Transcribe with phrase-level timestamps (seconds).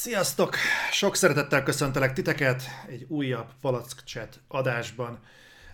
[0.00, 0.56] Sziasztok!
[0.90, 5.18] Sok szeretettel köszöntelek titeket egy újabb Palack Chat adásban,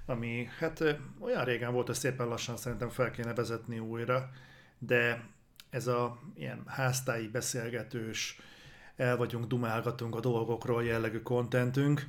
[0.06, 0.84] ami hát
[1.20, 4.30] olyan régen volt, hogy szépen lassan szerintem fel kéne vezetni újra,
[4.78, 5.24] de
[5.70, 8.40] ez a ilyen háztáji beszélgetős,
[8.96, 12.08] el vagyunk, dumálgatunk a dolgokról jellegű kontentünk,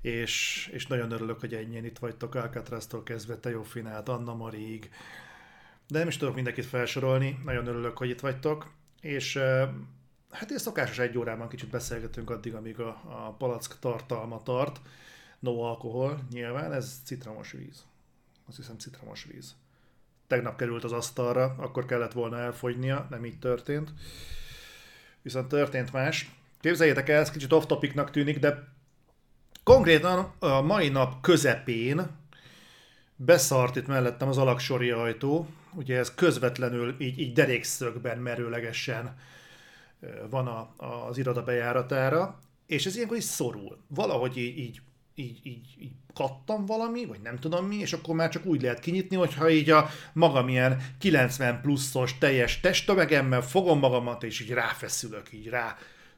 [0.00, 4.90] és, és nagyon örülök, hogy ennyien itt vagytok, Alcatraz-tól kezdve Teofinát, Anna Marig,
[5.88, 8.70] de nem is tudok mindenkit felsorolni, nagyon örülök, hogy itt vagytok,
[9.00, 9.38] és
[10.30, 14.80] hát én szokásos egy órában kicsit beszélgetünk addig, amíg a, a palack tartalma tart.
[15.38, 17.84] No alkohol, nyilván, ez citromos víz.
[18.48, 19.54] Azt hiszem citromos víz.
[20.26, 23.92] Tegnap került az asztalra, akkor kellett volna elfogynia, nem így történt.
[25.22, 26.30] Viszont történt más.
[26.60, 28.68] Képzeljétek el, ez kicsit off-topicnak tűnik, de
[29.62, 32.06] konkrétan a mai nap közepén
[33.16, 39.18] beszart itt mellettem az alaksori ajtó, ugye ez közvetlenül így, így derékszögben merőlegesen
[40.30, 40.74] van a,
[41.08, 43.78] az iroda bejáratára, és ez ilyenkor is szorul.
[43.86, 44.80] Valahogy így, így,
[45.14, 48.80] így, így, így kattam valami, vagy nem tudom mi, és akkor már csak úgy lehet
[48.80, 55.32] kinyitni, hogyha így a magam ilyen 90 pluszos teljes testtömegemmel fogom magamat, és így ráfeszülök,
[55.32, 55.76] így rá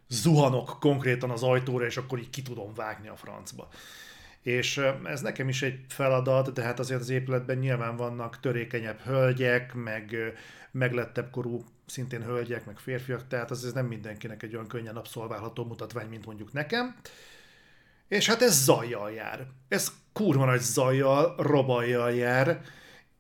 [0.09, 3.69] zuhanok konkrétan az ajtóra, és akkor így ki tudom vágni a francba.
[4.43, 9.75] És ez nekem is egy feladat, de hát azért az épületben nyilván vannak törékenyebb hölgyek,
[9.75, 10.17] meg
[10.71, 15.65] meglettebb korú szintén hölgyek, meg férfiak, tehát az ez nem mindenkinek egy olyan könnyen abszolválható
[15.65, 16.97] mutatvány, mint mondjuk nekem.
[18.09, 19.47] És hát ez zajjal jár.
[19.69, 22.63] Ez kurva nagy zajjal, robajjal jár,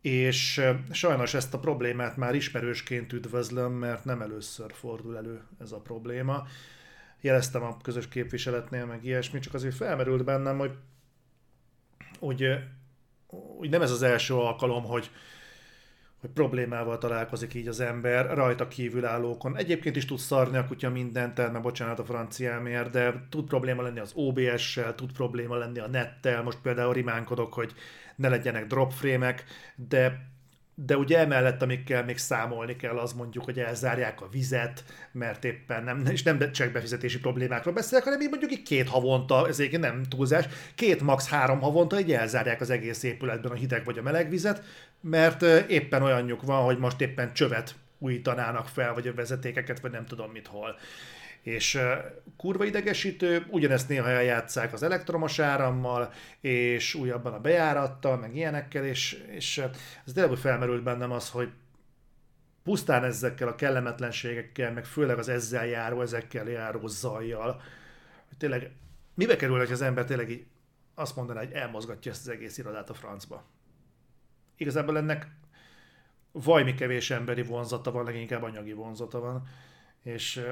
[0.01, 5.81] és sajnos ezt a problémát már ismerősként üdvözlöm, mert nem először fordul elő ez a
[5.81, 6.47] probléma.
[7.21, 10.73] Jeleztem a közös képviseletnél, meg ilyesmi, csak azért felmerült bennem, hogy,
[12.19, 12.45] hogy,
[13.59, 15.11] hogy nem ez az első alkalom, hogy,
[16.21, 19.57] hogy problémával találkozik így az ember rajta kívülállókon.
[19.57, 23.99] Egyébként is tud szarni a kutya mindent, mert bocsánat a franciámért, de tud probléma lenni
[23.99, 27.75] az OBS-sel, tud probléma lenni a nettel, most például rimánkodok, hogy
[28.17, 30.30] ne legyenek dropframe-ek, de
[30.87, 35.85] de ugye emellett, amikkel még számolni kell, az mondjuk, hogy elzárják a vizet, mert éppen
[35.85, 39.83] nem, és nem csak befizetési problémákról beszélek, hanem így mondjuk így két havonta, ez egyébként
[39.83, 41.29] nem túlzás, két max.
[41.29, 44.63] három havonta így elzárják az egész épületben a hideg vagy a meleg vizet,
[45.01, 50.07] mert éppen olyanjuk van, hogy most éppen csövet újítanának fel, vagy a vezetékeket, vagy nem
[50.07, 50.77] tudom mit hol
[51.43, 51.79] és
[52.37, 59.25] kurva idegesítő, ugyanezt néha eljátszák az elektromos árammal, és újabban a bejárattal, meg ilyenekkel, és,
[59.31, 59.59] és
[60.07, 61.51] ez tényleg felmerült bennem az, hogy
[62.63, 67.63] pusztán ezekkel a kellemetlenségekkel, meg főleg az ezzel járó, ezekkel járó zajjal,
[68.29, 68.71] hogy tényleg
[69.15, 70.47] mibe kerül, hogy az ember tényleg így
[70.95, 73.45] azt mondaná, hogy elmozgatja ezt az egész irodát a francba.
[74.57, 75.27] Igazából ennek
[76.33, 79.49] vajmi kevés emberi vonzata van, leginkább anyagi vonzata van,
[80.03, 80.43] és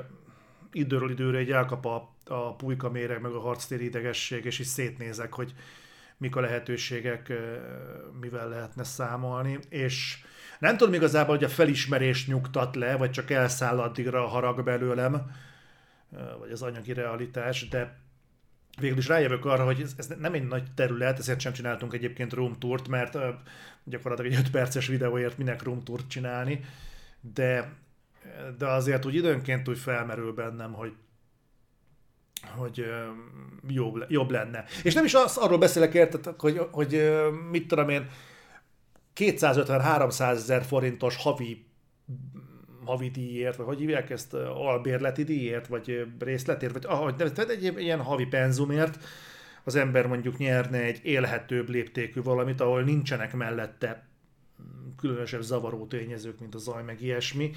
[0.72, 5.32] időről időre egy elkap a, a pulyka méreg, meg a harctéri idegesség, és is szétnézek,
[5.32, 5.54] hogy
[6.16, 7.32] mik a lehetőségek,
[8.20, 10.18] mivel lehetne számolni, és
[10.58, 15.30] nem tudom igazából, hogy a felismerés nyugtat le, vagy csak elszáll addigra a harag belőlem,
[16.38, 17.98] vagy az anyagi realitás, de
[18.80, 22.58] végül is rájövök arra, hogy ez, nem egy nagy terület, ezért sem csináltunk egyébként room
[22.58, 23.18] tourt, mert
[23.84, 26.60] gyakorlatilag egy 5 perces videóért minek room tourt csinálni,
[27.20, 27.72] de
[28.58, 30.92] de azért úgy időnként úgy felmerül bennem, hogy
[32.56, 32.84] hogy
[33.68, 34.64] jobb, jobb lenne.
[34.82, 37.10] És nem is az, arról beszélek, érted, hogy, hogy
[37.50, 38.08] mit tudom én,
[39.16, 41.66] 250-300 ezer forintos havi
[42.84, 48.02] havi díjért, vagy hogy hívják ezt, albérleti díjért, vagy részletért, vagy ahogy tehát egy ilyen
[48.02, 48.98] havi penzumért
[49.64, 54.06] az ember mondjuk nyerne egy élhetőbb léptékű valamit, ahol nincsenek mellette
[54.96, 57.50] különösebb zavaró tényezők, mint a zaj, meg ilyesmi,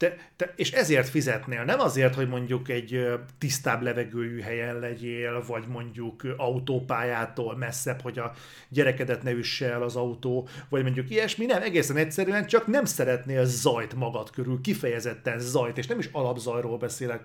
[0.00, 5.66] te, te, és ezért fizetnél, nem azért, hogy mondjuk egy tisztább levegőjű helyen legyél, vagy
[5.66, 8.32] mondjuk autópályától messzebb, hogy a
[8.68, 13.44] gyerekedet ne üsse el az autó, vagy mondjuk ilyesmi, nem, egészen egyszerűen csak nem szeretnél
[13.44, 17.22] zajt magad körül, kifejezetten zajt, és nem is alapzajról beszélek,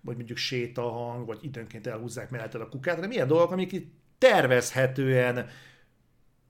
[0.00, 5.48] vagy mondjuk sétahang, vagy időnként elhúzzák melletted a kukát, hanem ilyen dolgok, amik itt tervezhetően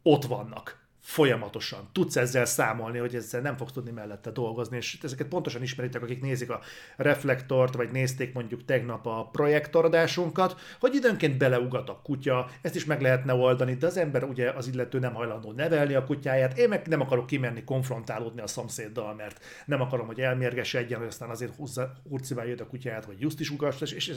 [0.03, 1.89] ott vannak folyamatosan.
[1.93, 6.21] Tudsz ezzel számolni, hogy ezzel nem fogsz tudni mellette dolgozni, és ezeket pontosan ismeritek, akik
[6.21, 6.61] nézik a
[6.97, 13.01] reflektort, vagy nézték mondjuk tegnap a projektoradásunkat, hogy időnként beleugat a kutya, ezt is meg
[13.01, 16.87] lehetne oldani, de az ember ugye az illető nem hajlandó nevelni a kutyáját, én meg
[16.87, 21.93] nem akarok kimenni konfrontálódni a szomszéddal, mert nem akarom, hogy elmérgesedjen, hogy aztán azért húzza,
[22.09, 24.09] hurcibálja a kutyáját, vagy just is ugast, és, és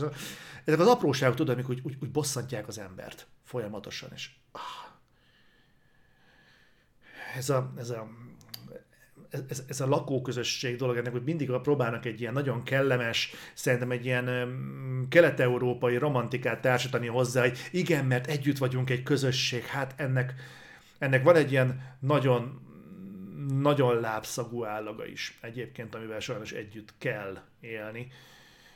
[0.66, 4.89] ezek az apróságok, tudod, amik úgy, úgy, úgy bosszantják az embert folyamatosan, és ah,
[7.36, 8.08] ez a, ez a
[9.50, 14.06] ez, ez a lakóközösség dolog ennek, hogy mindig próbálnak egy ilyen nagyon kellemes, szerintem egy
[14.06, 14.58] ilyen
[15.10, 20.34] kelet-európai romantikát társítani hozzá, hogy igen, mert együtt vagyunk egy közösség, hát ennek,
[21.00, 22.68] ennek van egy ilyen nagyon
[23.62, 28.08] nagyon lábszagú állaga is egyébként, amivel sajnos együtt kell élni.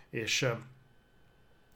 [0.10, 0.48] És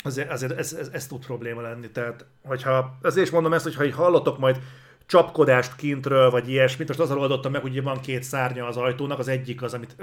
[0.04, 1.90] azért, azért ez, ez, ez tud probléma lenni.
[1.92, 4.62] Tehát, hogyha, azért is mondom ezt, hogy ha hallotok majd
[5.07, 9.27] csapkodást kintről, vagy ilyesmit, most azzal oldottam meg, hogy van két szárnya az ajtónak, az
[9.27, 9.95] egyik az, amit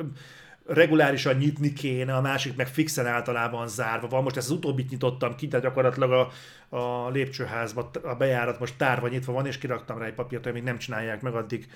[0.67, 4.23] regulárisan nyitni kéne, a másik meg fixen általában zárva van.
[4.23, 6.31] Most ezt az utóbbit nyitottam ki, de gyakorlatilag a,
[6.77, 10.79] a lépcsőházba a bejárat most tárva nyitva van, és kiraktam rá egy papírt, még nem
[10.79, 11.69] csinálják meg, addig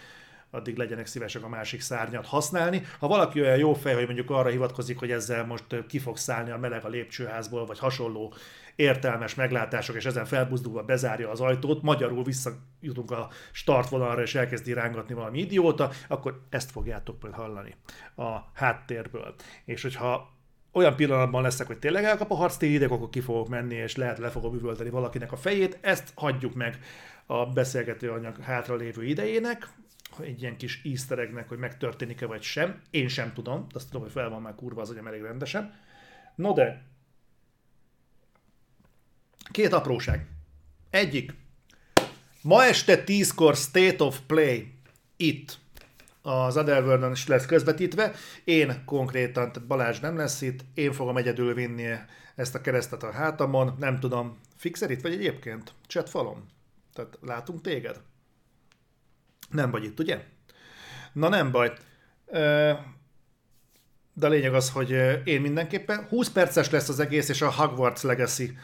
[0.50, 2.82] addig legyenek szívesek a másik szárnyat használni.
[2.98, 6.50] Ha valaki olyan jó fej, hogy mondjuk arra hivatkozik, hogy ezzel most ki fog szállni
[6.50, 8.34] a meleg a lépcsőházból, vagy hasonló
[8.76, 15.14] értelmes meglátások, és ezen felbuzdulva bezárja az ajtót, magyarul visszajutunk a startvonalra, és elkezdi rángatni
[15.14, 17.74] valami idióta, akkor ezt fogjátok majd hallani
[18.16, 19.34] a háttérből.
[19.64, 20.36] És hogyha
[20.72, 24.18] olyan pillanatban leszek, hogy tényleg elkap a harc ideg, akkor ki fogok menni, és lehet
[24.18, 26.78] le fogom üvölteni valakinek a fejét, ezt hagyjuk meg
[27.26, 29.68] a beszélgető anyag hátralévő idejének,
[30.20, 32.82] egy ilyen kis easter eggnek, hogy megtörténik-e vagy sem.
[32.90, 35.74] Én sem tudom, de azt tudom, hogy fel van már kurva az agyam elég rendesen.
[36.34, 36.82] No de,
[39.50, 40.26] két apróság.
[40.90, 41.34] Egyik,
[42.42, 44.74] ma este 10-kor State of Play
[45.16, 45.58] itt
[46.22, 48.12] az otherworld is lesz közvetítve.
[48.44, 51.86] Én konkrétan, tehát Balázs nem lesz itt, én fogom egyedül vinni
[52.34, 55.74] ezt a keresztet a hátamon, nem tudom, fixer itt vagy egyébként?
[55.86, 56.48] Chat falon?
[56.92, 58.00] Tehát látunk téged?
[59.50, 60.24] Nem vagy itt, ugye?
[61.12, 61.72] Na nem baj.
[64.12, 64.90] De a lényeg az, hogy
[65.24, 68.56] én mindenképpen 20 perces lesz az egész, és a Hogwarts Legacy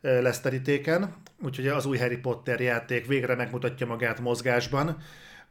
[0.00, 4.96] lesz terítéken, úgyhogy az új Harry Potter játék végre megmutatja magát mozgásban,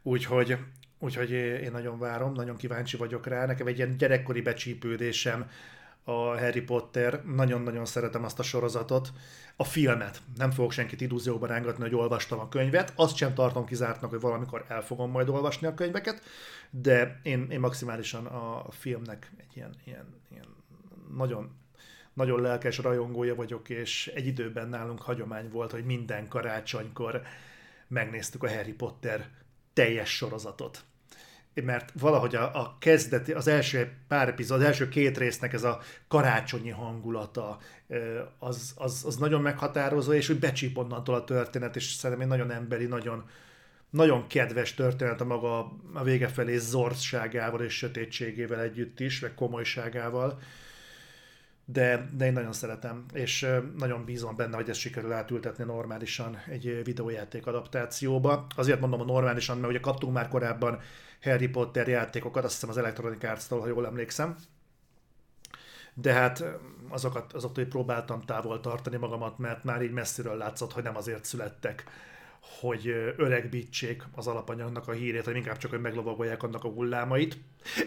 [0.02, 0.56] úgyhogy,
[0.98, 3.46] úgyhogy én nagyon várom, nagyon kíváncsi vagyok rá.
[3.46, 5.50] Nekem egy ilyen gyerekkori becsípődésem
[6.04, 9.12] a Harry Potter, nagyon-nagyon szeretem azt a sorozatot,
[9.56, 10.22] a filmet.
[10.36, 14.64] Nem fogok senkit illúzióban rángatni, hogy olvastam a könyvet, azt sem tartom kizártnak, hogy valamikor
[14.68, 16.22] el fogom majd olvasni a könyveket,
[16.70, 20.46] de én, én maximálisan a filmnek egy ilyen, ilyen, ilyen
[21.16, 21.60] nagyon
[22.12, 27.22] nagyon lelkes rajongója vagyok, és egy időben nálunk hagyomány volt, hogy minden karácsonykor
[27.88, 29.28] megnéztük a Harry Potter
[29.72, 30.84] teljes sorozatot
[31.54, 35.80] mert valahogy a, a kezdeti, az első pár epizód, az első két résznek ez a
[36.08, 37.58] karácsonyi hangulata,
[38.38, 42.50] az, az, az nagyon meghatározó, és úgy becsíp onnantól a történet, és szerintem egy nagyon
[42.50, 43.24] emberi, nagyon,
[43.90, 50.38] nagyon kedves történet a maga a vége felé zorzságával és sötétségével együtt is, meg komolyságával.
[51.64, 53.46] De, de én nagyon szeretem, és
[53.78, 58.46] nagyon bízom benne, hogy ezt sikerül átültetni normálisan egy videójáték adaptációba.
[58.56, 60.80] Azért mondom a normálisan, mert ugye kaptunk már korábban
[61.22, 64.36] Harry Potter játékokat, azt hiszem az Electronic Arts-tól, ha jól emlékszem.
[65.94, 66.44] De hát
[66.88, 71.84] azokat, azoktól próbáltam távol tartani magamat, mert már így messziről látszott, hogy nem azért születtek,
[72.60, 72.86] hogy
[73.16, 77.38] öregbítsék az alapanyagnak a hírét, hogy inkább csak, hogy meglovagolják annak a hullámait.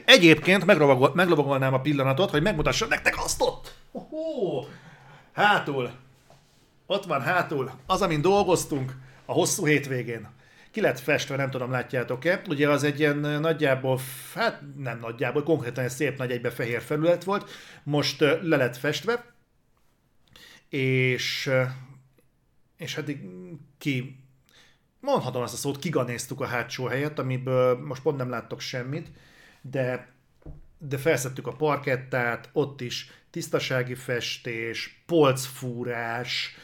[0.06, 3.76] Egyébként meglovagol, meglovagolnám a pillanatot, hogy megmutassam nektek azt ott!
[3.92, 4.66] Oh,
[5.32, 5.92] hátul!
[6.86, 10.34] Ott van hátul, az, amin dolgoztunk a hosszú hétvégén
[10.76, 12.42] ki lett festve, nem tudom, látjátok-e.
[12.48, 14.00] Ugye az egy ilyen nagyjából,
[14.34, 17.50] hát nem nagyjából, konkrétan egy szép nagy egybe fehér felület volt,
[17.84, 19.34] most le lett festve,
[20.70, 21.52] és,
[22.78, 23.12] és hát
[23.78, 24.25] ki,
[25.06, 29.08] mondhatom azt a szót, kiganéztuk a hátsó helyet, amiből most pont nem láttok semmit,
[29.62, 30.14] de
[30.78, 36.56] de felszettük a parkettát, ott is tisztasági festés, polcfúrás,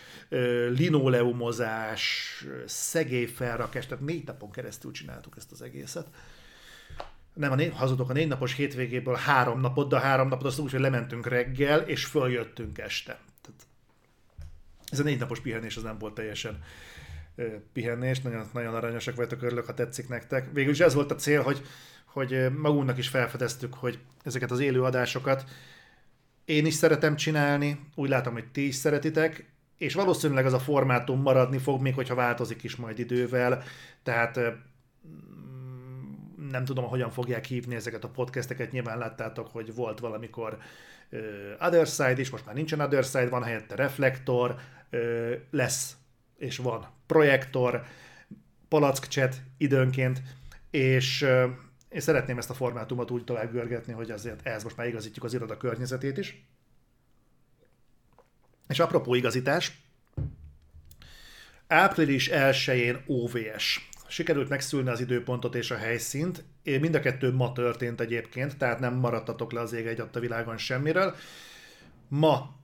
[0.69, 6.07] linoleumozás, szegélyfelrakás, tehát négy napon keresztül csináltuk ezt az egészet.
[7.33, 10.59] Nem, a négy, hazudok, a négy napos hétvégéből három napot, de a három napot azt
[10.59, 13.19] úgy, hogy lementünk reggel, és följöttünk este.
[13.41, 13.67] Tehát
[14.91, 16.63] ez a négy napos pihenés az nem volt teljesen
[17.73, 20.49] pihenés, nagyon, nagyon aranyosak vagytok, örülök, ha tetszik nektek.
[20.53, 21.61] Végül is ez volt a cél, hogy,
[22.05, 25.45] hogy magunknak is felfedeztük, hogy ezeket az élő adásokat
[26.45, 29.45] én is szeretem csinálni, úgy látom, hogy ti is szeretitek,
[29.77, 33.63] és valószínűleg az a formátum maradni fog, még hogyha változik is majd idővel,
[34.03, 34.39] tehát
[36.49, 40.57] nem tudom, hogyan fogják hívni ezeket a podcasteket, nyilván láttátok, hogy volt valamikor
[41.59, 44.55] Other Side is, most már nincsen Other Side, van helyette Reflektor,
[45.51, 45.95] lesz
[46.41, 47.83] és van Projektor,
[48.67, 50.21] Palack Chat időnként,
[50.69, 51.21] és
[51.89, 55.33] én szeretném ezt a formátumot úgy tovább görgetni, hogy azért ehhez most már igazítjuk az
[55.33, 56.45] iroda környezetét is.
[58.67, 59.81] És apropó igazítás,
[61.67, 63.89] április 1-én OVS.
[64.07, 66.43] Sikerült megszülni az időpontot és a helyszínt.
[66.63, 70.57] mind a kettő ma történt egyébként, tehát nem maradtatok le az ég egy a világon
[70.57, 71.15] semmiről.
[72.07, 72.60] Ma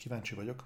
[0.00, 0.64] Kíváncsi vagyok.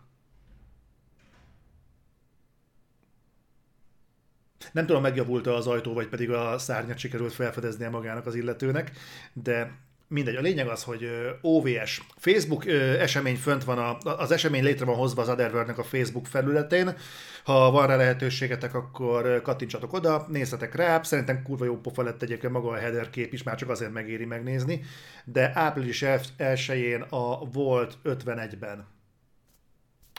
[4.72, 8.92] Nem tudom, megjavult az ajtó, vagy pedig a szárnyat sikerült felfedeznie magának az illetőnek,
[9.32, 10.36] de mindegy.
[10.36, 11.08] A lényeg az, hogy
[11.40, 12.06] OVS.
[12.16, 16.96] Facebook esemény fönt van, a, az esemény létre van hozva az Otherworld-nek a Facebook felületén.
[17.44, 21.02] Ha van rá lehetőségetek, akkor kattintsatok oda, nézzetek rá.
[21.02, 24.24] Szerintem kurva jó pofa lett egyébként maga a header kép is, már csak azért megéri
[24.24, 24.84] megnézni.
[25.24, 26.04] De április
[26.38, 28.93] 1-én a Volt 51-ben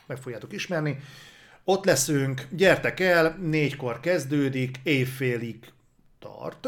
[0.08, 1.00] meg fogjátok ismerni.
[1.64, 5.60] Ott leszünk, gyertek el, négykor kezdődik, évfélig
[6.20, 6.68] tart,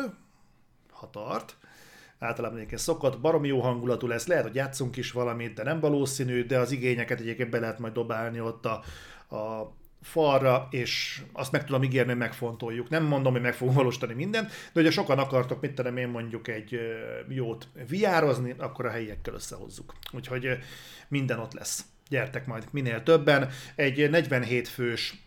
[0.92, 1.58] ha tart.
[2.20, 6.46] Általában egyébként szokott, baromi jó hangulatú lesz, lehet, hogy játszunk is valamit, de nem valószínű,
[6.46, 8.84] de az igényeket egyébként be lehet majd dobálni ott a,
[9.36, 12.90] a falra, és azt meg tudom ígérni, hogy megfontoljuk.
[12.90, 16.48] Nem mondom, hogy meg fogunk valósítani mindent, de hogyha sokan akartok, mit tudom én mondjuk
[16.48, 16.80] egy
[17.28, 19.94] jót viározni, akkor a helyiekkel összehozzuk.
[20.14, 20.48] Úgyhogy
[21.08, 23.50] minden ott lesz gyertek majd minél többen.
[23.76, 25.26] Egy 47 fős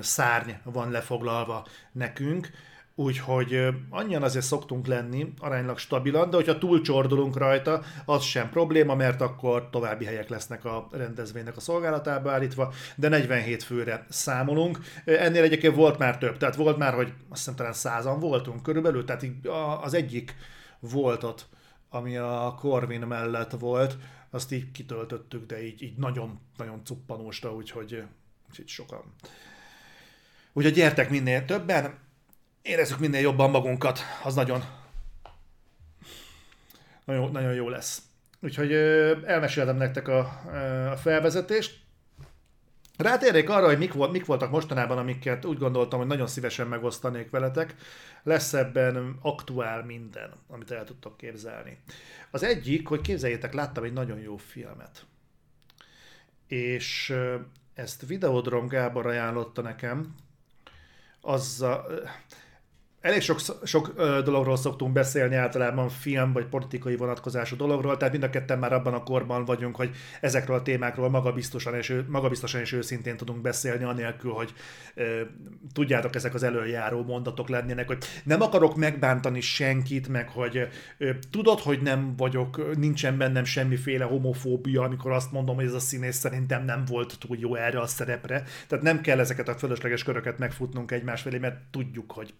[0.00, 2.50] szárny van lefoglalva nekünk,
[2.94, 9.20] úgyhogy annyian azért szoktunk lenni, aránylag stabilan, de hogyha túlcsordulunk rajta, az sem probléma, mert
[9.20, 14.78] akkor további helyek lesznek a rendezvénynek a szolgálatába állítva, de 47 főre számolunk.
[15.04, 19.04] Ennél egyébként volt már több, tehát volt már, hogy azt hiszem talán százan voltunk körülbelül,
[19.04, 19.24] tehát
[19.82, 20.34] az egyik
[20.80, 21.46] voltot,
[21.90, 23.96] ami a Corvin mellett volt,
[24.30, 28.02] azt így kitöltöttük, de így, így nagyon, nagyon cuppanósra, úgyhogy,
[28.48, 29.14] úgyhogy sokan.
[30.52, 31.98] Úgyhogy gyertek minél többen,
[32.62, 34.64] érezzük minél jobban magunkat, az nagyon,
[37.04, 38.02] nagyon, nagyon jó lesz.
[38.40, 38.72] Úgyhogy
[39.24, 40.18] elmeséltem nektek a,
[40.90, 41.80] a felvezetést.
[42.98, 47.30] Rátérnék arra, hogy mik, volt, mik voltak mostanában, amiket úgy gondoltam, hogy nagyon szívesen megosztanék
[47.30, 47.74] veletek.
[48.22, 51.78] Lesz ebben aktuál minden, amit el tudtok képzelni.
[52.30, 55.06] Az egyik, hogy képzeljétek, láttam egy nagyon jó filmet.
[56.46, 57.14] És
[57.74, 60.14] ezt Videodrom Gábor ajánlotta nekem.
[61.20, 61.86] Az a,
[63.08, 68.30] elég sok, sok dologról szoktunk beszélni általában film vagy politikai vonatkozású dologról, tehát mind a
[68.30, 73.16] ketten már abban a korban vagyunk, hogy ezekről a témákról magabiztosan és, magabiztosan és őszintén
[73.16, 74.52] tudunk beszélni, anélkül, hogy
[75.72, 80.68] tudjátok, ezek az előjáró mondatok lennének, hogy nem akarok megbántani senkit, meg hogy
[81.30, 86.16] tudod, hogy nem vagyok, nincsen bennem semmiféle homofóbia, amikor azt mondom, hogy ez a színész
[86.16, 88.42] szerintem nem volt túl jó erre a szerepre.
[88.66, 92.34] Tehát nem kell ezeket a fölösleges köröket megfutnunk egymás felé, mert tudjuk, hogy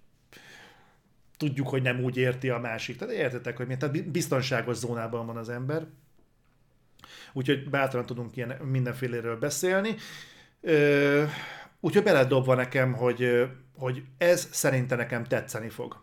[1.38, 2.96] tudjuk, hogy nem úgy érti a másik.
[2.96, 3.80] Tehát értetek, hogy miért?
[3.80, 5.86] Tehát biztonságos zónában van az ember.
[7.32, 9.94] Úgyhogy bátran tudunk ilyen mindenféléről beszélni.
[11.80, 16.02] Úgyhogy beledobva nekem, hogy, hogy ez szerintem nekem tetszeni fog.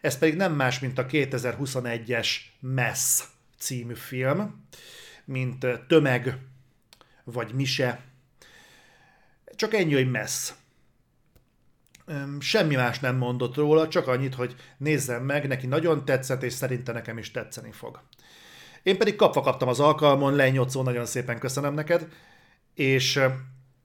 [0.00, 2.28] Ez pedig nem más, mint a 2021-es
[2.60, 3.22] Mess
[3.58, 4.66] című film,
[5.24, 6.38] mint Tömeg,
[7.24, 8.00] vagy Mise.
[9.56, 10.52] Csak ennyi, hogy Mess
[12.38, 16.92] semmi más nem mondott róla, csak annyit, hogy nézzem meg, neki nagyon tetszett, és szerinte
[16.92, 18.00] nekem is tetszeni fog.
[18.82, 22.08] Én pedig kapva kaptam az alkalmon, lenyocó, nagyon szépen köszönöm neked,
[22.74, 23.20] és,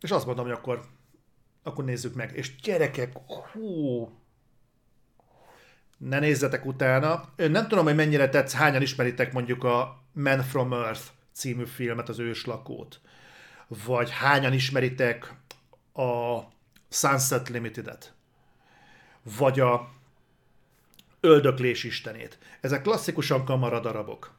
[0.01, 0.81] és azt mondom, hogy akkor,
[1.63, 2.31] akkor nézzük meg.
[2.35, 3.13] És gyerekek,
[3.51, 4.09] hú,
[5.97, 7.23] ne nézzetek utána.
[7.35, 12.19] Nem tudom, hogy mennyire tetsz, hányan ismeritek mondjuk a Man from Earth című filmet, az
[12.19, 12.99] őslakót.
[13.85, 15.33] Vagy hányan ismeritek
[15.93, 16.39] a
[16.91, 18.13] Sunset Limited-et,
[19.37, 19.89] vagy a
[21.19, 22.37] Öldöklés istenét.
[22.61, 24.33] Ezek klasszikusan kamaradarabok.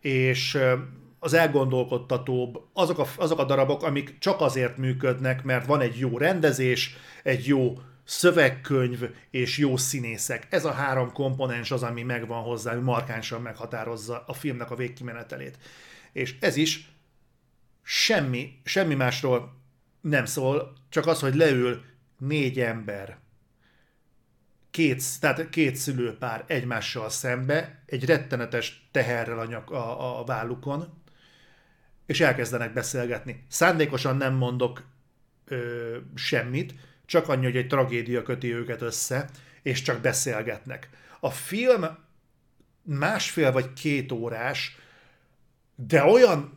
[0.00, 0.58] És
[1.18, 6.18] az elgondolkodtatóbb, azok a, azok a darabok, amik csak azért működnek, mert van egy jó
[6.18, 10.46] rendezés, egy jó szövegkönyv és jó színészek.
[10.50, 15.58] Ez a három komponens az, ami megvan hozzá, ami markánsan meghatározza a filmnek a végkimenetelét.
[16.12, 16.88] És ez is
[17.82, 19.62] semmi, semmi másról
[20.04, 21.84] nem szól, csak az, hogy leül
[22.18, 23.18] négy ember,
[24.70, 31.02] két, tehát két szülőpár egymással szembe, egy rettenetes teherrel a, nyak, a, a vállukon,
[32.06, 33.44] és elkezdenek beszélgetni.
[33.48, 34.82] Szándékosan nem mondok
[35.44, 36.74] ö, semmit,
[37.06, 39.28] csak annyi, hogy egy tragédia köti őket össze,
[39.62, 40.88] és csak beszélgetnek.
[41.20, 41.84] A film
[42.82, 44.76] másfél vagy két órás,
[45.74, 46.52] de olyan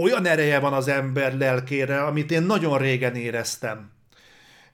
[0.00, 3.90] olyan ereje van az ember lelkére, amit én nagyon régen éreztem.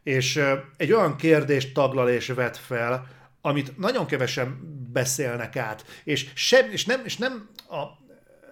[0.02, 0.40] És
[0.76, 3.06] egy olyan kérdést taglal és vet fel,
[3.40, 4.60] amit nagyon kevesen
[4.92, 5.84] beszélnek át.
[6.04, 8.00] És, sem, és, nem, és nem a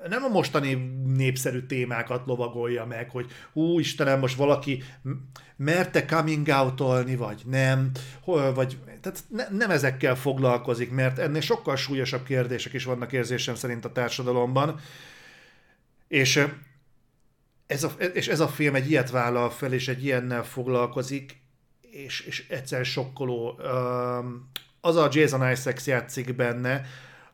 [0.09, 0.75] nem a mostani
[1.17, 4.83] népszerű témákat lovagolja meg, hogy hú, Istenem, most valaki
[5.57, 6.79] merte coming out
[7.17, 7.91] vagy nem,
[8.55, 13.85] vagy, tehát ne, nem ezekkel foglalkozik, mert ennél sokkal súlyosabb kérdések is vannak érzésem szerint
[13.85, 14.81] a társadalomban,
[16.11, 16.47] és
[17.67, 21.43] ez a, és ez a film egy ilyet vállal fel, és egy ilyennel foglalkozik,
[21.81, 23.61] és, és egyszer sokkoló.
[24.81, 26.85] Az a Jason Isaacs játszik benne,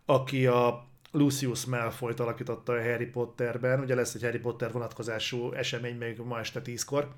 [0.04, 3.80] aki a Lucius Malfoy-t alakította a Harry Potterben.
[3.80, 7.14] Ugye lesz egy Harry Potter vonatkozású esemény még ma este tízkor.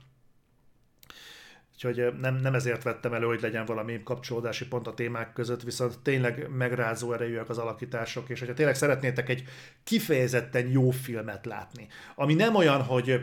[1.85, 5.99] Úgyhogy nem, nem ezért vettem elő, hogy legyen valami kapcsolódási pont a témák között, viszont
[5.99, 9.45] tényleg megrázó erejűek az alakítások, és hogyha tényleg szeretnétek egy
[9.85, 13.21] kifejezetten jó filmet látni, ami nem olyan, hogy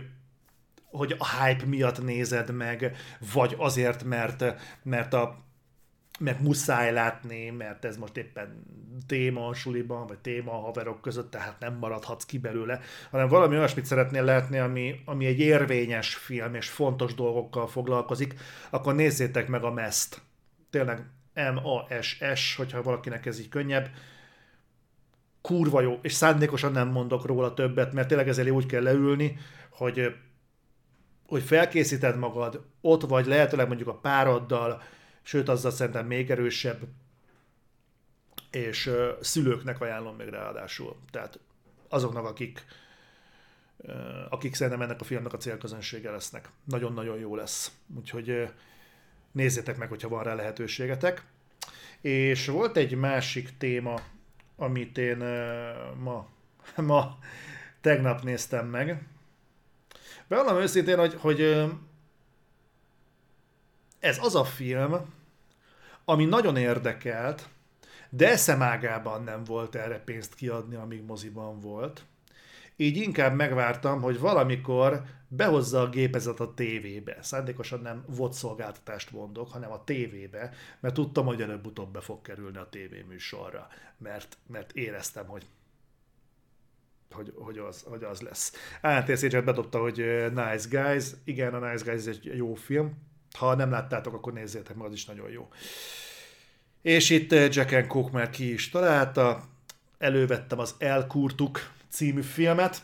[0.86, 2.96] hogy a hype miatt nézed meg,
[3.34, 4.44] vagy azért, mert,
[4.84, 5.45] mert a
[6.19, 8.63] mert muszáj látni, mert ez most éppen
[9.07, 12.79] téma a suliban, vagy téma a haverok között, tehát nem maradhatsz ki belőle,
[13.12, 18.34] hanem valami olyasmit szeretnél látni, ami, ami egy érvényes film, és fontos dolgokkal foglalkozik,
[18.69, 20.22] akkor nézzétek meg a MEST.
[20.69, 23.89] Tényleg M-A-S-S, hogyha valakinek ez így könnyebb.
[25.41, 29.38] Kurva jó, és szándékosan nem mondok róla többet, mert tényleg ezért úgy kell leülni,
[29.69, 30.15] hogy
[31.27, 34.81] hogy felkészíted magad, ott vagy lehetőleg mondjuk a pároddal,
[35.25, 36.82] sőt azzal szerintem még erősebb,
[38.51, 40.96] és uh, szülőknek ajánlom még ráadásul.
[41.12, 41.39] Tehát
[41.89, 42.65] azoknak, akik,
[43.77, 43.94] uh,
[44.29, 46.50] akik szerintem ennek a filmnek a célközönsége lesznek.
[46.63, 47.72] Nagyon-nagyon jó lesz.
[47.96, 48.50] Úgyhogy uh,
[49.32, 51.25] nézzétek meg, hogyha van rá lehetőségetek.
[52.01, 54.01] És volt egy másik téma,
[54.55, 55.17] amit én
[55.98, 56.27] ma,
[56.75, 57.17] ma
[57.82, 59.08] tegnap néztem meg.
[60.27, 61.65] Bevallom őszintén, hogy, hogy
[64.00, 64.96] ez az a film,
[66.06, 67.50] ami nagyon érdekelt,
[68.10, 72.06] de eszemágában nem volt erre pénzt kiadni, amíg moziban volt.
[72.75, 77.18] Így inkább megvártam, hogy valamikor behozza a gépezet a tévébe.
[77.22, 82.58] Szándékosan nem volt szolgáltatást mondok, hanem a tévébe, mert tudtam, hogy előbb-utóbb be fog kerülni
[82.58, 85.46] a tévéműsorra, mert, mert éreztem, hogy
[87.12, 88.54] hogy, hogy, az, hogy az lesz.
[88.82, 89.98] ANTSH bedobta, hogy
[90.34, 91.06] Nice Guys.
[91.24, 92.93] Igen, a Nice Guys egy jó film.
[93.36, 95.48] Ha nem láttátok, akkor nézzétek meg, az is nagyon jó.
[96.82, 99.43] És itt Jack and Cook már ki is találta.
[99.98, 102.84] Elővettem az Elkurtuk című filmet,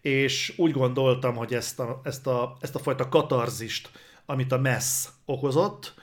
[0.00, 3.90] és úgy gondoltam, hogy ezt a, ezt a, ezt a fajta katarzist,
[4.26, 5.94] amit a messz okozott,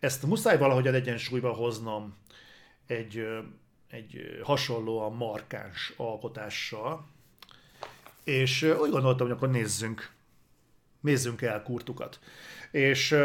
[0.00, 2.16] ezt muszáj valahogyan egyensúlyba hoznom
[2.86, 3.26] egy
[3.90, 7.06] egy hasonlóan markáns alkotással,
[8.24, 10.10] és úgy gondoltam, hogy akkor nézzünk,
[11.00, 12.18] nézzünk el kurtukat.
[12.70, 13.16] És,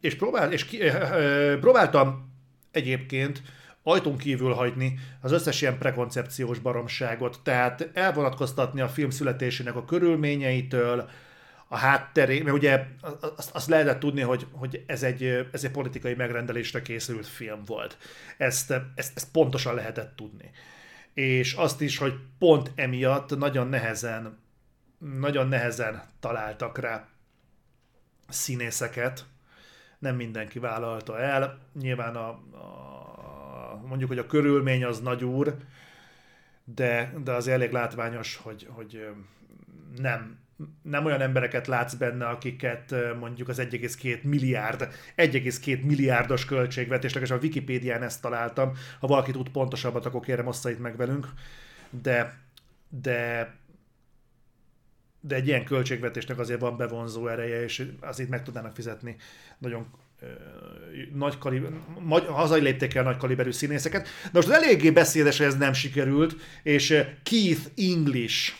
[0.00, 0.78] és, próbál, és ki,
[1.60, 2.32] próbáltam
[2.70, 3.42] egyébként
[3.82, 11.08] ajtón kívül hagyni az összes ilyen prekoncepciós baromságot, tehát elvonatkoztatni a film születésének a körülményeitől,
[11.68, 12.86] a hátteré, mert ugye
[13.36, 17.96] azt, azt lehetett tudni, hogy, hogy ez, egy, ez egy politikai megrendelésre készült film volt.
[18.36, 20.50] Ezt, ezt, ezt pontosan lehetett tudni.
[21.14, 24.38] És azt is, hogy pont emiatt nagyon nehezen,
[24.98, 27.08] nagyon nehezen találtak rá
[28.28, 29.24] színészeket,
[29.98, 31.58] nem mindenki vállalta el.
[31.80, 35.56] Nyilván a, a mondjuk, hogy a körülmény az nagy úr,
[36.64, 39.08] de, de az elég látványos, hogy, hogy
[39.96, 40.38] nem,
[40.82, 47.38] nem olyan embereket látsz benne, akiket mondjuk az 1,2 milliárd, 1,2 milliárdos költségvetésnek, és a
[47.42, 48.72] Wikipédián ezt találtam.
[49.00, 51.28] Ha valaki tud pontosabbat, akkor kérem ossza itt meg velünk.
[51.90, 52.38] De,
[52.88, 53.54] de
[55.26, 59.16] de egy ilyen költségvetésnek azért van bevonzó ereje, és azért meg tudnának fizetni
[59.58, 59.86] nagyon
[61.12, 61.70] nagy kaliber,
[62.28, 64.08] hazai léptékkel nagy kaliberű színészeket.
[64.24, 68.52] De most eléggé beszédes, hogy ez nem sikerült, és Keith English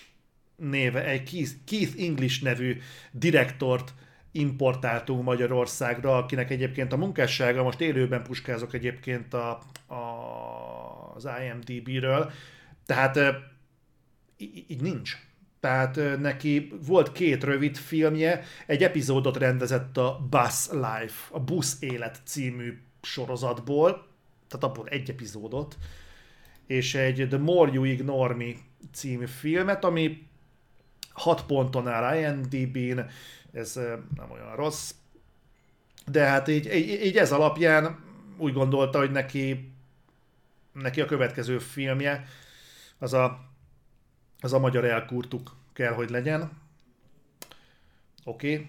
[0.57, 3.95] néve, egy Keith English nevű direktort
[4.33, 9.51] importáltunk Magyarországra, akinek egyébként a munkássága, most élőben puskázok egyébként a,
[9.87, 12.31] a, az IMDB-ről,
[12.87, 13.19] tehát
[14.69, 15.17] így nincs.
[15.67, 22.21] Tehát neki volt két rövid filmje, egy epizódot rendezett a Bus Life, a Busz Élet
[22.25, 24.07] című sorozatból,
[24.49, 25.77] tehát abból egy epizódot,
[26.67, 28.53] és egy The More You Ignore Me
[28.93, 30.27] című filmet, ami
[31.11, 33.01] 6 ponton áll IMDb-n,
[33.53, 33.75] ez
[34.17, 34.95] nem olyan rossz,
[36.07, 37.99] de hát így, így, így ez alapján
[38.37, 39.73] úgy gondolta, hogy neki,
[40.73, 42.29] neki a következő filmje
[42.99, 43.46] az a,
[44.41, 46.51] az a magyar elkurtuk kell, hogy legyen.
[48.25, 48.53] Oké.
[48.53, 48.67] Okay.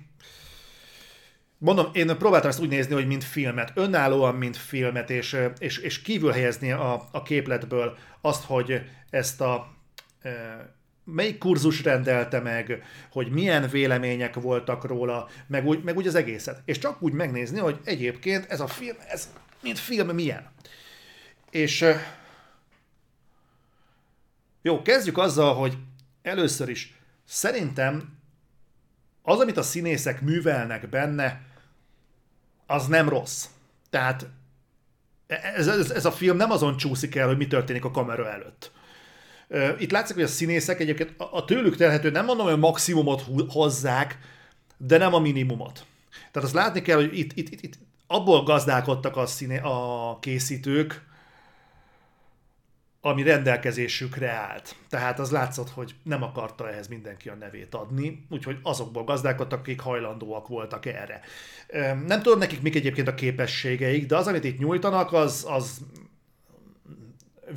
[1.57, 6.01] Mondom, én próbáltam ezt úgy nézni, hogy mint filmet, önállóan, mint filmet, és, és, és
[6.01, 9.75] kívül helyezni a, a képletből azt, hogy ezt a
[11.03, 16.61] melyik kurzus rendelte meg, hogy milyen vélemények voltak róla, meg úgy, meg úgy az egészet.
[16.65, 20.51] És csak úgy megnézni, hogy egyébként ez a film, ez mint film milyen.
[21.49, 21.85] És
[24.67, 25.77] jó, kezdjük azzal, hogy
[26.21, 26.93] először is
[27.25, 28.17] szerintem
[29.21, 31.41] az, amit a színészek művelnek benne,
[32.65, 33.45] az nem rossz.
[33.89, 34.27] Tehát
[35.27, 38.71] ez, ez, ez a film nem azon csúszik el, hogy mi történik a kamera előtt.
[39.79, 44.17] Itt látszik, hogy a színészek egyébként a tőlük telhető, nem mondom, hogy a maximumot hozzák,
[44.77, 45.85] de nem a minimumot.
[46.31, 47.73] Tehát azt látni kell, hogy itt, itt, itt, itt
[48.07, 51.06] abból gazdálkodtak a, színe, a készítők,
[53.01, 54.75] ami rendelkezésükre állt.
[54.89, 59.79] Tehát az látszott, hogy nem akarta ehhez mindenki a nevét adni, úgyhogy azokból gazdálkodtak, akik
[59.79, 61.21] hajlandóak voltak erre.
[62.05, 65.79] Nem tudom nekik mik egyébként a képességeik, de az, amit itt nyújtanak, az, az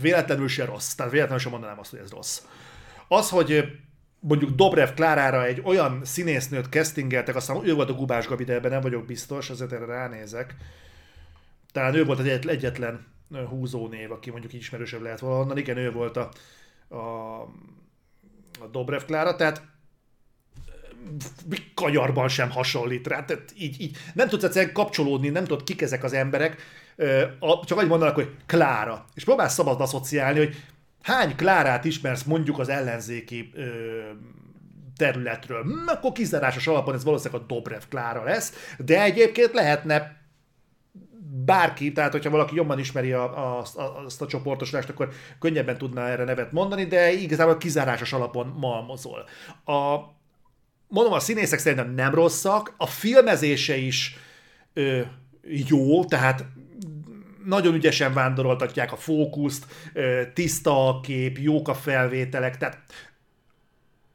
[0.00, 0.94] véletlenül se rossz.
[0.94, 2.42] Tehát véletlenül sem mondanám azt, hogy ez rossz.
[3.08, 3.78] Az, hogy
[4.20, 8.70] mondjuk Dobrev Klárára egy olyan színésznőt castingeltek, aztán ő volt a Gubás Gabi, de ebben
[8.70, 10.54] nem vagyok biztos, ezért erre ránézek.
[11.72, 13.06] Talán ő volt egyetlen
[13.48, 15.58] húzó név, aki mondjuk ismerősebb lehet valahonnan.
[15.58, 16.30] Igen, ő volt a,
[16.88, 17.40] a,
[18.60, 19.62] a Dobrev Klára, tehát
[21.74, 26.04] kanyarban sem hasonlít rá, tehát így, így nem tudsz egyszerűen kapcsolódni, nem tudod kik ezek
[26.04, 26.62] az emberek,
[27.64, 29.04] csak annyi mondanak, hogy Klára.
[29.14, 30.56] És próbálsz szabad asszociálni, hogy
[31.02, 33.52] hány Klárát ismersz mondjuk az ellenzéki
[34.96, 35.62] területről.
[35.62, 40.19] Hm, akkor kizárásos alapon ez valószínűleg a Dobrev Klára lesz, de egyébként lehetne
[41.44, 46.24] bárki, tehát hogyha valaki jobban ismeri a, a, a, a csoportosulást, akkor könnyebben tudná erre
[46.24, 49.24] nevet mondani, de igazából kizárásos alapon malmozol.
[49.64, 49.96] A,
[50.88, 54.16] mondom, a színészek szerintem nem rosszak, a filmezése is
[54.72, 55.00] ö,
[55.42, 56.44] jó, tehát
[57.44, 59.66] nagyon ügyesen vándoroltatják a fókuszt,
[60.34, 62.78] tiszta a kép, jók a felvételek, tehát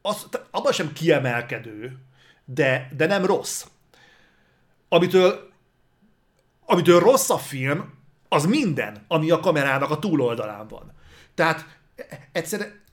[0.02, 1.98] az, abban sem kiemelkedő,
[2.46, 3.66] de, de nem rossz.
[4.90, 5.50] Amitől,
[6.66, 7.94] amitől rossz a film,
[8.30, 10.94] az minden, ami a kamerának a túloldalán van.
[11.34, 11.66] Tehát
[12.32, 12.84] egyszerűen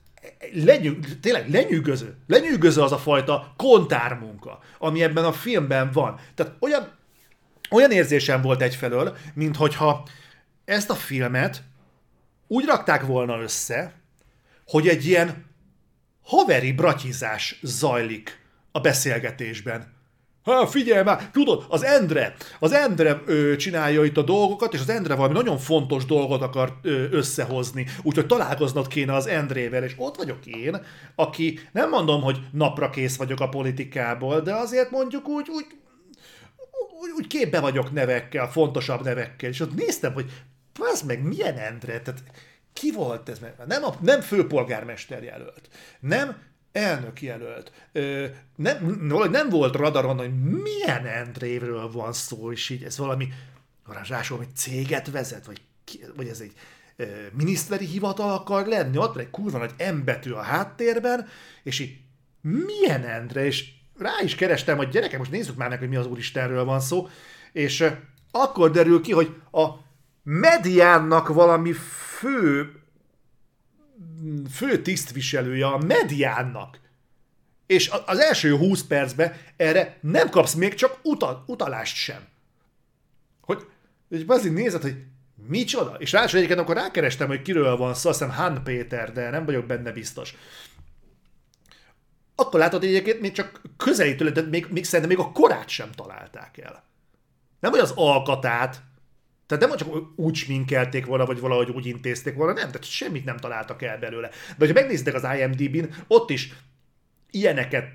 [0.53, 2.17] lenyűg, tényleg lenyűgöző.
[2.27, 6.19] Lenyűgöző az a fajta kontármunka, ami ebben a filmben van.
[6.35, 6.91] Tehát olyan,
[7.69, 10.07] olyan érzésem volt egyfelől, mint hogyha
[10.65, 11.63] ezt a filmet
[12.47, 13.93] úgy rakták volna össze,
[14.67, 15.45] hogy egy ilyen
[16.23, 19.93] haveri bratyizás zajlik a beszélgetésben.
[20.43, 24.89] Ha, figyelj már, tudod, az Endre, az Endre ö, csinálja itt a dolgokat, és az
[24.89, 30.15] Endre valami nagyon fontos dolgot akar ö, összehozni, úgyhogy találkoznod kéne az Endrével, és ott
[30.15, 35.49] vagyok én, aki nem mondom, hogy napra kész vagyok a politikából, de azért mondjuk úgy,
[35.49, 35.65] úgy,
[37.01, 40.31] úgy, úgy képbe vagyok nevekkel, fontosabb nevekkel, és ott néztem, hogy
[40.79, 42.01] az meg, milyen Endre?
[42.01, 42.23] Tehát
[42.73, 43.39] ki volt ez?
[43.67, 46.35] Nem, a, nem főpolgármester jelölt, nem
[46.73, 47.71] elnök jelölt.
[47.91, 53.27] Ö, nem, nem volt radaron, hogy milyen Endrévről van szó, és így ez valami,
[53.87, 55.61] ráadásul, hogy céget vezet, vagy,
[56.15, 56.53] vagy ez egy
[56.95, 61.27] ö, miniszteri hivatal akar lenni, ott egy kurva nagy embetű a háttérben,
[61.63, 61.97] és így
[62.41, 66.07] milyen Endre, és rá is kerestem, hogy gyerekek, most nézzük már meg, hogy mi az
[66.07, 67.07] Úristenről van szó,
[67.51, 67.85] és
[68.31, 69.67] akkor derül ki, hogy a
[70.23, 71.71] mediánnak valami
[72.17, 72.71] fő
[74.51, 76.79] fő tisztviselője a mediánnak.
[77.65, 82.27] És az első 20 percben erre nem kapsz még csak utal, utalást sem.
[83.41, 83.65] Hogy,
[84.09, 84.95] és azért nézed, hogy
[85.47, 85.95] micsoda?
[85.99, 89.45] És ráadásul egyébként akkor rákerestem, hogy kiről van szó, azt hiszem Han Péter, de nem
[89.45, 90.35] vagyok benne biztos.
[92.35, 95.91] Akkor látod, hogy egyébként még csak közelítőleg, de még, még szerintem még a korát sem
[95.91, 96.83] találták el.
[97.59, 98.81] Nem, hogy az alkatát,
[99.57, 103.37] tehát nem csak úgy sminkelték volna, vagy valahogy úgy intézték volna, nem, tehát semmit nem
[103.37, 104.29] találtak el belőle.
[104.57, 106.53] De ha megnézitek az IMDb-n, ott is
[107.31, 107.85] ilyeneket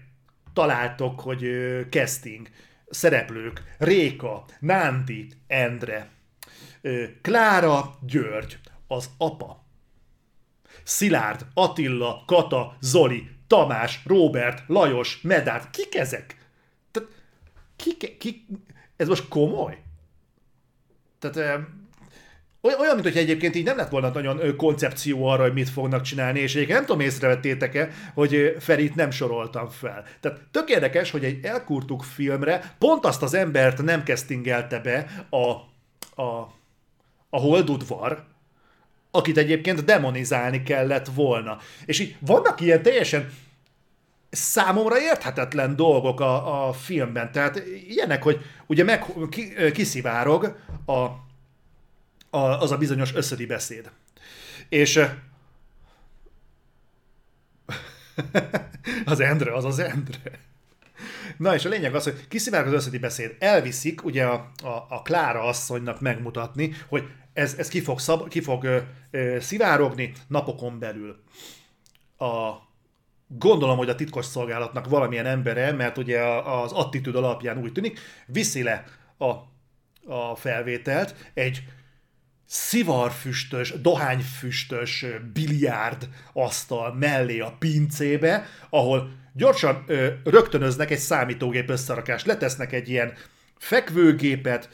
[0.53, 1.51] találtok, hogy
[1.91, 2.49] casting,
[2.91, 6.11] szereplők, Réka, Nánti, Endre,
[7.23, 9.67] Klára, György, az apa,
[10.83, 16.37] Szilárd, Attila, Kata, Zoli, Tamás, Robert, Lajos, Medát, kik ezek?
[16.91, 17.09] Tehát,
[17.77, 18.47] kik, kik,
[18.97, 19.83] ez most komoly?
[21.19, 21.61] Tehát
[22.63, 26.41] olyan, mint hogy egyébként így nem lett volna nagyon koncepció arra, hogy mit fognak csinálni,
[26.41, 30.05] és egyébként nem tudom, észrevettétek-e, hogy Ferit nem soroltam fel.
[30.21, 35.51] Tehát tök érdekes, hogy egy elkurtuk filmre pont azt az embert nem castingelte be a,
[36.23, 36.53] a,
[37.31, 38.25] a Holdudvar,
[39.11, 41.59] akit egyébként demonizálni kellett volna.
[41.85, 43.31] És így vannak ilyen teljesen
[44.31, 47.33] számomra érthetetlen dolgok a, a filmben.
[47.33, 50.93] Tehát ilyenek, hogy ugye meg, ki, kiszivárog a,
[52.31, 53.91] a, az a bizonyos összödi beszéd.
[54.69, 54.97] És
[59.05, 60.47] az Endre, az az Endre.
[61.37, 63.37] Na és a lényeg az, hogy kiszivárog az összeti beszéd.
[63.39, 68.41] Elviszik ugye a, a, a Klára asszonynak megmutatni, hogy ez, ez ki fog, szab, ki
[68.41, 68.79] fog ö,
[69.11, 71.23] ö, szivárogni napokon belül.
[72.17, 72.27] A,
[73.29, 78.63] gondolom, hogy a titkos szolgálatnak valamilyen embere, mert ugye az attitűd alapján úgy tűnik, viszi
[78.63, 78.85] le
[79.19, 79.27] a,
[80.15, 81.63] a felvételt egy
[82.47, 92.73] szivarfüstös, dohányfüstös biliárd asztal mellé a pincébe, ahol gyorsan ö, rögtönöznek egy számítógép összerakást, letesznek
[92.73, 93.13] egy ilyen
[93.59, 94.69] fekvőgépet,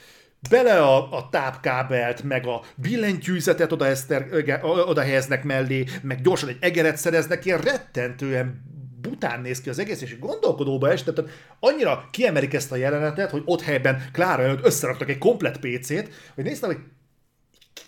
[0.50, 4.28] bele a, a tápkábelt, meg a billentyűzetet oda, eszter,
[4.62, 10.00] oda helyeznek mellé, meg gyorsan egy egeret szereznek, ilyen rettentően bután néz ki az egész,
[10.00, 11.30] és gondolkodóba este, tehát
[11.60, 16.44] annyira kiemelik ezt a jelenetet, hogy ott helyben Klára előtt összeraktak egy komplet PC-t, hogy
[16.44, 16.80] néztem, hogy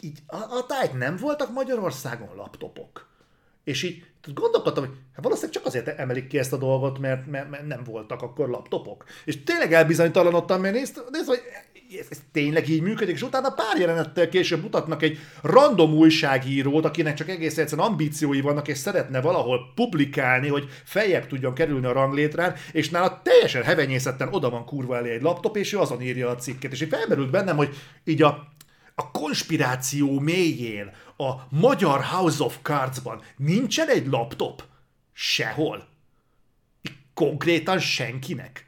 [0.00, 3.08] így a, a tájt nem voltak Magyarországon laptopok.
[3.64, 7.50] És így gondolkodtam, hogy hát valószínűleg csak azért emelik ki ezt a dolgot, mert, mert,
[7.50, 9.04] mert nem voltak akkor laptopok.
[9.24, 11.40] És tényleg elbizonytalanodtam, mert nézd, nézd hogy
[12.00, 17.14] ez, ez tényleg így működik, és utána pár jelenettel később mutatnak egy random újságírót, akinek
[17.14, 22.54] csak egész egyszerűen ambíciói vannak, és szeretne valahol publikálni, hogy feljebb tudjon kerülni a ranglétrán,
[22.72, 26.34] és nála teljesen hevenyészetten oda van kurva elé egy laptop, és ő azon írja a
[26.34, 26.72] cikket.
[26.72, 28.54] És így felmerült bennem, hogy így a
[28.98, 34.64] a konspiráció mélyén, a magyar House of Cards-ban nincsen egy laptop?
[35.12, 35.88] Sehol.
[37.14, 38.66] Konkrétan senkinek.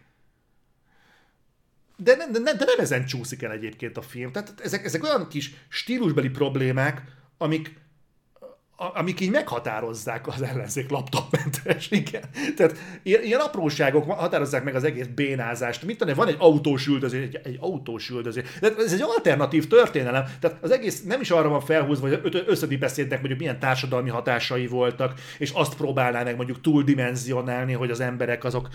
[1.97, 4.33] De, nem, de, de nem ezen csúszik el egyébként a film.
[4.33, 7.03] Tehát ezek, ezek olyan kis stílusbeli problémák,
[7.39, 7.81] amik,
[8.81, 12.23] amik így meghatározzák az ellenzék laptopmentes, igen.
[12.57, 15.83] Tehát ilyen, apróságok határozzák meg az egész bénázást.
[15.83, 18.45] Mit tudom, van egy autós üldözés, egy, egy autós üldözés.
[18.61, 20.25] De ez egy alternatív történelem.
[20.41, 24.67] Tehát az egész nem is arra van felhúzva, hogy összedi beszédnek mondjuk milyen társadalmi hatásai
[24.67, 28.69] voltak, és azt próbálnának mondjuk túldimenzionálni, hogy az emberek azok,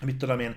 [0.00, 0.54] mit tudom én,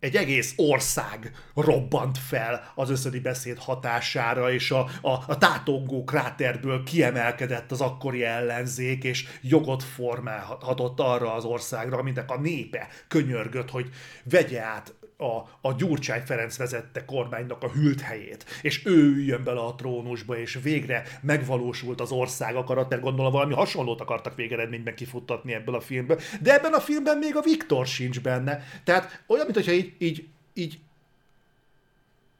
[0.00, 6.84] egy egész ország robbant fel az összödi beszéd hatására, és a, a, a tátongó kráterből
[6.84, 13.90] kiemelkedett az akkori ellenzék, és jogot formálhatott arra az országra, aminek a népe könyörgött, hogy
[14.24, 19.60] vegye át a, a Gyurcsány Ferenc vezette kormánynak a hűlt helyét, és ő üljön bele
[19.60, 25.54] a trónusba, és végre megvalósult az ország akarat, mert gondolom valami hasonlót akartak végeredményben kifuttatni
[25.54, 28.62] ebből a filmből, de ebben a filmben még a Viktor sincs benne.
[28.84, 30.78] Tehát olyan, mintha így, így, így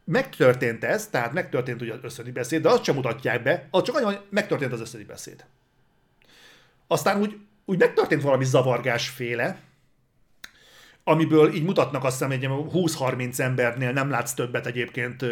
[0.05, 3.95] megtörtént ez, tehát megtörtént ugye az összödi beszéd, de azt sem mutatják be, az csak
[3.95, 5.45] annyi, hogy megtörtént az összödi beszéd.
[6.87, 9.61] Aztán úgy, úgy megtörtént valami zavargás féle,
[11.05, 15.25] amiből így mutatnak azt hiszem, hogy 20-30 embernél nem látsz többet egyébként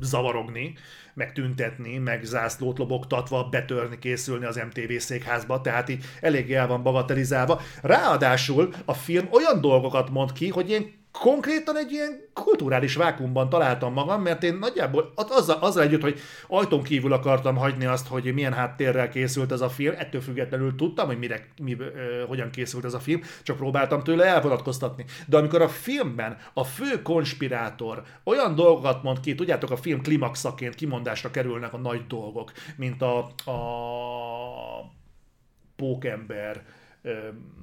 [0.00, 0.74] zavarogni,
[1.14, 6.82] meg tüntetni, meg zászlót lobogtatva betörni, készülni az MTV székházba, tehát így eléggé el van
[6.82, 7.60] bagatelizálva.
[7.82, 13.92] Ráadásul a film olyan dolgokat mond ki, hogy én konkrétan egy ilyen kulturális vákumban találtam
[13.92, 18.52] magam, mert én nagyjából azzal, azzal együtt, hogy ajtón kívül akartam hagyni azt, hogy milyen
[18.52, 22.94] háttérrel készült ez a film, ettől függetlenül tudtam, hogy mire, mi, ö, hogyan készült ez
[22.94, 25.04] a film, csak próbáltam tőle elvonatkoztatni.
[25.26, 30.74] De amikor a filmben a fő konspirátor olyan dolgokat mond ki, tudjátok, a film klimaxaként
[30.74, 33.18] kimondásra kerülnek a nagy dolgok, mint a,
[33.50, 33.58] a
[35.76, 36.62] pókember,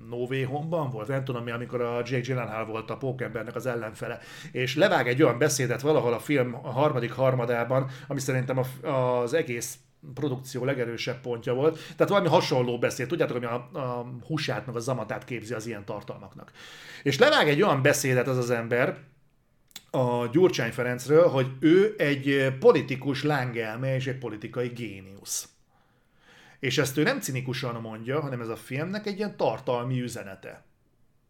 [0.10, 0.45] No Way
[0.91, 4.19] volt, nem tudom mi, amikor a Jake Gyllenhaal volt a pókembernek az ellenfele,
[4.52, 9.78] és levág egy olyan beszédet valahol a film a harmadik harmadában, ami szerintem az egész
[10.13, 11.80] produkció legerősebb pontja volt.
[11.95, 15.86] Tehát valami hasonló beszéd, tudjátok, ami a, a húsát meg a zamatát képzi az ilyen
[15.86, 16.52] tartalmaknak.
[17.04, 18.98] És levág egy olyan beszédet az az ember,
[19.91, 25.50] a Gyurcsány Ferencről, hogy ő egy politikus lángelme és egy politikai géniusz.
[26.65, 30.63] És ezt ő nem cinikusan mondja, hanem ez a filmnek egy ilyen tartalmi üzenete.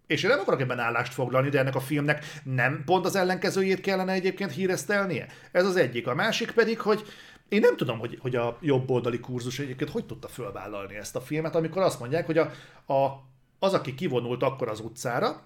[0.08, 3.82] És én nem akarok ebben állást foglalni, de ennek a filmnek nem pont az ellenkezőjét
[3.82, 5.28] kellene egyébként híresztelnie.
[5.52, 6.08] Ez az egyik.
[6.08, 7.04] A másik pedig, hogy
[7.50, 11.56] én nem tudom, hogy, hogy a jobboldali kurzus egyébként hogy tudta fölvállalni ezt a filmet,
[11.56, 12.52] amikor azt mondják, hogy a,
[12.94, 13.24] a,
[13.60, 15.42] az, aki kivonult akkor az utcára,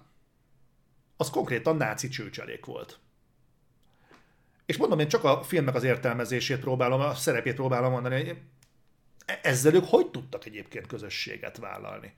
[1.16, 2.98] az konkrétan náci csőcselék volt.
[4.66, 8.48] És mondom, én csak a filmnek az értelmezését próbálom, a szerepét próbálom mondani,
[9.42, 12.12] ezzel ők hogy tudtak egyébként közösséget vállalni?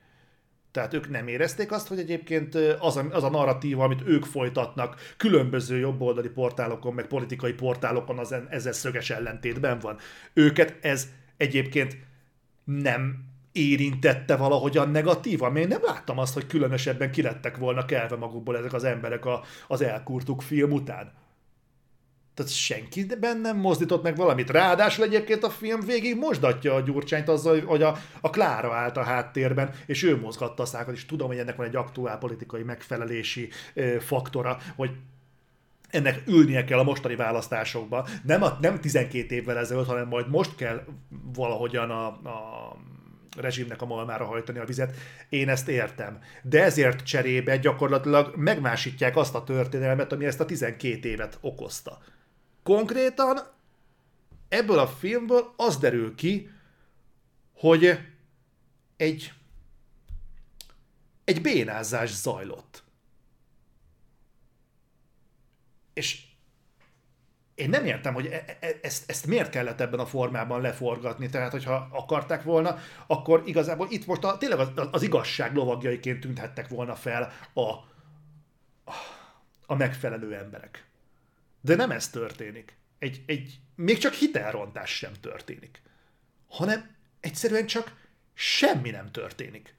[0.71, 5.13] Tehát ők nem érezték azt, hogy egyébként az a, az a narratíva, amit ők folytatnak
[5.17, 9.97] különböző jobboldali portálokon, meg politikai portálokon, az ezzel szöges ellentétben van.
[10.33, 11.97] Őket ez egyébként
[12.63, 15.57] nem érintette valahogyan negatívan.
[15.57, 19.81] Én nem láttam azt, hogy különösebben kilettek volna kelve magukból ezek az emberek a, az
[19.81, 21.11] elkurtuk film után.
[22.33, 24.49] Tehát senkiben nem mozdított meg valamit.
[24.49, 29.03] Ráadásul egyébként a film végig mosdatja a Gyurcsányt azzal, hogy a, a Klára állt a
[29.03, 33.49] háttérben, és ő mozgatta a szákat, és tudom, hogy ennek van egy aktuál politikai megfelelési
[33.73, 34.91] ö, faktora, hogy
[35.89, 38.05] ennek ülnie kell a mostani választásokban.
[38.23, 40.83] Nem, a, nem 12 évvel ezelőtt, hanem majd most kell
[41.33, 42.77] valahogyan a, a
[43.37, 44.95] rezsimnek a malmára hajtani a vizet.
[45.29, 46.19] Én ezt értem.
[46.43, 51.97] De ezért cserébe gyakorlatilag megmásítják azt a történelmet, ami ezt a 12 évet okozta.
[52.63, 53.39] Konkrétan
[54.49, 56.49] ebből a filmből az derül ki,
[57.53, 57.99] hogy
[58.97, 59.33] egy
[61.23, 62.83] egy bénázás zajlott.
[65.93, 66.21] És
[67.55, 71.29] én nem értem, hogy e- e- ezt, ezt miért kellett ebben a formában leforgatni.
[71.29, 76.67] Tehát, hogyha akarták volna, akkor igazából itt most a, tényleg az, az igazság lovagjaiként tűnhettek
[76.67, 77.69] volna fel a,
[79.65, 80.85] a megfelelő emberek.
[81.65, 82.77] De nem ez történik.
[82.99, 85.81] Egy, egy, még csak hitelrontás sem történik.
[86.47, 87.95] Hanem egyszerűen csak
[88.33, 89.75] semmi nem történik.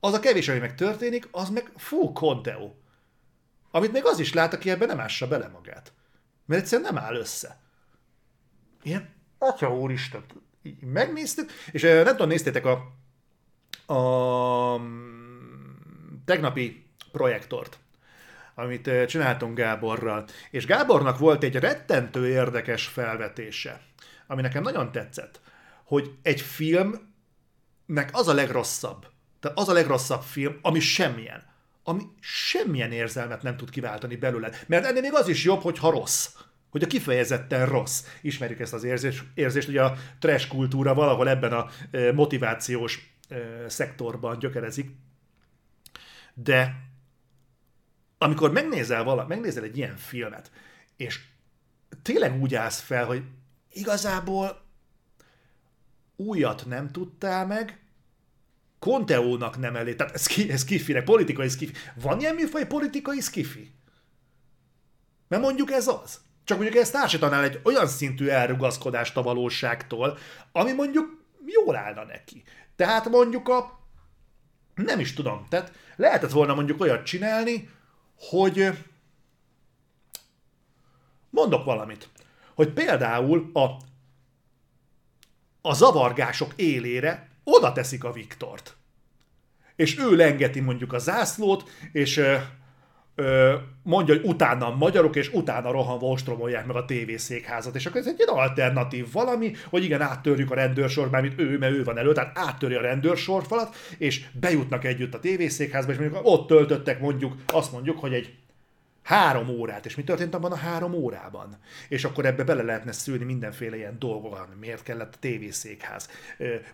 [0.00, 2.80] Az a kevés, ami meg történik, az meg full konteó.
[3.70, 5.92] Amit még az is lát, aki ebben nem ássa bele magát.
[6.46, 7.60] Mert egyszerűen nem áll össze.
[8.82, 10.24] Ilyen, atya úristen,
[10.62, 12.72] így megnéztük, és nem tudom, néztétek a,
[13.94, 14.80] a
[16.24, 17.78] tegnapi projektort,
[18.58, 20.24] amit csináltunk Gáborral.
[20.50, 23.80] És Gábornak volt egy rettentő érdekes felvetése,
[24.26, 25.40] ami nekem nagyon tetszett,
[25.84, 29.06] hogy egy filmnek az a legrosszabb,
[29.40, 31.54] tehát az a legrosszabb film, ami semmilyen
[31.88, 34.50] ami semmilyen érzelmet nem tud kiváltani belőle.
[34.66, 36.28] Mert ennél még az is jobb, hogyha rossz.
[36.70, 38.04] Hogy a kifejezetten rossz.
[38.20, 43.36] Ismerjük ezt az érzést, érzést hogy a trash kultúra valahol ebben a e, motivációs e,
[43.68, 44.90] szektorban gyökerezik.
[46.34, 46.85] De
[48.18, 50.50] amikor megnézel, vala, megnézel egy ilyen filmet,
[50.96, 51.20] és
[52.02, 53.22] tényleg úgy állsz fel, hogy
[53.70, 54.64] igazából
[56.16, 57.80] újat nem tudtál meg,
[58.78, 61.72] Conteónak nem elég, tehát ez, ez skifinek, politikai skifi.
[61.94, 63.72] Van ilyen műfaj politikai skifi?
[65.28, 66.20] Mert mondjuk ez az.
[66.44, 70.18] Csak mondjuk ezt társítanál egy olyan szintű elrugaszkodást a valóságtól,
[70.52, 72.42] ami mondjuk jól állna neki.
[72.76, 73.80] Tehát mondjuk a...
[74.74, 75.46] Nem is tudom.
[75.48, 77.70] Tehát lehetett volna mondjuk olyat csinálni,
[78.18, 78.84] hogy...
[81.30, 82.08] Mondok valamit.
[82.54, 83.76] Hogy például a
[85.66, 88.76] a zavargások élére oda teszik a Viktort.
[89.76, 92.20] És ő lengeti mondjuk a zászlót, és
[93.82, 97.74] mondja, hogy utána magyarok, és utána rohanva ostromolják meg a tévészékházat.
[97.74, 101.72] És akkor ez egy ilyen alternatív valami, hogy igen, áttörjük a rendőrsort, mármint ő, mert
[101.72, 106.46] ő van elő, tehát áttöri a rendőrsorfalat, és bejutnak együtt a tévészékházba, és mondjuk ott
[106.46, 108.34] töltöttek mondjuk, azt mondjuk, hogy egy
[109.06, 109.86] Három órát.
[109.86, 111.58] És mi történt abban a három órában?
[111.88, 114.48] És akkor ebbe bele lehetne szülni mindenféle ilyen dolgokat.
[114.60, 116.08] Miért kellett a tévészékház?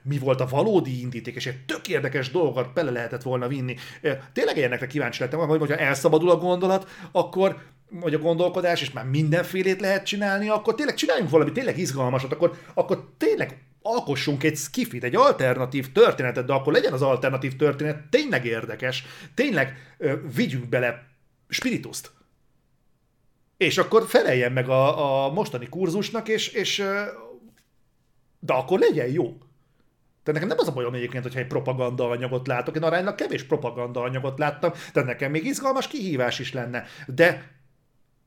[0.02, 1.34] Mi volt a valódi indíték?
[1.34, 3.76] És egy tök érdekes dolgokat bele lehetett volna vinni.
[4.32, 7.56] Tényleg ilyenekre kíváncsi lettem, hogy ha elszabadul a gondolat, akkor
[7.90, 12.58] vagy a gondolkodás, és már mindenfélét lehet csinálni, akkor tényleg csináljunk valami tényleg izgalmasat, akkor,
[12.74, 18.44] akkor tényleg alkossunk egy skifit, egy alternatív történetet, de akkor legyen az alternatív történet tényleg
[18.44, 21.06] érdekes, tényleg ö, vigyünk bele
[21.48, 22.10] spirituszt.
[23.64, 26.84] És akkor feleljen meg a, a mostani kurzusnak, és, és
[28.40, 29.24] de akkor legyen jó.
[30.22, 33.44] Tehát nekem nem az a bajom egyébként, hogyha egy propaganda anyagot látok, én aránylag kevés
[33.44, 36.84] propaganda anyagot láttam, tehát nekem még izgalmas kihívás is lenne.
[37.06, 37.50] De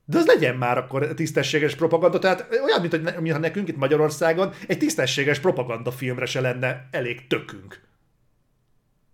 [0.08, 4.54] de az legyen már akkor tisztességes propaganda, tehát olyan, mint hogy mintha nekünk itt Magyarországon
[4.68, 7.82] egy tisztességes propaganda filmre se lenne elég tökünk.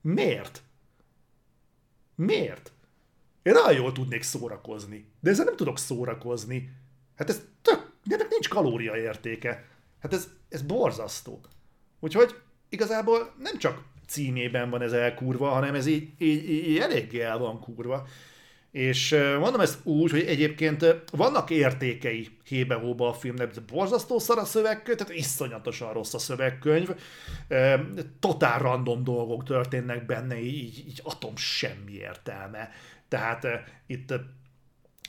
[0.02, 0.62] Miért?
[2.16, 2.71] Miért?
[3.44, 6.70] Én nagyon jól tudnék szórakozni, de ezzel nem tudok szórakozni.
[7.16, 9.66] Hát ez tök, ennek nincs kalóriaértéke.
[10.02, 11.42] Hát ez, ez borzasztó.
[12.00, 12.36] Úgyhogy
[12.70, 17.60] igazából nem csak címében van ez elkurva, hanem ez így, így, így eléggé el van
[17.60, 18.08] kurva.
[18.72, 24.98] És mondom ezt úgy, hogy egyébként vannak értékei hébe-hóba a filmnek, borzasztó szar a szövegkönyv,
[24.98, 26.90] tehát iszonyatosan rossz a szövegkönyv,
[28.20, 32.70] totál random dolgok történnek benne, így, így atom semmi értelme.
[33.12, 33.52] Tehát uh,
[33.86, 34.20] itt uh,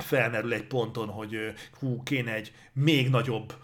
[0.05, 1.49] felmerül egy ponton, hogy uh,
[1.79, 3.55] hú, kéne egy még nagyobb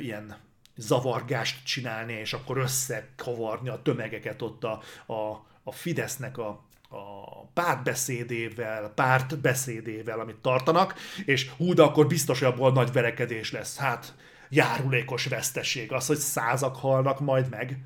[0.00, 0.36] ilyen
[0.76, 6.48] zavargást csinálni, és akkor összekavarni a tömegeket ott a, a, a Fidesznek a,
[6.88, 13.76] a pártbeszédével, pártbeszédével, amit tartanak, és hú, de akkor biztos, hogy abból nagy verekedés lesz.
[13.76, 14.14] Hát
[14.48, 17.78] járulékos veszteség az, hogy százak halnak majd meg.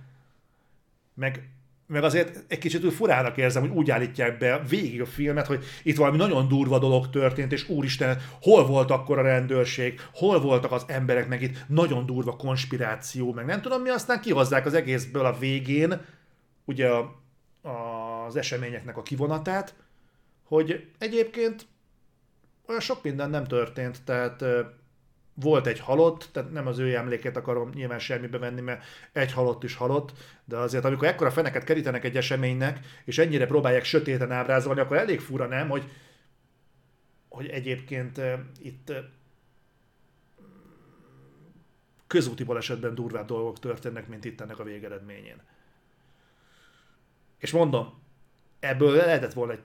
[1.15, 1.49] Meg
[1.91, 5.65] meg azért egy kicsit úgy furának érzem, hogy úgy állítják be végig a filmet, hogy
[5.83, 10.73] itt valami nagyon durva dolog történt, és úristen, hol volt akkor a rendőrség, hol voltak
[10.73, 15.25] az emberek, meg itt nagyon durva konspiráció, meg nem tudom mi, aztán kihozzák az egészből
[15.25, 16.01] a végén,
[16.65, 17.21] ugye a,
[17.63, 19.75] a, az eseményeknek a kivonatát,
[20.45, 21.67] hogy egyébként
[22.67, 24.45] olyan sok minden nem történt, tehát
[25.41, 29.65] volt egy halott, tehát nem az ő emlékét akarom nyilván semmibe venni, mert egy halott
[29.65, 30.13] is halott,
[30.45, 35.21] de azért amikor ekkora feneket kerítenek egy eseménynek, és ennyire próbálják sötéten ábrázolni, akkor elég
[35.21, 35.91] fura nem, hogy,
[37.29, 38.33] hogy egyébként uh,
[38.63, 38.97] itt uh,
[42.07, 45.43] közúti balesetben durvább dolgok történnek, mint itt ennek a végeredményén.
[47.39, 48.03] És mondom,
[48.61, 49.63] ebből lehetett volna egy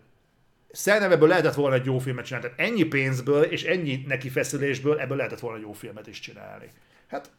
[0.72, 2.47] Szerintem ebből lehetett volna egy jó filmet csinálni.
[2.47, 6.70] Tehát ennyi pénzből és ennyi neki feszülésből ebből lehetett volna egy jó filmet is csinálni.
[7.07, 7.32] Hát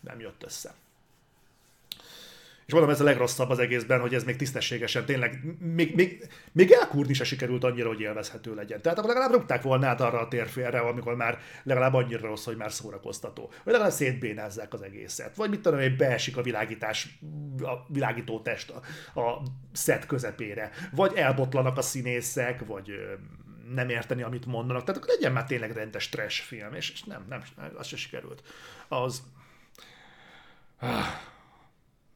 [0.00, 0.74] nem jött össze.
[2.70, 6.70] És mondom, ez a legrosszabb az egészben, hogy ez még tisztességesen tényleg, még, még, még
[6.70, 8.82] elkúrni se sikerült annyira, hogy élvezhető legyen.
[8.82, 12.56] Tehát akkor legalább rúgták volna át arra a térfélre, amikor már legalább annyira rossz, hogy
[12.56, 13.46] már szórakoztató.
[13.46, 15.36] Vagy legalább szétbénázzák az egészet.
[15.36, 17.18] Vagy mit tudom, hogy beesik a világítás,
[17.62, 19.42] a világító test a, a
[19.72, 20.70] szet közepére.
[20.92, 22.92] Vagy elbotlanak a színészek, vagy
[23.74, 24.84] nem érteni, amit mondanak.
[24.84, 27.42] Tehát akkor legyen már tényleg rendes trash film, és, és nem, nem,
[27.76, 28.42] az se sikerült.
[28.88, 29.22] Az...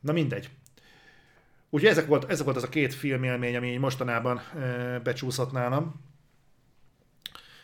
[0.04, 0.50] Na mindegy.
[1.70, 6.00] Úgyhogy ezek volt, ezek volt az a két filmélmény, ami mostanában e, becsúszott nálam.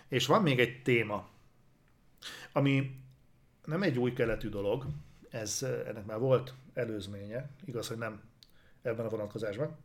[0.08, 1.28] És van még egy téma,
[2.52, 3.00] ami
[3.64, 4.86] nem egy új keletű dolog,
[5.30, 8.22] ez, ennek már volt előzménye, igaz, hogy nem
[8.82, 9.76] ebben a vonatkozásban.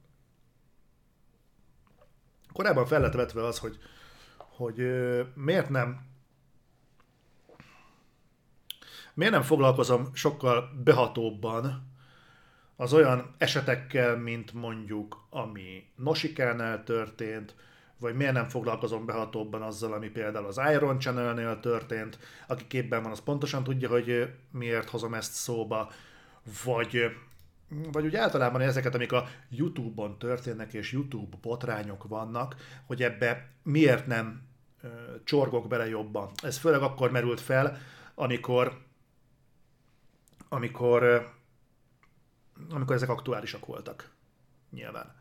[2.54, 3.78] Korábban fel lett vetve az, hogy,
[4.38, 4.76] hogy
[5.34, 6.14] miért nem
[9.14, 11.94] miért nem foglalkozom sokkal behatóbban
[12.76, 17.56] az olyan esetekkel, mint mondjuk ami Nosikánál történt,
[18.00, 23.12] vagy miért nem foglalkozom behatóbban azzal, ami például az Iron Channel-nél történt, aki képben van,
[23.12, 25.92] az pontosan tudja, hogy miért hozom ezt szóba,
[26.64, 27.16] vagy,
[27.92, 32.56] vagy úgy általában ezeket, amik a YouTube-on történnek, és YouTube botrányok vannak,
[32.86, 34.42] hogy ebbe miért nem
[35.24, 36.32] csorgok bele jobban.
[36.44, 37.78] Ez főleg akkor merült fel,
[38.16, 38.84] amikor
[40.50, 41.34] amikor
[42.70, 44.12] amikor ezek aktuálisak voltak.
[44.72, 45.16] Nyilván.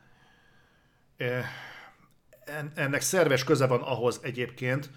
[2.75, 4.91] Ennek szerves köze van ahhoz egyébként,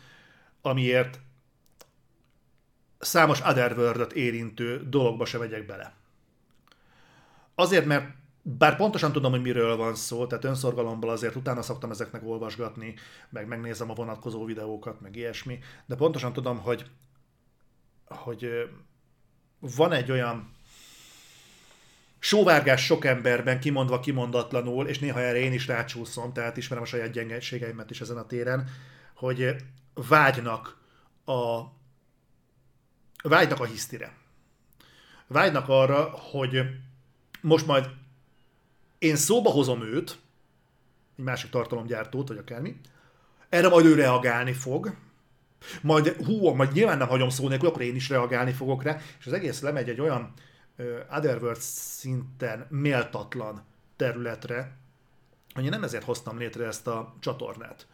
[0.61, 1.19] amiért
[2.99, 5.93] számos otherworld érintő dologba se megyek bele.
[7.55, 12.23] Azért, mert bár pontosan tudom, hogy miről van szó, tehát önszorgalomból azért utána szoktam ezeknek
[12.23, 12.95] olvasgatni,
[13.29, 16.85] meg megnézem a vonatkozó videókat, meg ilyesmi, de pontosan tudom, hogy,
[18.05, 18.69] hogy
[19.59, 20.56] van egy olyan
[22.19, 27.11] sóvárgás sok emberben, kimondva kimondatlanul, és néha erre én is rácsúszom, tehát ismerem a saját
[27.11, 28.69] gyengeségeimet is ezen a téren,
[29.15, 29.55] hogy
[29.93, 30.77] vágynak
[31.25, 31.61] a
[33.23, 34.13] vágynak a hisztire.
[35.27, 36.61] Vágynak arra, hogy
[37.41, 37.89] most majd
[38.99, 40.17] én szóba hozom őt,
[41.17, 42.79] egy másik tartalomgyártót, vagy akármi,
[43.49, 44.95] erre majd ő reagálni fog,
[45.81, 49.25] majd hú, majd nyilván nem hagyom szó nélkül, akkor én is reagálni fogok rá, és
[49.25, 50.33] az egész lemegy egy olyan
[51.11, 53.63] Otherworld szinten méltatlan
[53.95, 54.77] területre,
[55.53, 57.87] hogy én nem ezért hoztam létre ezt a csatornát.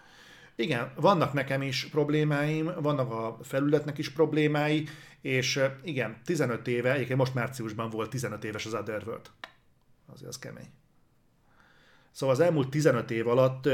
[0.55, 4.88] Igen, vannak nekem is problémáim, vannak a felületnek is problémái,
[5.21, 9.29] és igen, 15 éve, egyébként most márciusban volt 15 éves az Otherworld.
[10.13, 10.69] Azért az kemény.
[12.11, 13.69] Szóval az elmúlt 15 év alatt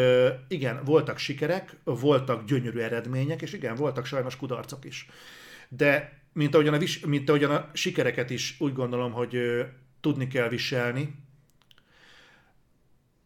[0.48, 5.10] igen, voltak sikerek, voltak gyönyörű eredmények, és igen, voltak sajnos kudarcok is.
[5.70, 9.64] De mint ahogyan, a, vis, mint ahogyan a sikereket is úgy gondolom, hogy ö,
[10.02, 11.16] tudni kell viselni,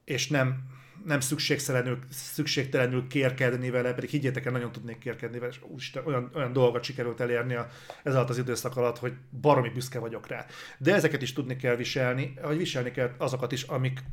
[0.04, 0.64] és nem,
[1.06, 6.32] nem szükségtelenül, szükségtelenül kérkedni vele, pedig higgyétek el, nagyon tudnék kérkedni vele, és úristen, olyan,
[6.34, 7.70] olyan dolgot sikerült elérni a,
[8.04, 10.45] ez alatt az időszak alatt, hogy baromi büszke vagyok rá.
[10.78, 14.04] De ezeket is tudni kell viselni, vagy viselni kell azokat is, amik,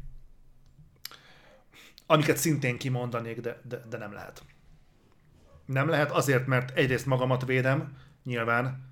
[2.06, 4.42] amiket szintén kimondanék, de, de, de nem lehet.
[5.64, 8.88] Nem lehet azért, mert egyrészt magamat védem, nyilván.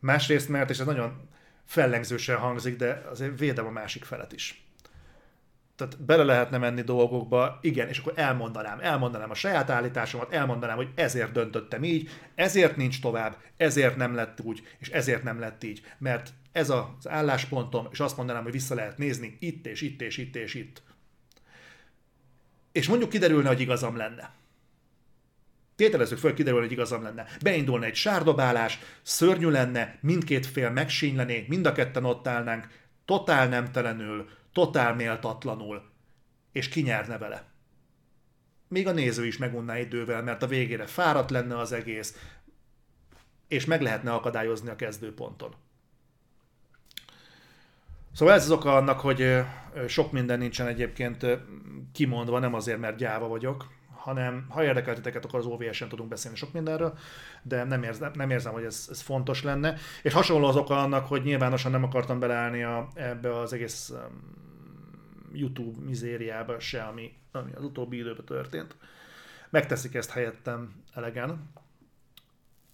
[0.00, 1.28] Másrészt, mert, és ez nagyon
[1.64, 4.64] fellengzősen hangzik, de azért védem a másik felet is.
[5.76, 10.88] Tehát bele lehetne menni dolgokba, igen, és akkor elmondanám, elmondanám a saját állításomat, elmondanám, hogy
[10.94, 15.82] ezért döntöttem így, ezért nincs tovább, ezért nem lett úgy, és ezért nem lett így,
[15.98, 20.16] mert ez az álláspontom, és azt mondanám, hogy vissza lehet nézni itt, és itt, és
[20.16, 20.82] itt, és itt.
[22.72, 24.32] És mondjuk kiderülne, hogy igazam lenne
[25.76, 27.26] Tételezzük föl, kiderül, hogy igazam lenne.
[27.42, 32.68] Beindulna egy sárdobálás, szörnyű lenne, mindkét fél megsínylené, mind a ketten ott állnánk,
[33.04, 35.82] totál nemtelenül, totál méltatlanul,
[36.52, 37.44] és kinyerne vele.
[38.68, 42.34] Még a néző is megunná idővel, mert a végére fáradt lenne az egész,
[43.48, 45.54] és meg lehetne akadályozni a kezdőponton.
[48.12, 49.42] Szóval ez az oka annak, hogy
[49.88, 51.26] sok minden nincsen egyébként
[51.92, 53.72] kimondva, nem azért, mert gyáva vagyok,
[54.04, 56.98] hanem ha érdekel akkor az OVS-en tudunk beszélni sok mindenről,
[57.42, 59.76] de nem érzem, nem érzem hogy ez, ez fontos lenne.
[60.02, 64.34] És hasonló az oka annak, hogy nyilvánosan nem akartam beleállni a, ebbe az egész um,
[65.32, 68.76] YouTube mizériába se, ami, ami az utóbbi időben történt.
[69.50, 71.50] Megteszik ezt helyettem elegen,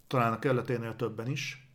[0.07, 1.68] talán a kelleténél többen is.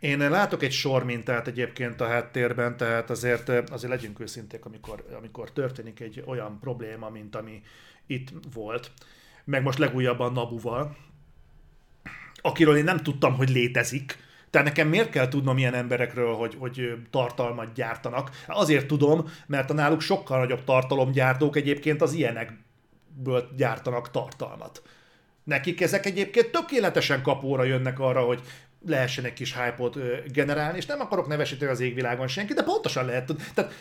[0.00, 5.52] Én látok egy sor mintát egyébként a háttérben, tehát azért, azért legyünk őszinték, amikor, amikor
[5.52, 7.62] történik egy olyan probléma, mint ami
[8.06, 8.90] itt volt.
[9.44, 10.96] Meg most legújabban Nabuval,
[12.40, 14.16] akiről én nem tudtam, hogy létezik.
[14.50, 18.30] Tehát nekem miért kell tudnom ilyen emberekről, hogy, hogy tartalmat gyártanak?
[18.46, 24.82] Azért tudom, mert a náluk sokkal nagyobb tartalomgyártók egyébként az ilyenekből gyártanak tartalmat.
[25.44, 28.42] Nekik ezek egyébként tökéletesen kapóra jönnek arra, hogy
[28.86, 29.90] lehessen egy kis hype
[30.26, 33.32] generálni, és nem akarok nevesíteni az égvilágon senki, de pontosan lehet.
[33.54, 33.72] Tehát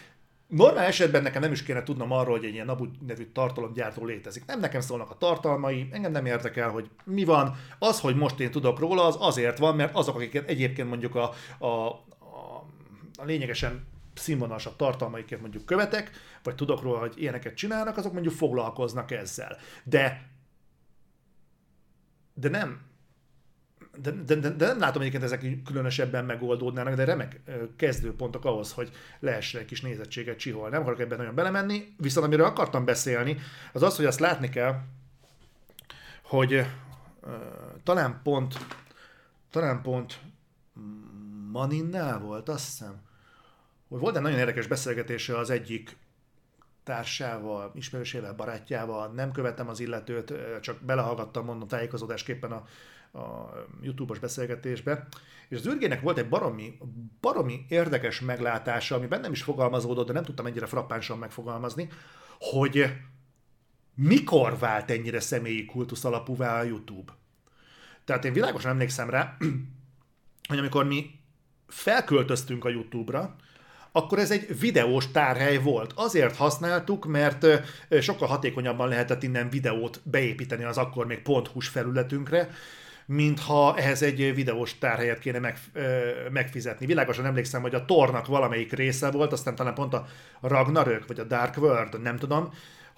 [0.47, 4.45] normál esetben nekem nem is kéne tudnom arról, hogy egy ilyen Nabu nevű tartalomgyártó létezik.
[4.45, 7.55] Nem nekem szólnak a tartalmai, engem nem érdekel, hogy mi van.
[7.79, 11.33] Az, hogy most én tudok róla, az azért van, mert azok, akiket egyébként mondjuk a,
[11.57, 12.65] a, a,
[13.17, 16.11] a lényegesen színvonalasabb tartalmaiket mondjuk követek,
[16.43, 19.57] vagy tudok róla, hogy ilyeneket csinálnak, azok mondjuk foglalkoznak ezzel.
[19.83, 20.35] De
[22.39, 22.81] de nem,
[24.01, 27.39] de, de, de, nem látom egyébként ezek különösebben megoldódnának, de remek
[27.75, 30.71] kezdőpontok ahhoz, hogy lehessen egy kis nézettséget csiholni.
[30.71, 33.37] Nem akarok ebben nagyon belemenni, viszont amiről akartam beszélni,
[33.73, 34.79] az az, hogy azt látni kell,
[36.21, 36.65] hogy uh,
[37.83, 38.57] talán pont
[39.49, 40.19] talán pont
[41.51, 43.01] Maninnál volt, azt hiszem,
[43.87, 45.97] hogy volt egy nagyon érdekes beszélgetése az egyik
[46.83, 52.65] társával, ismerősével, barátjával, nem követtem az illetőt, csak belehallgattam, mondom, tájékozódásképpen a
[53.14, 53.51] a
[53.82, 55.08] YouTube-os beszélgetésbe,
[55.49, 56.78] és az űrgének volt egy baromi,
[57.22, 61.89] baromi érdekes meglátása, ami bennem is fogalmazódott, de nem tudtam ennyire frappánsan megfogalmazni,
[62.39, 62.93] hogy
[63.95, 67.14] mikor vált ennyire személyi kultusz alapúvá a YouTube.
[68.05, 69.38] Tehát én világosan emlékszem rá,
[70.49, 71.20] hogy amikor mi
[71.68, 73.36] felköltöztünk a YouTube-ra,
[73.91, 75.93] akkor ez egy videós tárhely volt.
[75.95, 77.45] Azért használtuk, mert
[78.01, 82.49] sokkal hatékonyabban lehetett innen videót beépíteni az akkor még ponthús felületünkre,
[83.08, 86.86] mintha ehhez egy videós tárhelyet kéne meg, ö, megfizetni.
[86.86, 90.05] Világosan emlékszem, hogy a Tornak valamelyik része volt, aztán talán pont a
[90.41, 92.53] Ragnarök, vagy a Dark World, nem tudom,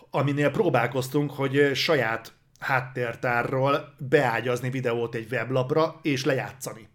[0.10, 6.88] aminél próbálkoztunk, hogy saját háttértárról beágyazni videót egy weblapra, és lejátszani.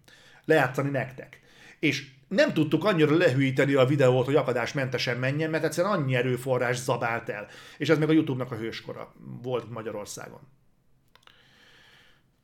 [0.45, 1.41] Lejátszani nektek.
[1.79, 7.29] És nem tudtuk annyira lehűíteni a videót, hogy akadásmentesen menjen, mert egyszerűen annyi erőforrás zabált
[7.29, 7.47] el.
[7.79, 10.41] És ez még a YouTube-nak a hőskora volt Magyarországon.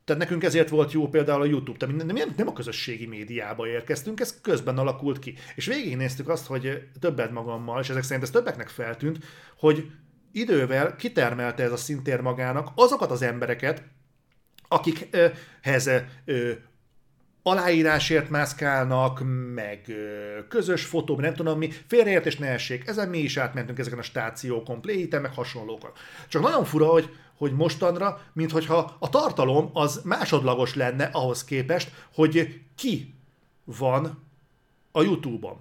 [0.05, 4.19] Tehát nekünk ezért volt jó például a YouTube, tehát nem, nem a közösségi médiába érkeztünk,
[4.19, 5.35] ez közben alakult ki.
[5.55, 9.25] És végignéztük azt, hogy többet magammal, és ezek szerint ez többeknek feltűnt,
[9.57, 9.91] hogy
[10.31, 13.83] idővel kitermelte ez a szintér magának azokat az embereket,
[14.67, 15.89] akikhez
[17.43, 19.21] aláírásért mászkálnak,
[19.53, 19.91] meg
[20.49, 24.81] közös fotó, nem tudom mi, félreértés ne essék, ezen mi is átmentünk ezeken a stációkon,
[24.81, 25.91] play meg hasonlókon.
[26.27, 27.09] Csak nagyon fura, hogy
[27.41, 33.15] hogy mostanra, mintha a tartalom az másodlagos lenne ahhoz képest, hogy ki
[33.63, 34.23] van
[34.91, 35.59] a YouTube-on.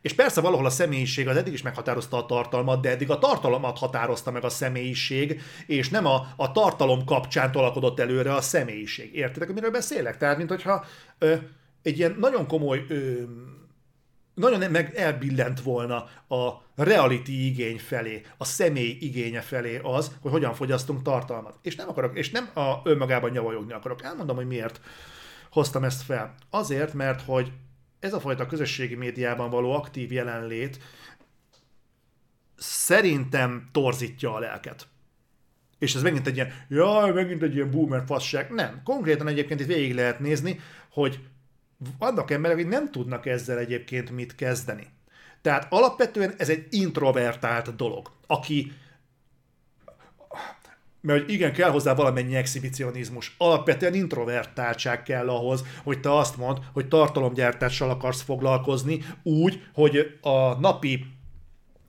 [0.00, 3.78] És persze valahol a személyiség az eddig is meghatározta a tartalmat, de eddig a tartalmat
[3.78, 9.14] határozta meg a személyiség, és nem a, a tartalom kapcsán tolakodott előre a személyiség.
[9.14, 10.16] Értitek, miről beszélek?
[10.16, 10.84] Tehát, mint hogyha
[11.18, 11.34] ö,
[11.82, 13.22] egy ilyen nagyon komoly ö,
[14.34, 15.96] nagyon meg elbillent volna
[16.28, 21.58] a reality igény felé, a személy igénye felé az, hogy hogyan fogyasztunk tartalmat.
[21.62, 24.02] És nem akarok, és nem a önmagában nyavajogni akarok.
[24.02, 24.80] Elmondom, hogy miért
[25.50, 26.34] hoztam ezt fel.
[26.50, 27.52] Azért, mert hogy
[28.00, 30.78] ez a fajta közösségi médiában való aktív jelenlét
[32.56, 34.86] szerintem torzítja a lelket.
[35.78, 38.50] És ez megint egy ilyen, jaj, megint egy ilyen boomer fasság.
[38.50, 38.80] Nem.
[38.84, 40.60] Konkrétan egyébként itt végig lehet nézni,
[40.90, 41.20] hogy
[41.98, 44.86] vannak emberek, akik nem tudnak ezzel egyébként mit kezdeni.
[45.42, 48.72] Tehát alapvetően ez egy introvertált dolog, aki
[51.00, 53.34] mert igen, kell hozzá valamennyi exhibicionizmus.
[53.38, 60.60] Alapvetően introvertáltság kell ahhoz, hogy te azt mondd, hogy tartalomgyártással akarsz foglalkozni úgy, hogy a
[60.60, 61.06] napi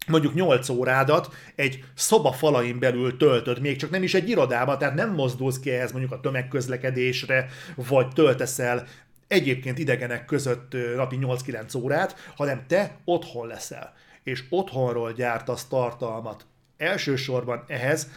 [0.07, 4.95] mondjuk 8 órádat egy szoba falain belül töltöd, még csak nem is egy irodában, tehát
[4.95, 8.87] nem mozdulsz ki ehhez mondjuk a tömegközlekedésre, vagy töltesz el
[9.33, 16.45] egyébként idegenek között napi 8-9 órát, hanem te otthon leszel, és otthonról gyártasz tartalmat.
[16.77, 18.09] Elsősorban ehhez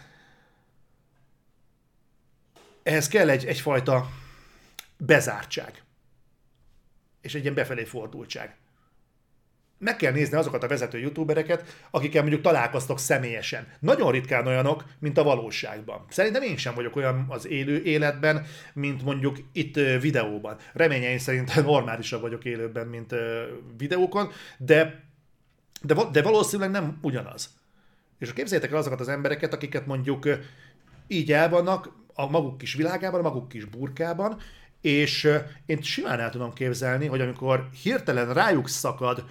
[2.83, 4.09] ehhez kell egy, egyfajta
[4.97, 5.83] bezártság.
[7.21, 8.55] És egy ilyen befelé fordultság.
[9.79, 13.67] Meg kell nézni azokat a vezető youtubereket, akikkel mondjuk találkoztok személyesen.
[13.79, 16.05] Nagyon ritkán olyanok, mint a valóságban.
[16.09, 20.57] Szerintem én sem vagyok olyan az élő életben, mint mondjuk itt videóban.
[20.73, 23.15] Reményeim szerint normálisabb vagyok élőben, mint
[23.77, 25.03] videókon, de,
[25.81, 27.49] de, de valószínűleg nem ugyanaz.
[28.19, 30.27] És képzeljétek el azokat az embereket, akiket mondjuk
[31.07, 34.37] így el vannak, a maguk kis világában, a maguk kis burkában,
[34.81, 35.29] és
[35.65, 39.25] én simán el tudom képzelni, hogy amikor hirtelen rájuk szakad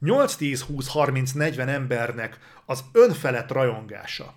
[0.00, 4.34] 8, 10, 20, 30, 40 embernek az önfelett rajongása,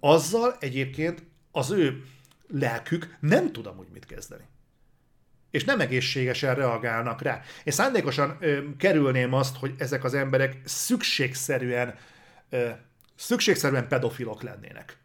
[0.00, 2.04] azzal egyébként az ő
[2.48, 4.44] lelkük nem tud amúgy mit kezdeni.
[5.50, 7.42] És nem egészségesen reagálnak rá.
[7.64, 11.94] Én szándékosan ö, kerülném azt, hogy ezek az emberek szükségszerűen,
[12.50, 12.70] ö,
[13.14, 15.01] szükségszerűen pedofilok lennének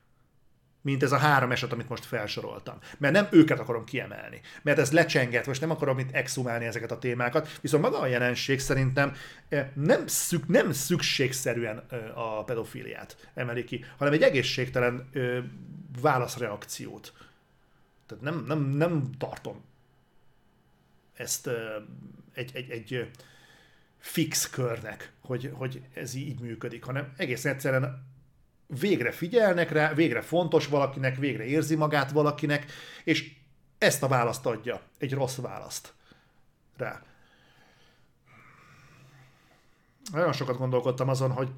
[0.88, 2.78] mint ez a három eset, amit most felsoroltam.
[2.98, 4.42] Mert nem őket akarom kiemelni.
[4.62, 8.60] Mert ez lecsenget, most nem akarom itt exhumálni ezeket a témákat, viszont maga a jelenség
[8.60, 9.16] szerintem
[9.50, 15.10] eh, nem, szük, nem szükségszerűen eh, a pedofiliát emeli ki, hanem egy egészségtelen
[16.02, 17.14] válaszreakciót.
[18.06, 19.64] Tehát nem, nem, nem tartom
[21.14, 21.50] ezt
[22.34, 23.10] egy, egy, egy
[23.98, 28.06] fix körnek, hogy, hogy ez így működik, hanem egész egyszerűen
[28.68, 32.66] végre figyelnek rá, végre fontos valakinek, végre érzi magát valakinek,
[33.04, 33.36] és
[33.78, 35.94] ezt a választ adja, egy rossz választ
[36.78, 37.02] rá.
[40.12, 41.50] Nagyon sokat gondolkodtam azon, hogy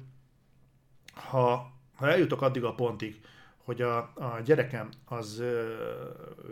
[1.14, 3.20] ha, ha eljutok addig a pontig,
[3.64, 5.74] hogy a, a gyerekem az ö,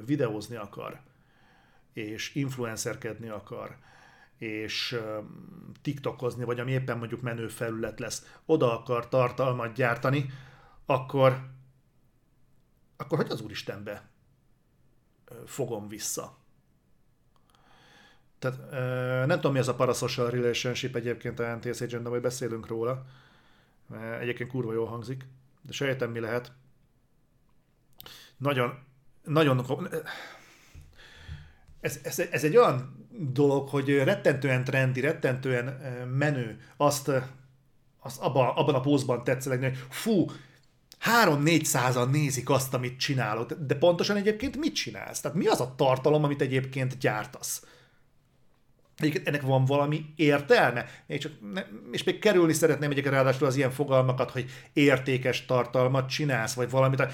[0.07, 1.01] videózni akar,
[1.93, 3.77] és influencerkedni akar,
[4.39, 5.19] és ö,
[5.83, 10.31] tiktokozni, vagy ami éppen mondjuk menő felület lesz, oda akar tartalmat gyártani,
[10.91, 11.49] akkor,
[12.97, 14.09] akkor hogy az Úristenbe
[15.47, 16.36] fogom vissza?
[18.39, 18.70] Tehát
[19.26, 23.07] nem tudom, mi az a parasocial relationship egyébként a NTS agent de majd beszélünk róla.
[24.20, 25.26] Egyébként kurva jól hangzik,
[25.62, 26.53] de sejtem, mi lehet.
[28.36, 28.78] Nagyon,
[29.24, 29.66] nagyon...
[31.80, 35.64] Ez, ez, ez egy olyan dolog, hogy rettentően trendi, rettentően
[36.07, 37.11] menő azt,
[37.99, 40.26] azt abban, abban a pózban tetszelegni, hogy fú,
[41.24, 45.20] 3-4 százan nézik azt, amit csinálod, de pontosan egyébként mit csinálsz?
[45.20, 47.62] Tehát mi az a tartalom, amit egyébként gyártasz?
[48.99, 50.86] Egyébként ennek van valami értelme?
[51.07, 56.09] Én csak ne, és még kerülni szeretném egyébként ráadásul az ilyen fogalmakat, hogy értékes tartalmat
[56.09, 57.07] csinálsz, vagy valamit.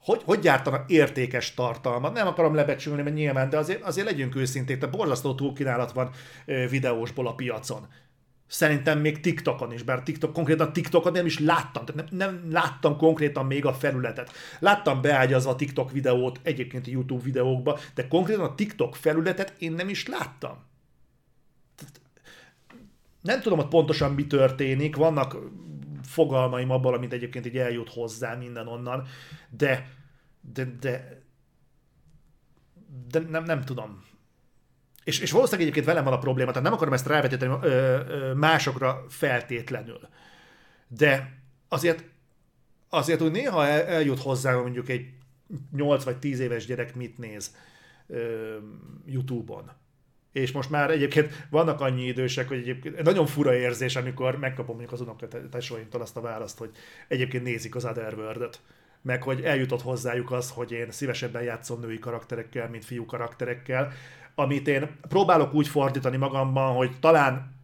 [0.00, 2.12] Hogy, hogy gyártanak értékes tartalmat?
[2.12, 6.10] Nem akarom lebecsülni, mert nyilván, de azért, azért legyünk őszinték, de borzasztó túlkínálat van
[6.44, 7.88] videósból a piacon.
[8.50, 12.96] Szerintem még TikTokon is, bár TikTok, konkrétan TikTokon nem is láttam, tehát nem, nem láttam
[12.96, 14.32] konkrétan még a felületet.
[14.58, 19.72] Láttam beágyazva a TikTok videót egyébként a YouTube videókba, de konkrétan a TikTok felületet én
[19.72, 20.58] nem is láttam.
[23.20, 25.36] Nem tudom, hogy pontosan mi történik, vannak
[26.02, 29.06] fogalmaim abban, amit egyébként így eljut hozzá minden onnan,
[29.50, 29.90] de,
[30.40, 31.22] de, de,
[33.10, 34.08] de nem, nem tudom
[35.04, 37.54] és, és valószínűleg egyébként velem van a probléma, tehát nem akarom ezt rávetíteni
[38.34, 40.08] másokra feltétlenül.
[40.88, 41.38] De
[41.68, 42.04] azért,
[42.88, 45.08] azért úgy néha el, eljut hozzá, mondjuk egy
[45.72, 47.56] 8 vagy 10 éves gyerek mit néz
[48.06, 48.56] ö,
[49.06, 49.70] YouTube-on.
[50.32, 54.92] És most már egyébként vannak annyi idősek, hogy egyébként nagyon fura érzés, amikor megkapom mondjuk
[54.92, 56.70] az unokatesóimtól azt a választ, hogy
[57.08, 58.60] egyébként nézik az Otherworld-öt
[59.02, 63.92] meg hogy eljutott hozzájuk az, hogy én szívesebben játszom női karakterekkel, mint fiú karakterekkel,
[64.40, 67.58] amit én próbálok úgy fordítani magamban, hogy talán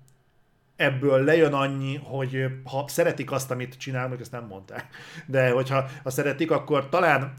[0.77, 4.87] ebből lejön annyi, hogy ha szeretik azt, amit csinálnak, ezt nem mondták,
[5.27, 7.35] de hogyha ha szeretik, akkor talán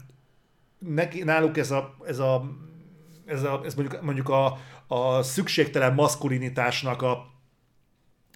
[0.78, 2.44] neki, náluk ez a, ez a,
[3.26, 7.26] ez, a, ez mondjuk, mondjuk a, a szükségtelen maszkulinitásnak a,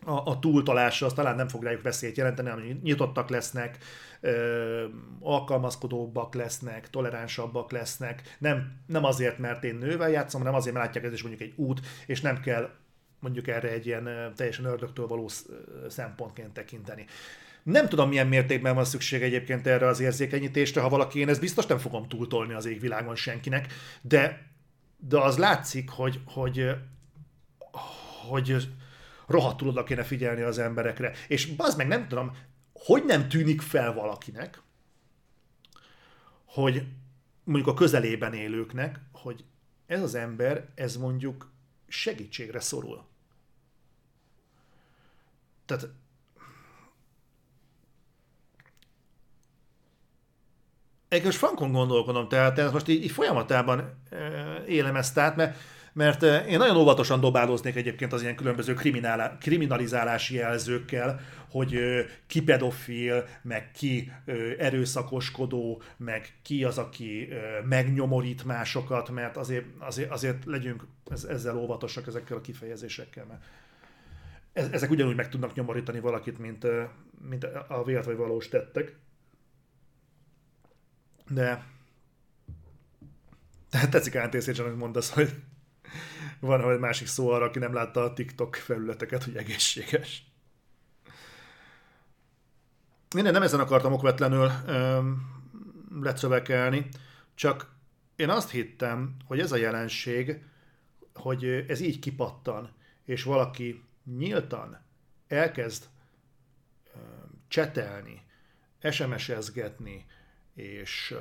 [0.05, 3.78] a, a túltolása, az talán nem fog rájuk veszélyt jelenteni, hanem nyitottak lesznek,
[4.20, 4.84] ö,
[5.20, 11.05] alkalmazkodóbbak lesznek, toleránsabbak lesznek, nem, nem azért, mert én nővel játszom, hanem azért, mert látják
[11.05, 12.70] ez is mondjuk egy út, és nem kell
[13.20, 15.30] mondjuk erre egy ilyen teljesen ördögtől való
[15.88, 17.05] szempontként tekinteni.
[17.62, 21.66] Nem tudom, milyen mértékben van szükség egyébként erre az érzékenyítésre, ha valaki én ezt biztos
[21.66, 24.46] nem fogom túltolni az égvilágon senkinek, de,
[24.96, 26.70] de az látszik, hogy, hogy,
[28.28, 28.68] hogy
[29.27, 31.12] rohadtul oda kéne figyelni az emberekre.
[31.29, 32.37] És az meg nem tudom,
[32.73, 34.62] hogy nem tűnik fel valakinek,
[36.45, 36.87] hogy
[37.45, 39.45] mondjuk a közelében élőknek, hogy
[39.87, 41.53] ez az ember, ez mondjuk
[41.89, 43.05] segítségre szorul.
[45.66, 45.89] Tehát
[51.09, 54.03] Egyébként frankon gondolkodom, tehát, most így, így folyamatában
[54.66, 55.59] élem ezt át, mert,
[55.93, 58.74] mert én nagyon óvatosan dobálóznék egyébként az ilyen különböző
[59.38, 61.20] kriminalizálási jelzőkkel,
[61.51, 61.78] hogy
[62.26, 64.12] ki pedofil, meg ki
[64.59, 67.28] erőszakoskodó, meg ki az, aki
[67.68, 70.86] megnyomorít másokat, mert azért, azért, azért legyünk
[71.28, 73.43] ezzel óvatosak ezekkel a kifejezésekkel, mert
[74.72, 76.66] ezek ugyanúgy meg tudnak nyomorítani valakit, mint,
[77.28, 78.97] mint a vélt vagy valós tettek.
[81.28, 81.64] De
[83.70, 85.34] tehát tetszik Ántészécsen, hogy mondasz, hogy
[86.47, 90.26] van egy másik szó arra, aki nem látta a TikTok felületeket, hogy egészséges.
[93.16, 95.40] Én nem ezen akartam okvetlenül öm,
[96.01, 96.88] lecövekelni,
[97.34, 97.74] csak
[98.16, 100.45] én azt hittem, hogy ez a jelenség,
[101.14, 102.72] hogy ez így kipattan,
[103.05, 104.84] és valaki nyíltan
[105.28, 105.84] elkezd
[106.95, 108.22] öm, csetelni,
[108.90, 110.07] SMS-ezgetni,
[110.55, 111.14] és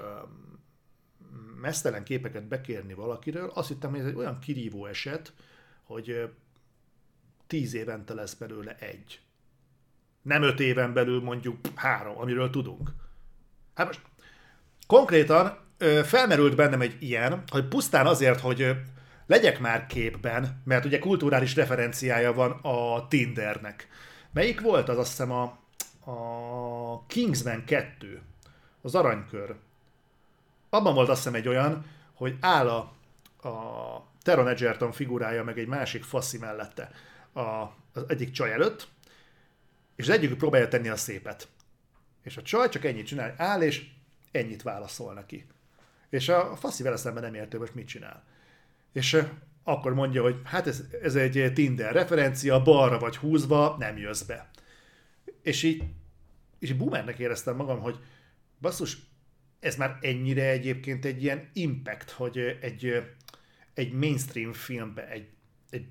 [1.62, 5.34] mesztelen képeket bekérni valakiről, azt hittem, hogy ez egy olyan kirívó eset,
[5.84, 6.30] hogy
[7.48, 9.22] tíz évente lesz belőle egy.
[10.22, 12.92] Nem öt éven belül mondjuk három, amiről tudunk.
[13.74, 14.02] Hát most
[14.88, 15.58] konkrétan
[16.04, 18.76] felmerült bennem egy ilyen, hogy pusztán azért, hogy
[19.26, 23.88] legyek már képben, mert ugye kulturális referenciája van a Tindernek.
[24.34, 25.44] Melyik volt az azt hiszem a,
[26.12, 28.22] a Kingsman 2
[28.82, 29.56] az aranykör.
[30.74, 32.78] Abban volt azt hiszem egy olyan, hogy áll a,
[33.48, 36.92] a Teron Edgerton figurája meg egy másik faszi mellette
[37.34, 37.42] a,
[37.94, 38.88] az egyik csaj előtt,
[39.96, 41.48] és az egyik próbálja tenni a szépet.
[42.24, 43.86] És a csaj csak ennyit csinál, áll, és
[44.32, 45.46] ennyit válaszol neki.
[46.10, 48.24] És a faszi vele szemben nem értő, most mit csinál.
[48.92, 49.24] És
[49.64, 54.50] akkor mondja, hogy hát ez, ez egy Tinder referencia, balra vagy húzva, nem jössz be.
[55.42, 55.84] És így,
[56.60, 58.00] és boomernek éreztem magam, hogy
[58.62, 58.98] basszus,
[59.62, 63.04] ez már ennyire egyébként egy ilyen impact, hogy egy,
[63.74, 65.28] egy mainstream filmbe, egy,
[65.70, 65.86] egy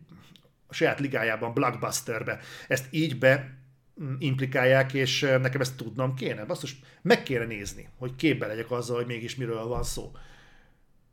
[0.66, 3.58] a saját ligájában, blockbusterbe ezt így be
[4.02, 6.44] mm, implikálják, és nekem ezt tudnom kéne.
[6.44, 10.12] Basszus, meg kéne nézni, hogy képbe legyek azzal, hogy mégis miről van szó.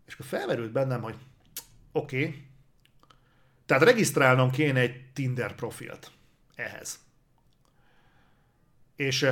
[0.05, 1.15] És akkor felmerült bennem, hogy
[1.91, 2.45] oké, okay,
[3.65, 6.11] tehát regisztrálnom kéne egy Tinder profilt
[6.55, 6.99] ehhez.
[8.95, 9.29] És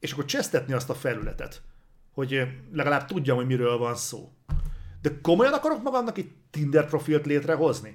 [0.00, 1.62] és akkor csesztetni azt a felületet,
[2.12, 4.32] hogy legalább tudjam, hogy miről van szó.
[5.02, 7.94] De komolyan akarok magamnak egy Tinder profilt létrehozni?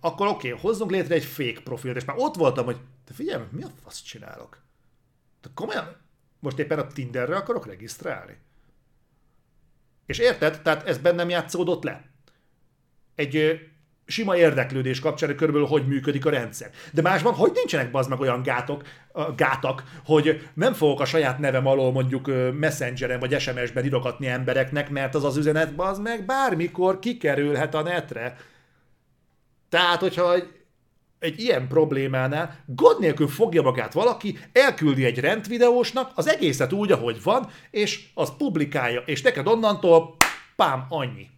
[0.00, 3.44] akkor oké, okay, hozzunk létre egy fake profilt, és már ott voltam, hogy te figyelj,
[3.50, 4.62] mi a fasz csinálok?
[5.40, 5.96] De komolyan?
[6.40, 8.38] Most éppen a Tinderre akarok regisztrálni?
[10.06, 10.62] És érted?
[10.62, 12.10] Tehát ez bennem játszódott le.
[13.14, 13.60] Egy
[14.08, 16.70] sima érdeklődés kapcsán, hogy körülbelül hogy működik a rendszer.
[16.92, 18.82] De másban, hogy nincsenek bazd meg olyan gátok,
[19.36, 25.14] gátak, hogy nem fogok a saját nevem alól mondjuk messengeren vagy SMS-ben irogatni embereknek, mert
[25.14, 28.36] az az üzenet bazd meg bármikor kikerülhet a netre.
[29.68, 30.48] Tehát, hogyha egy,
[31.18, 37.22] egy ilyen problémánál gond nélkül fogja magát valaki, elküldi egy rendvideósnak az egészet úgy, ahogy
[37.22, 40.16] van, és az publikálja, és neked onnantól
[40.56, 41.28] pám, annyi.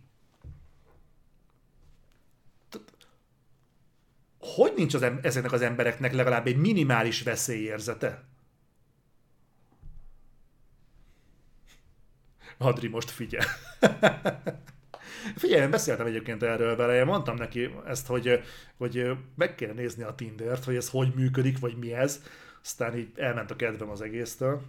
[4.41, 8.25] Hogy nincs az em- ezeknek az embereknek legalább egy minimális veszélyérzete?
[12.59, 13.45] Adri most figyel.
[15.37, 18.43] Figyelj, én beszéltem egyébként erről vele, én mondtam neki ezt, hogy,
[18.77, 22.23] hogy meg kéne nézni a Tindert, hogy ez hogy működik, vagy mi ez.
[22.63, 24.63] Aztán így elment a kedvem az egésztől.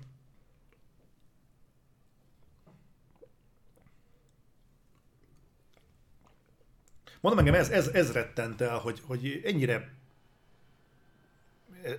[7.21, 9.89] Mondom engem, ez, ez, ez rettent el, hogy, hogy ennyire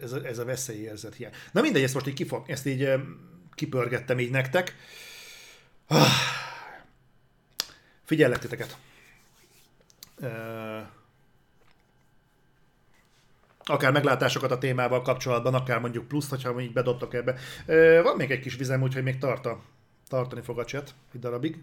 [0.00, 1.32] ez ez a veszélyérzet hiány.
[1.52, 2.88] Na mindegy, ezt most így kifog, ezt így
[3.54, 4.76] kipörgettem így nektek.
[5.86, 6.06] Ah.
[8.04, 8.76] Figyellek titeket.
[13.64, 17.38] akár meglátásokat a témával kapcsolatban, akár mondjuk pluszt, hogyha így bedobtak ebbe.
[18.02, 19.60] van még egy kis vizem, úgyhogy még tart a,
[20.08, 21.62] tartani fog a chat egy darabig.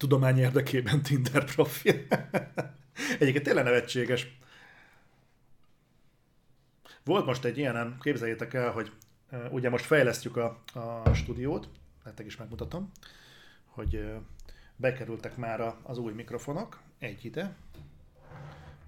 [0.00, 1.94] Tudomány érdekében Tinder profil.
[3.18, 4.36] Egyébként tényleg nevetséges.
[7.04, 8.92] Volt most egy ilyen, képzeljétek el, hogy
[9.50, 11.68] ugye most fejlesztjük a, a stúdiót,
[12.04, 12.90] nektek is megmutatom,
[13.64, 14.12] hogy
[14.76, 17.54] bekerültek már az új mikrofonok, egy ide,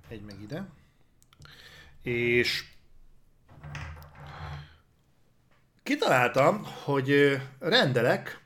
[0.08, 0.66] egy meg ide,
[2.02, 2.64] és
[5.82, 8.40] kitaláltam, hogy rendelek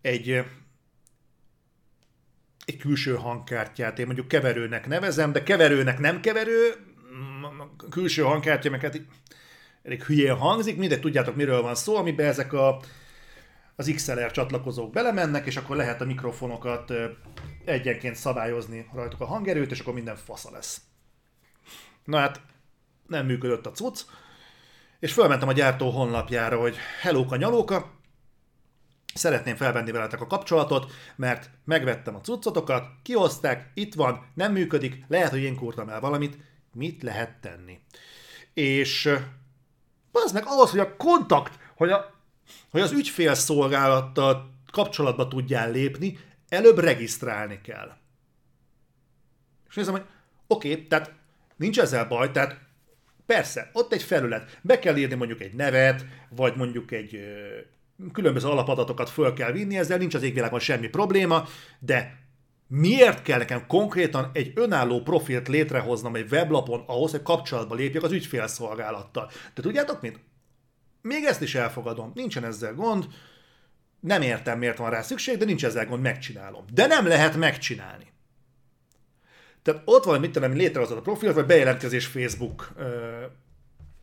[0.00, 0.44] egy,
[2.66, 3.98] egy külső hangkártyát.
[3.98, 6.74] Én mondjuk keverőnek nevezem, de keverőnek nem keverő,
[7.90, 9.00] külső hangkártya, meg hát
[9.82, 12.80] elég hülyén hangzik, mindegy tudjátok miről van szó, amiben ezek a,
[13.76, 16.92] az XLR csatlakozók belemennek, és akkor lehet a mikrofonokat
[17.64, 20.80] egyenként szabályozni rajtuk a hangerőt, és akkor minden fasza lesz.
[22.04, 22.40] Na hát,
[23.06, 24.00] nem működött a cucc,
[24.98, 26.76] és fölmentem a gyártó honlapjára, hogy
[27.28, 27.95] a nyalóka,
[29.16, 35.30] szeretném felvenni veletek a kapcsolatot, mert megvettem a cuccotokat, kihozták, itt van, nem működik, lehet,
[35.30, 36.38] hogy én kurtam el valamit,
[36.72, 37.80] mit lehet tenni?
[38.54, 39.10] És
[40.12, 42.14] az meg ahhoz, hogy a kontakt, hogy, a,
[42.70, 47.96] hogy az ügyfélszolgálattal kapcsolatba tudjál lépni, előbb regisztrálni kell.
[49.68, 50.04] És nézem, hogy
[50.46, 51.12] oké, okay, tehát
[51.56, 52.58] nincs ezzel baj, tehát
[53.26, 57.20] persze, ott egy felület, be kell írni mondjuk egy nevet, vagy mondjuk egy
[58.12, 61.44] különböző alapadatokat föl kell vinni, ezzel nincs az égvilágon semmi probléma,
[61.78, 62.18] de
[62.68, 68.12] miért kell nekem konkrétan egy önálló profilt létrehoznom egy weblapon ahhoz, hogy kapcsolatba lépjek az
[68.12, 69.30] ügyfélszolgálattal.
[69.54, 70.20] De tudjátok mit?
[71.02, 73.06] Még ezt is elfogadom, nincsen ezzel gond,
[74.00, 76.64] nem értem, miért van rá szükség, de nincs ezzel gond, megcsinálom.
[76.72, 78.12] De nem lehet megcsinálni.
[79.62, 83.24] Tehát ott van, mit tudom, létrehozod a profilt, vagy bejelentkezés Facebook ö,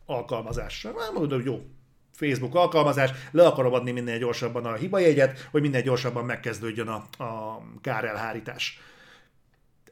[0.06, 0.92] alkalmazásra.
[0.92, 1.62] Nem mondod, hogy jó,
[2.24, 7.62] Facebook alkalmazás, le akarom adni minél gyorsabban a hibajegyet, hogy minél gyorsabban megkezdődjön a, a
[7.80, 8.80] kárelhárítás.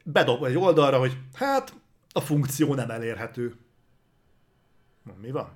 [0.04, 1.72] Bedob egy oldalra, hogy hát
[2.12, 3.54] a funkció nem elérhető.
[5.20, 5.48] Mi van?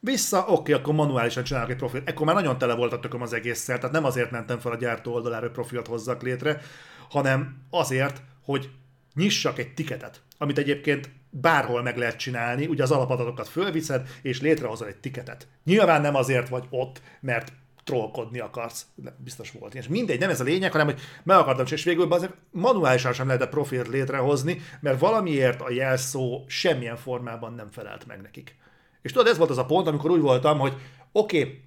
[0.00, 2.08] Vissza, oké, okay, akkor manuálisan csinálok egy profilt.
[2.08, 4.76] Ekkor már nagyon tele volt a tököm az egésszel, tehát nem azért mentem fel a
[4.76, 6.60] gyártó oldalára, hogy profilt hozzak létre,
[7.08, 8.70] hanem azért, hogy
[9.14, 11.10] nyissak egy tiketet, amit egyébként
[11.40, 15.46] bárhol meg lehet csinálni, ugye az alapadatokat fölviszed, és létrehozol egy tiketet.
[15.64, 17.52] Nyilván nem azért vagy ott, mert
[17.84, 18.86] trollkodni akarsz.
[19.16, 22.34] Biztos volt És mindegy, nem ez a lényeg, hanem hogy meg akartam, és végül azért
[22.50, 28.56] manuálisan sem a profilt létrehozni, mert valamiért a jelszó semmilyen formában nem felelt meg nekik.
[29.02, 30.74] És tudod, ez volt az a pont, amikor úgy voltam, hogy
[31.12, 31.64] oké, okay,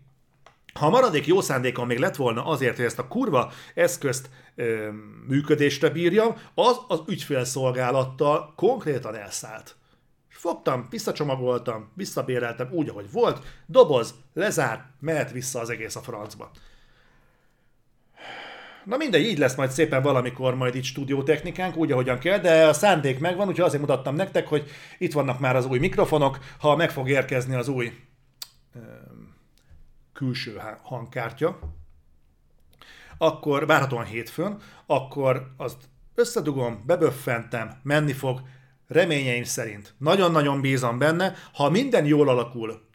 [0.73, 4.29] ha a maradék jó szándékom még lett volna azért, hogy ezt a kurva eszközt
[5.27, 9.75] működésre bírjam, az az ügyfélszolgálattal konkrétan elszállt.
[10.29, 16.51] És fogtam, visszacsomagoltam, visszabéreltem úgy, ahogy volt, doboz, lezár, mehet vissza az egész a francba.
[18.85, 22.73] Na mindegy, így lesz majd szépen valamikor majd itt stúdiótechnikánk, úgy, ahogyan kell, de a
[22.73, 26.91] szándék megvan, úgyhogy azért mutattam nektek, hogy itt vannak már az új mikrofonok, ha meg
[26.91, 27.93] fog érkezni az új
[30.13, 31.59] külső hangkártya,
[33.21, 35.77] akkor várhatóan hétfőn, akkor azt
[36.15, 38.41] összedugom, beböffentem, menni fog,
[38.87, 39.93] reményeim szerint.
[39.97, 42.87] Nagyon-nagyon bízom benne, ha minden jól alakul,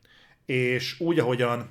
[0.46, 1.70] és úgy, ahogyan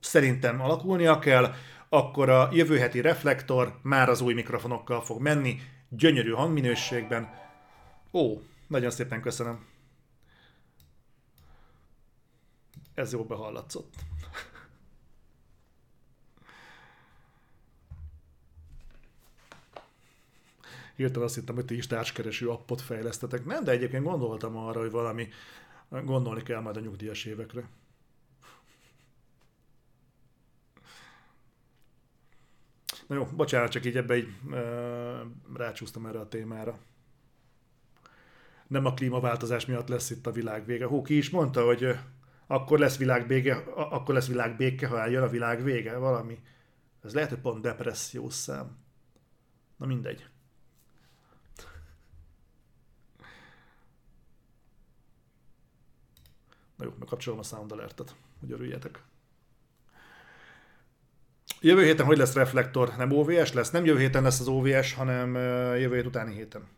[0.00, 1.54] szerintem alakulnia kell,
[1.88, 7.28] akkor a jövő heti reflektor már az új mikrofonokkal fog menni, gyönyörű hangminőségben.
[8.12, 9.64] Ó, nagyon szépen köszönöm.
[12.94, 13.94] Ez jó behallatszott.
[20.96, 23.44] Hirtelen azt hittem, hogy ti is társkereső appot fejlesztetek.
[23.44, 25.28] Nem, de egyébként gondoltam arra, hogy valami,
[25.88, 27.68] gondolni kell majd a nyugdíjas évekre.
[33.06, 34.60] Na jó, bocsánat, csak így ebbe így e,
[35.54, 36.78] rácsúsztam erre a témára.
[38.66, 40.86] Nem a klímaváltozás miatt lesz itt a világ vége.
[40.86, 41.98] Hú, ki is mondta, hogy
[42.46, 46.38] akkor lesz világ akkor lesz világ béke, ha eljön a világ vége, valami.
[47.02, 48.76] Ez lehet, hogy pont depressziós szám.
[49.76, 50.33] Na mindegy.
[56.76, 59.02] Na jó, megkapcsolom a sound alertet, hogy örüljetek.
[61.60, 62.94] Jövő héten hogy lesz reflektor?
[62.96, 63.70] Nem OVS lesz?
[63.70, 65.34] Nem jövő héten lesz az OVS, hanem
[65.76, 66.68] jövő hét utáni héten.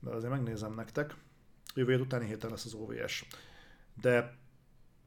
[0.00, 1.14] De azért megnézem nektek.
[1.74, 3.24] Jövő hét utáni héten lesz az OVS.
[4.00, 4.36] De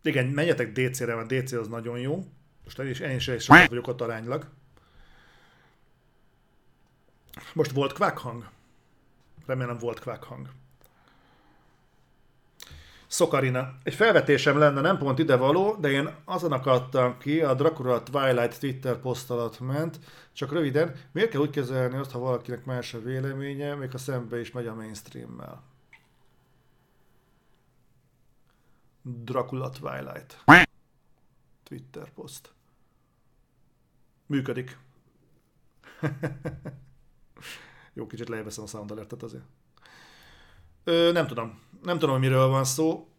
[0.03, 2.25] igen, menjetek DC-re, mert DC az nagyon jó.
[2.63, 4.49] Most én is, én is sokat vagyok ott aránylag.
[7.53, 8.49] Most volt kvák hang?
[9.45, 10.49] Remélem volt kvák hang.
[13.11, 13.73] Szokarina.
[13.83, 18.59] Egy felvetésem lenne, nem pont ide való, de én azon akadtam ki, a Dracula Twilight
[18.59, 19.99] Twitter poszt alatt ment,
[20.33, 24.39] csak röviden, miért kell úgy kezelni azt, ha valakinek más a véleménye, még ha szembe
[24.39, 25.63] is megy a mainstreammel?
[29.01, 30.43] Dracula Twilight.
[31.63, 32.53] Twitter poszt.
[34.25, 34.77] Működik.
[37.93, 39.45] Jó, kicsit lejveszem a sound alertet azért.
[40.83, 41.61] Ö, nem tudom.
[41.83, 43.11] Nem tudom, miről van szó.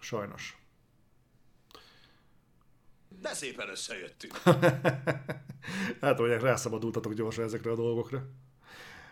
[0.00, 0.58] Sajnos.
[3.08, 4.36] De szépen összejöttünk.
[6.00, 8.26] hát mondják, rászabadultatok gyorsan ezekre a dolgokra.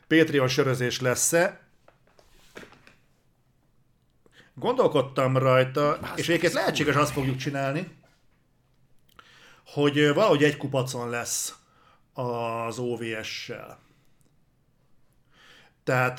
[0.08, 1.68] Patreon sörözés lesz-e?
[4.54, 7.96] Gondolkodtam rajta, és egyébként lehetséges, azt fogjuk csinálni,
[9.66, 11.54] hogy valahogy egy kupacon lesz
[12.12, 13.78] az OVS-sel.
[15.84, 16.18] Tehát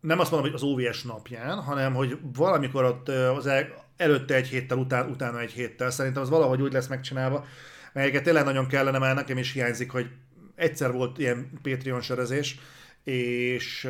[0.00, 3.50] nem azt mondom, hogy az OVS napján, hanem hogy valamikor ott az
[3.96, 5.90] előtte egy héttel, után, utána egy héttel.
[5.90, 7.44] Szerintem az valahogy úgy lesz megcsinálva,
[7.92, 10.10] melyeket tényleg nagyon kellene, mert nekem is hiányzik, hogy
[10.54, 12.58] egyszer volt ilyen Patreon sörözés,
[13.04, 13.88] és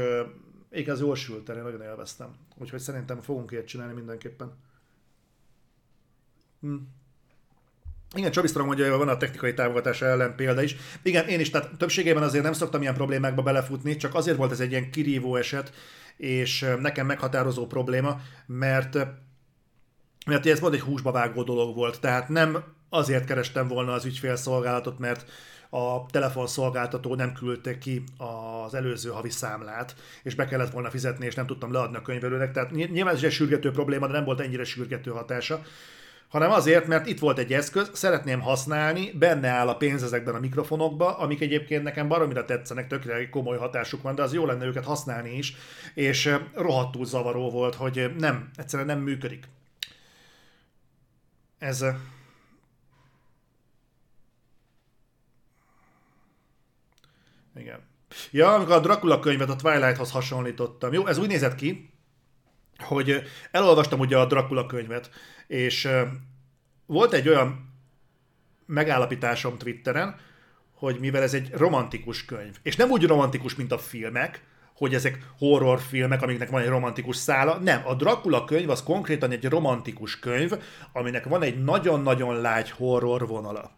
[0.71, 2.35] igaz, jól sült, én nagyon élveztem.
[2.57, 4.53] Úgyhogy szerintem fogunk ilyet csinálni mindenképpen.
[6.61, 6.77] Hm.
[8.15, 10.77] Igen, Csabi Strong hogy van a technikai támogatás ellen példa is.
[11.03, 14.61] Igen, én is, tehát többségében azért nem szoktam ilyen problémákba belefutni, csak azért volt ez
[14.61, 15.73] egy ilyen kirívó eset,
[16.17, 18.99] és nekem meghatározó probléma, mert
[20.27, 24.99] mert ez volt egy húsba vágó dolog volt, tehát nem azért kerestem volna az ügyfélszolgálatot,
[24.99, 25.31] mert
[25.71, 31.35] a telefonszolgáltató nem küldte ki az előző havi számlát, és be kellett volna fizetni, és
[31.35, 32.53] nem tudtam leadni a könyvelőnek.
[32.53, 35.63] Tehát nyilván ez egy sürgető probléma, de nem volt ennyire sürgető hatása
[36.33, 40.41] hanem azért, mert itt volt egy eszköz, szeretném használni, benne áll a pénz ezekben a
[40.41, 44.85] mikrofonokba, amik egyébként nekem baromira tetszenek, tökre komoly hatásuk van, de az jó lenne őket
[44.85, 45.55] használni is,
[45.95, 49.49] és rohadtul zavaró volt, hogy nem, egyszerűen nem működik.
[51.59, 51.85] Ez
[57.57, 57.81] Igen.
[58.31, 60.93] Ja, amikor a Dracula könyvet a Twilighthoz hasonlítottam.
[60.93, 61.92] Jó, ez úgy nézett ki,
[62.83, 65.11] hogy elolvastam ugye a Dracula könyvet,
[65.47, 65.89] és
[66.87, 67.73] volt egy olyan
[68.67, 70.17] megállapításom Twitteren,
[70.75, 74.43] hogy mivel ez egy romantikus könyv, és nem úgy romantikus, mint a filmek,
[74.77, 77.59] hogy ezek horrorfilmek, amiknek van egy romantikus szála.
[77.59, 80.53] Nem, a Dracula könyv az konkrétan egy romantikus könyv,
[80.93, 83.71] aminek van egy nagyon-nagyon lágy horror vonala.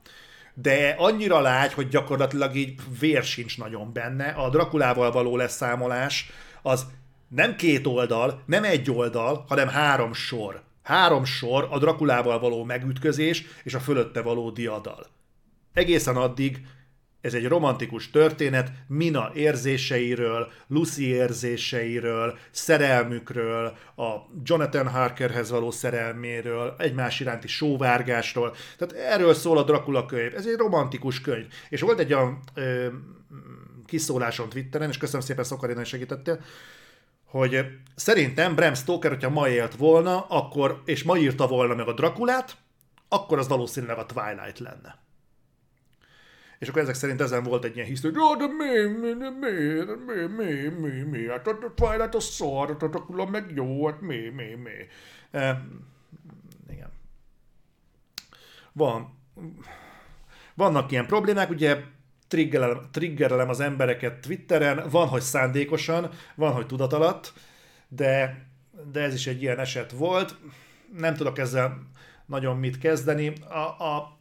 [0.55, 4.29] De annyira lágy, hogy gyakorlatilag így vér sincs nagyon benne.
[4.29, 6.31] A Drakulával való leszámolás
[6.63, 6.87] az
[7.35, 10.63] nem két oldal, nem egy oldal, hanem három sor.
[10.83, 15.07] Három sor a Drakulával való megütközés és a fölötte való diadal.
[15.73, 16.67] Egészen addig
[17.21, 24.11] ez egy romantikus történet Mina érzéseiről, Lucy érzéseiről, szerelmükről, a
[24.43, 28.55] Jonathan Harkerhez való szerelméről, egymás iránti sóvárgásról.
[28.79, 30.35] Tehát erről szól a Dracula könyv.
[30.35, 31.47] Ez egy romantikus könyv.
[31.69, 32.87] És volt egy olyan ö,
[33.87, 36.41] kiszólásom Twitteren, és köszönöm szépen Szokarina, hogy segítettél,
[37.39, 41.93] hogy szerintem Bram Stoker, hogyha ma élt volna, akkor, és ma írta volna meg a
[41.93, 42.57] Drakulát,
[43.09, 44.99] akkor az valószínűleg a Twilight lenne.
[46.59, 49.29] És akkor ezek szerint ezen volt egy ilyen hisztő, hogy de mi, mi, mi,
[50.07, 54.29] mi, mi, mi, mi, hát a Twilight a szar, a Dracula meg jó, hát mi,
[54.29, 54.71] mi, mi.
[55.31, 55.63] E,
[56.71, 56.91] igen.
[58.73, 59.19] Van.
[60.55, 61.81] Vannak ilyen problémák, ugye
[62.29, 67.33] triggerelem, triggerelem az embereket Twitteren, van, hogy szándékosan, van, hogy tudat alatt,
[67.89, 68.45] de,
[68.93, 70.37] de ez is egy ilyen eset volt.
[70.97, 71.89] Nem tudok ezzel
[72.27, 73.33] nagyon mit kezdeni.
[73.49, 74.19] A, a,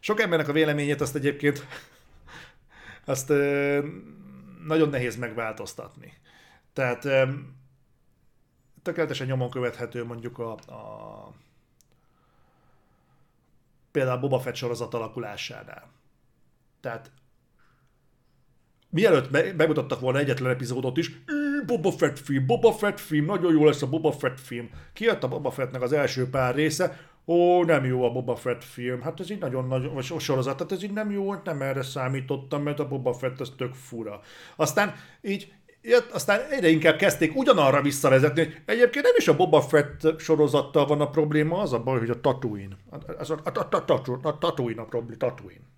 [0.00, 1.66] sok embernek a véleményét azt egyébként
[3.04, 3.78] azt ö,
[4.66, 6.12] nagyon nehéz megváltoztatni.
[6.72, 7.28] Tehát ö,
[8.82, 11.32] tökéletesen nyomon követhető mondjuk a, a
[13.90, 15.90] például Boba Fett sorozat alakulásánál.
[16.84, 17.10] Tehát
[18.90, 21.10] mielőtt be, bemutattak volna egyetlen epizódot is,
[21.66, 24.70] Boba Fett film, Boba Fett film, nagyon jó lesz a Boba Fett film.
[24.92, 29.00] Kijött a Boba Fettnek az első pár része, ó, nem jó a Boba Fett film,
[29.00, 32.62] hát ez így nagyon nagy, vagy sorozat, tehát ez így nem jó, nem erre számítottam,
[32.62, 34.20] mert a Boba Fett az tök fura.
[34.56, 39.60] Aztán így jött, aztán egyre inkább kezdték ugyanarra visszavezetni, hogy egyébként nem is a Boba
[39.60, 42.76] Fett sorozattal van a probléma, az a baj, hogy a Tatooine.
[42.90, 45.72] A, a, a, a, a, a, a Tatooine a probléma, Tatooine.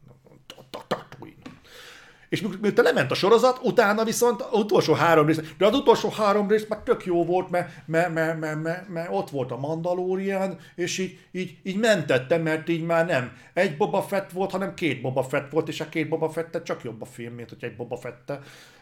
[2.29, 6.49] És miután lement a sorozat, utána viszont az utolsó három rész, de az utolsó három
[6.49, 10.59] rész meg tök jó volt, mert, mert, mert, mert, mert, mert ott volt a Mandalorian,
[10.75, 15.01] és így, így, így mentettem, mert így már nem egy Boba Fett volt, hanem két
[15.01, 17.77] Boba Fett volt, és a két Boba Fett csak jobb a film, mint hogy egy
[17.77, 18.33] Boba Fett.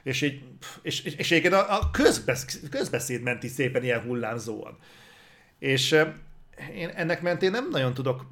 [0.03, 0.43] És így,
[0.83, 4.79] és, és, és, a, a közbesz, közbeszéd menti szépen ilyen hullámzóan.
[5.59, 5.97] És
[6.75, 8.27] én ennek mentén nem nagyon tudok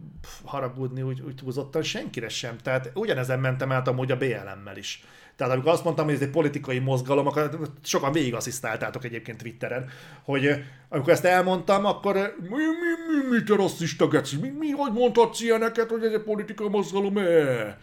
[0.44, 2.56] haragudni úgy, úgy túlzottan senkire sem.
[2.58, 5.04] Tehát ugyanezen mentem át amúgy a BLM-mel is.
[5.36, 9.88] Tehát amikor azt mondtam, hogy ez egy politikai mozgalom, akkor sokan végigasszisztáltátok egyébként Twitteren,
[10.22, 14.92] hogy amikor ezt elmondtam, akkor mi, mi, mi, mi te rasszista geci, mi, mi, hogy
[14.92, 17.78] mondhatsz ilyeneket, hogy ez egy politikai mozgalom, -e?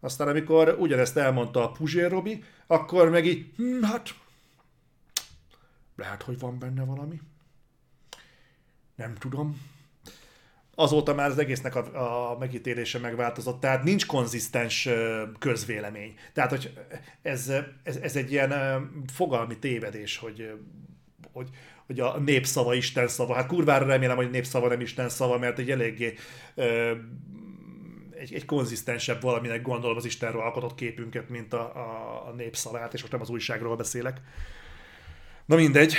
[0.00, 4.14] Aztán amikor ugyanezt elmondta a Puzsér Robi, akkor meg így, hm, hát
[5.96, 7.20] lehet, hogy van benne valami.
[8.98, 9.60] Nem tudom.
[10.74, 14.88] Azóta már az egésznek a, a megítélése megváltozott, tehát nincs konzisztens
[15.38, 16.14] közvélemény.
[16.32, 16.72] Tehát, hogy
[17.22, 18.52] ez, ez, ez egy ilyen
[19.12, 20.52] fogalmi tévedés, hogy,
[21.32, 21.48] hogy,
[21.86, 23.34] hogy a népszava Isten szava.
[23.34, 26.14] Hát kurvára remélem, hogy népszava nem Isten szava, mert egy eléggé
[28.18, 33.00] egy, egy konzisztensebb valaminek gondolom az Istenről alkotott képünket, mint a, a, a népszavát, és
[33.00, 34.20] most nem az újságról beszélek.
[35.44, 35.94] Na mindegy.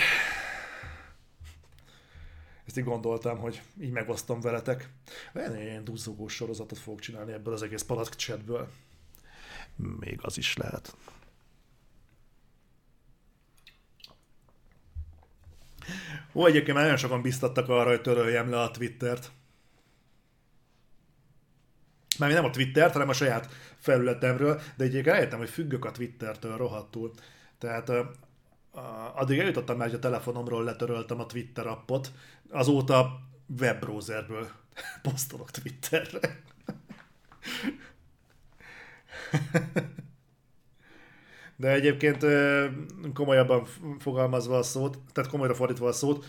[2.70, 4.90] Ezt így gondoltam, hogy így megosztom veletek.
[5.34, 8.70] Olyan ilyen duzzogós sorozatot fogok csinálni ebből az egész palack chatből.
[9.76, 10.96] Még az is lehet.
[16.34, 19.32] Ó, egyébként már nagyon sokan biztattak arra, hogy töröljem le a Twittert.
[22.20, 26.58] Már nem a Twittert, hanem a saját felületemről, de egyébként rájöttem, hogy függök a Twittertől
[26.58, 27.12] rohadtul.
[27.58, 27.92] Tehát
[29.16, 32.12] addig eljutottam már, hogy a telefonomról letöröltem a Twitter appot,
[32.50, 33.20] azóta
[33.60, 34.50] webbrowserből
[35.02, 36.42] posztolok Twitterre.
[41.56, 42.26] De egyébként
[43.14, 43.66] komolyabban
[44.00, 46.26] fogalmazva a szót, tehát komolyra fordítva a szót,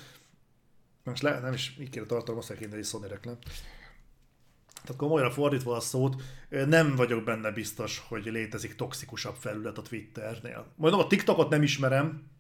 [1.05, 3.39] most le, nem is így kéne tartom, azt kéne egy Sony reklám.
[4.83, 10.67] Tehát komolyra fordítva a szót, nem vagyok benne biztos, hogy létezik toxikusabb felület a Twitternél.
[10.77, 12.31] Mondom, a TikTokot nem ismerem,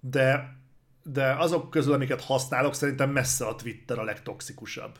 [0.00, 0.56] de,
[1.02, 4.98] de azok közül, amiket használok, szerintem messze a Twitter a legtoxikusabb.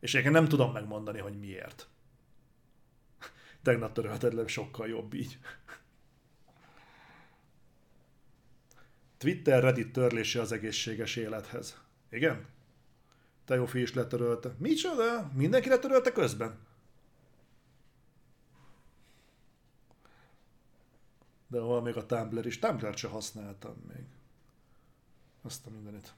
[0.00, 1.88] És én nem tudom megmondani, hogy miért.
[3.62, 5.38] Tegnap törölted le, sokkal jobb így.
[9.18, 11.80] Twitter Reddit törlése az egészséges élethez.
[12.10, 12.46] Igen?
[13.48, 14.54] Teofi is letörölte.
[14.58, 15.30] Micsoda?
[15.34, 16.58] Mindenki letörölte közben?
[21.46, 22.58] De van még a Tumblr is.
[22.58, 24.04] Tumblr se használtam még.
[25.42, 26.14] Azt a mindenit.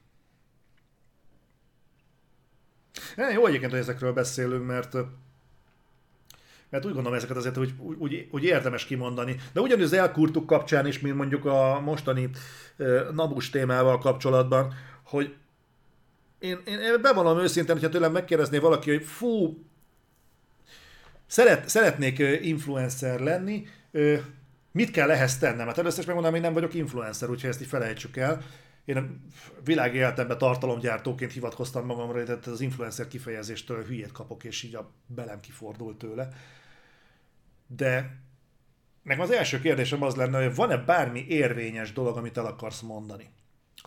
[3.16, 4.96] Ja, jó egyébként, hogy ezekről beszélünk, mert
[6.68, 9.36] mert úgy gondolom ezeket azért, hogy úgy, úgy érdemes kimondani.
[9.52, 12.30] De ugyanúgy az elkurtuk kapcsán is, mint mondjuk a mostani
[13.12, 15.36] nabus témával kapcsolatban, hogy
[16.40, 19.64] én, én bevallom őszintén, hogyha tőlem megkérdezné valaki, hogy fú,
[21.26, 23.66] szeret, szeretnék influencer lenni,
[24.72, 25.66] mit kell ehhez tennem?
[25.66, 28.42] Hát először is megmondom, hogy nem vagyok influencer, úgyhogy ezt így felejtsük el.
[28.84, 29.24] Én
[29.64, 35.40] világi életemben tartalomgyártóként hivatkoztam magamra, tehát az influencer kifejezéstől hülyét kapok, és így a belem
[35.40, 36.28] kifordult tőle.
[37.66, 38.16] De
[39.02, 43.30] nekem az első kérdésem az lenne, hogy van-e bármi érvényes dolog, amit el akarsz mondani?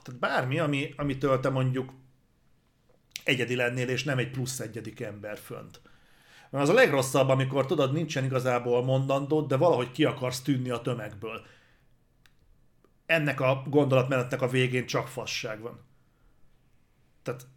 [0.03, 1.93] Tehát bármi, ami, amitől te mondjuk
[3.23, 5.81] egyedi lennél, és nem egy plusz egyedik ember fönt.
[6.49, 10.81] Mert az a legrosszabb, amikor tudod, nincsen igazából mondandód, de valahogy ki akarsz tűnni a
[10.81, 11.45] tömegből.
[13.05, 15.85] Ennek a gondolatmenetnek a végén csak fasság van.
[17.23, 17.47] Tehát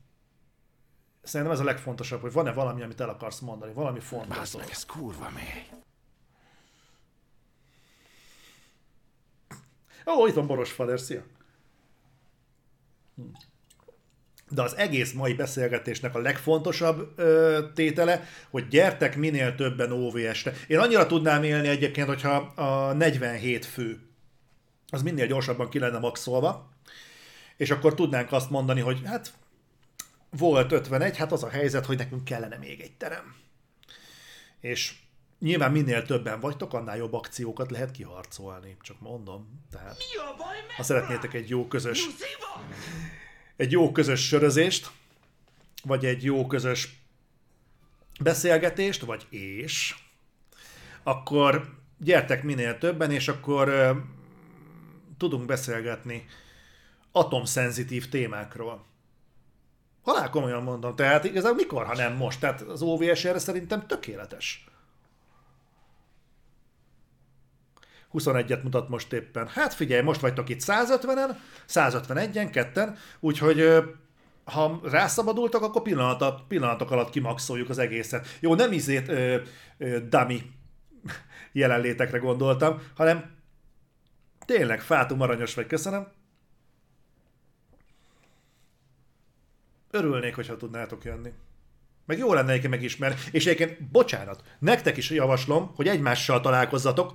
[1.22, 4.36] szerintem ez a legfontosabb, hogy van-e valami, amit el akarsz mondani, valami fontos.
[4.36, 5.66] Bázd meg, ez kurva mély.
[10.06, 11.22] Ó, itt van Boros Fader, szia!
[14.51, 20.53] De az egész mai beszélgetésnek a legfontosabb ö, tétele, hogy gyertek minél többen OVS-re.
[20.66, 24.01] Én annyira tudnám élni egyébként, hogyha a 47 fő
[24.88, 26.70] az minél gyorsabban ki lenne maxolva,
[27.57, 29.32] és akkor tudnánk azt mondani, hogy hát
[30.30, 33.34] volt 51, hát az a helyzet, hogy nekünk kellene még egy terem.
[34.61, 34.94] És
[35.38, 38.76] Nyilván minél többen vagytok, annál jobb akciókat lehet kiharcolni.
[38.82, 39.62] Csak mondom.
[39.70, 39.97] Tehát,
[40.76, 42.06] ha szeretnétek egy jó közös
[43.57, 44.91] egy jó közös sörözést,
[45.85, 47.05] vagy egy jó közös
[48.20, 49.95] beszélgetést, vagy és,
[51.03, 53.97] akkor gyertek minél többen, és akkor uh,
[55.19, 56.27] tudunk beszélgetni
[57.12, 58.85] atomszenzitív témákról.
[60.03, 62.41] Halál komolyan mondom, tehát igazából mikor, ha nem most?
[62.41, 64.65] Tehát az OVS erre szerintem tökéletes.
[68.18, 69.48] 21-et mutat most éppen.
[69.48, 71.36] Hát figyelj, most vagytok itt 150-en,
[71.68, 73.84] 151-en, ketten, úgyhogy
[74.44, 78.36] ha rászabadultak, akkor pillanat, pillanatok alatt kimaxoljuk az egészet.
[78.40, 79.36] Jó, nem izét ö,
[79.78, 80.43] ö, dummy
[81.52, 83.34] jelenlétekre gondoltam, hanem
[84.44, 86.06] tényleg fátum aranyos vagy, köszönöm.
[89.90, 91.32] Örülnék, hogyha tudnátok jönni.
[92.06, 93.16] Meg jó lenne egyébként megismerni.
[93.30, 97.14] És egyébként, bocsánat, nektek is javaslom, hogy egymással találkozzatok,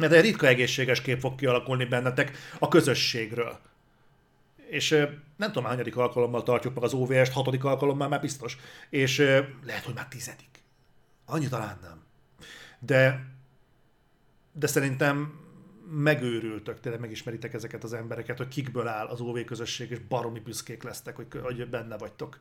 [0.00, 3.58] mert egy ritka egészséges kép fog kialakulni bennetek a közösségről.
[4.68, 4.90] És
[5.36, 8.56] nem tudom, hányadik alkalommal tartjuk meg az OVS-t, hatodik alkalommal már biztos.
[8.90, 9.18] És
[9.64, 10.62] lehet, hogy már tizedik.
[11.24, 12.02] Annyi talán nem.
[12.78, 13.26] De,
[14.52, 15.40] de szerintem
[15.90, 20.82] megőrültök, tényleg megismeritek ezeket az embereket, hogy kikből áll az OV közösség, és baromi büszkék
[20.82, 22.40] lesztek, hogy, hogy benne vagytok.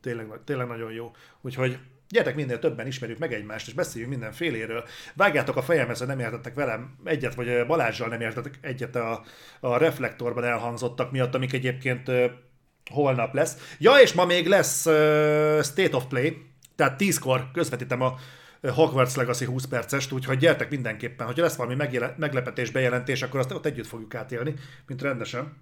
[0.00, 1.10] Tényleg, tényleg nagyon jó.
[1.40, 4.84] Úgyhogy gyertek minél többen ismerjük meg egymást, és beszéljünk mindenféléről.
[5.14, 9.24] Vágjátok a fejemhez, hogy nem értettek velem egyet, vagy Balázsjal nem értettek egyet a,
[9.60, 12.10] a reflektorban elhangzottak miatt, amik egyébként
[12.90, 13.74] holnap lesz.
[13.78, 14.92] Ja, és ma még lesz uh,
[15.62, 16.36] State of Play,
[16.76, 18.14] tehát 10-kor közvetítem a
[18.68, 23.52] Hogwarts Legacy 20 percest, úgyhogy gyertek mindenképpen, hogyha lesz valami megjelen- meglepetés, bejelentés, akkor azt
[23.52, 24.54] ott együtt fogjuk átélni,
[24.86, 25.56] mint rendesen.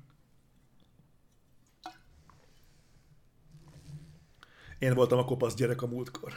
[4.82, 6.32] Én voltam a kopasz gyerek a múltkor.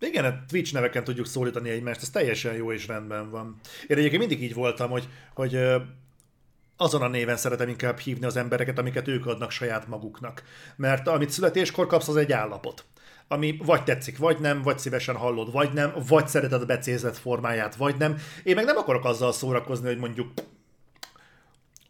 [0.00, 3.60] Igen, a Twitch neveken tudjuk szólítani egymást, ez teljesen jó és rendben van.
[3.86, 5.58] Én egyébként mindig így voltam, hogy, hogy
[6.76, 10.42] azon a néven szeretem inkább hívni az embereket, amiket ők adnak saját maguknak.
[10.76, 12.84] Mert amit születéskor kapsz, az egy állapot
[13.32, 17.76] ami vagy tetszik, vagy nem, vagy szívesen hallod, vagy nem, vagy szereted a becézett formáját,
[17.76, 18.16] vagy nem.
[18.42, 20.32] Én meg nem akarok azzal szórakozni, hogy mondjuk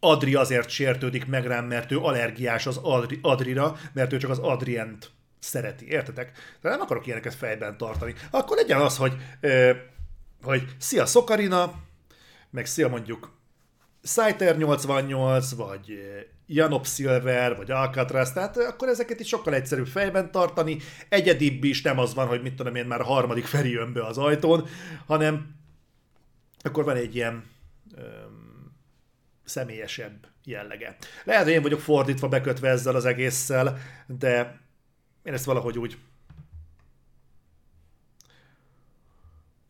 [0.01, 4.39] Adri azért sértődik meg rám, mert ő allergiás az Adri, Adrira, mert ő csak az
[4.39, 6.33] Adrient szereti, értetek?
[6.61, 8.15] De nem akarok ilyeneket fejben tartani.
[8.31, 9.71] Akkor legyen az, hogy, ö,
[10.43, 11.75] hogy szia Szokarina,
[12.51, 13.39] meg szia mondjuk
[14.03, 15.99] Scyther 88, vagy
[16.47, 20.79] Janop Silver, vagy Alcatraz, tehát akkor ezeket is sokkal egyszerűbb fejben tartani,
[21.09, 24.07] egyedibb is, nem az van, hogy mit tudom én, már a harmadik Feri jön be
[24.07, 24.69] az ajtón,
[25.07, 25.55] hanem
[26.63, 27.45] akkor van egy ilyen
[29.51, 30.97] személyesebb jellege.
[31.25, 34.61] Lehet, hogy én vagyok fordítva bekötve ezzel az egésszel, de
[35.23, 35.99] én ezt valahogy úgy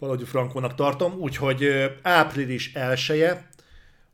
[0.00, 3.48] valahogy frankónak tartom, úgyhogy április elsője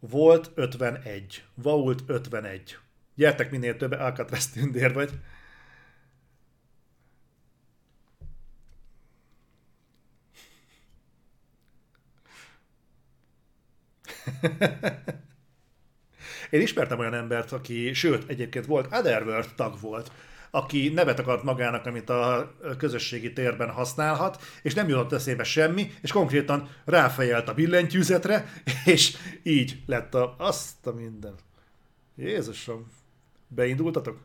[0.00, 1.44] volt 51.
[1.54, 2.78] Vault 51.
[3.14, 5.10] Gyertek minél több, Alcatraz tündér vagy.
[16.50, 20.10] Én ismertem olyan embert, aki, sőt, egyébként volt, Otherworld tag volt,
[20.50, 26.12] aki nevet akart magának, amit a közösségi térben használhat, és nem jutott eszébe semmi, és
[26.12, 28.52] konkrétan ráfejelt a billentyűzetre,
[28.84, 31.34] és így lett a, azt a minden.
[32.14, 32.86] Jézusom,
[33.48, 34.18] beindultatok?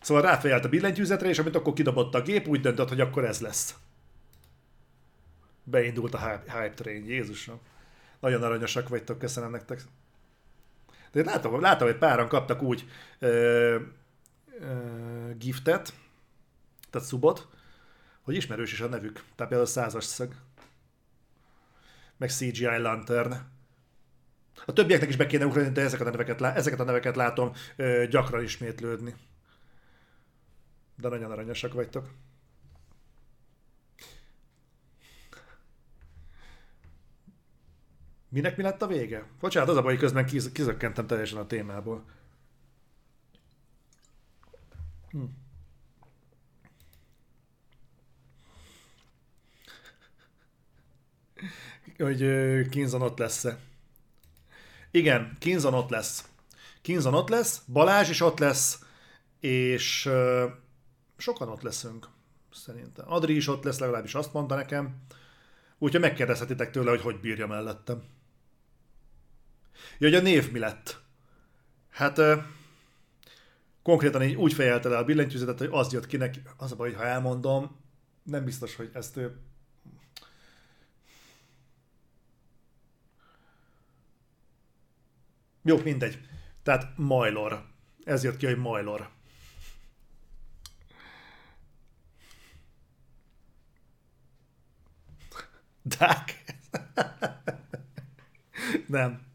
[0.00, 3.40] Szóval ráfejelt a billentyűzetre, és amit akkor kidobott a gép, úgy döntött, hogy akkor ez
[3.40, 3.74] lesz.
[5.64, 7.60] Beindult a hype, train, Jézusom.
[8.20, 9.82] Nagyon aranyosak vagytok, köszönöm nektek.
[11.12, 12.88] De látom, látom, hogy páran kaptak úgy
[13.18, 13.80] ö,
[14.60, 14.74] ö,
[15.38, 15.94] giftet,
[16.90, 17.48] tehát subot,
[18.22, 19.12] hogy ismerős is a nevük.
[19.12, 20.34] Tehát például a százas szög.
[22.16, 23.34] Meg CGI Lantern.
[24.66, 28.06] A többieknek is be kéne ugrani, de ezeket a neveket, ezeket a neveket látom ö,
[28.10, 29.14] gyakran ismétlődni.
[30.96, 32.10] De nagyon aranyosak vagytok.
[38.30, 39.26] Minek mi lett a vége?
[39.40, 42.04] Bocsánat, az a baj, hogy közben kiz- kizökkentem teljesen a témából.
[45.10, 45.24] Hm.
[51.96, 53.58] Hogy uh, Kinzon ott lesz-e.
[54.90, 56.28] Igen, Kinzon ott lesz.
[56.82, 58.84] Kinzon ott lesz, Balázs is ott lesz,
[59.40, 60.44] és uh,
[61.16, 62.08] sokan ott leszünk,
[62.52, 63.12] szerintem.
[63.12, 65.02] Adri is ott lesz, legalábbis azt mondta nekem.
[65.78, 68.02] Úgyhogy megkérdezhetitek tőle, hogy hogy bírja mellettem.
[69.98, 71.00] Ja, hogy a név mi lett?
[71.90, 72.42] Hát uh,
[73.82, 76.42] konkrétan így úgy fejelte le a billentyűzetet, hogy az jött ki neki.
[76.56, 77.80] Az a baj, hogy ha elmondom,
[78.22, 79.40] nem biztos, hogy ezt ő...
[85.62, 86.20] Jó, mindegy.
[86.62, 87.64] Tehát Majlor.
[88.04, 89.10] Ez jött ki, hogy Majlor.
[95.82, 96.44] Dák.
[98.86, 99.29] nem.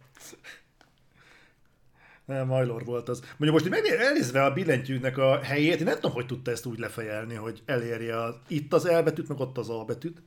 [2.26, 3.20] Nem, Majlor volt az.
[3.38, 6.80] Mondjuk most meg elnézve a billentyűnek a helyét, én nem tudom, hogy tudta ezt úgy
[6.80, 10.22] lefejelni, hogy elérje a, itt az L betűt, meg ott az A betűt.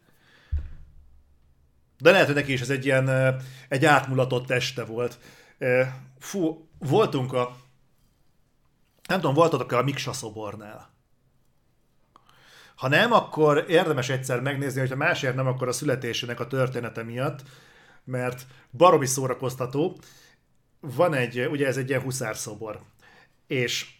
[1.98, 3.38] De lehet, hogy neki is ez egy ilyen
[3.68, 5.18] egy átmulatott teste volt.
[6.18, 7.56] Fú, voltunk a
[9.08, 10.90] nem tudom, voltatok-e a Miksa szobornál?
[12.74, 17.42] Ha nem, akkor érdemes egyszer megnézni, hogyha másért nem, akkor a születésének a története miatt,
[18.04, 19.98] mert baromi szórakoztató
[20.80, 22.80] van egy, ugye ez egy ilyen huszárszobor,
[23.46, 23.90] és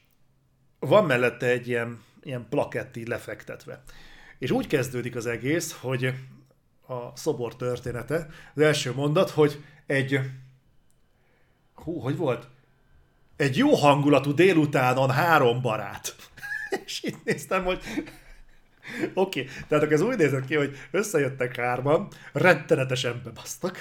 [0.78, 3.82] van mellette egy ilyen, ilyen plakett így lefektetve.
[4.38, 6.14] És úgy kezdődik az egész, hogy
[6.86, 10.20] a szobor története, az első mondat, hogy egy,
[11.74, 12.48] hú, hogy volt?
[13.36, 16.16] Egy jó hangulatú délutánon három barát.
[16.84, 17.82] És itt néztem, hogy
[19.14, 19.52] Oké, okay.
[19.68, 23.78] tehát akkor ez úgy nézett ki, hogy összejöttek hárman, rettenetesen bebasztak,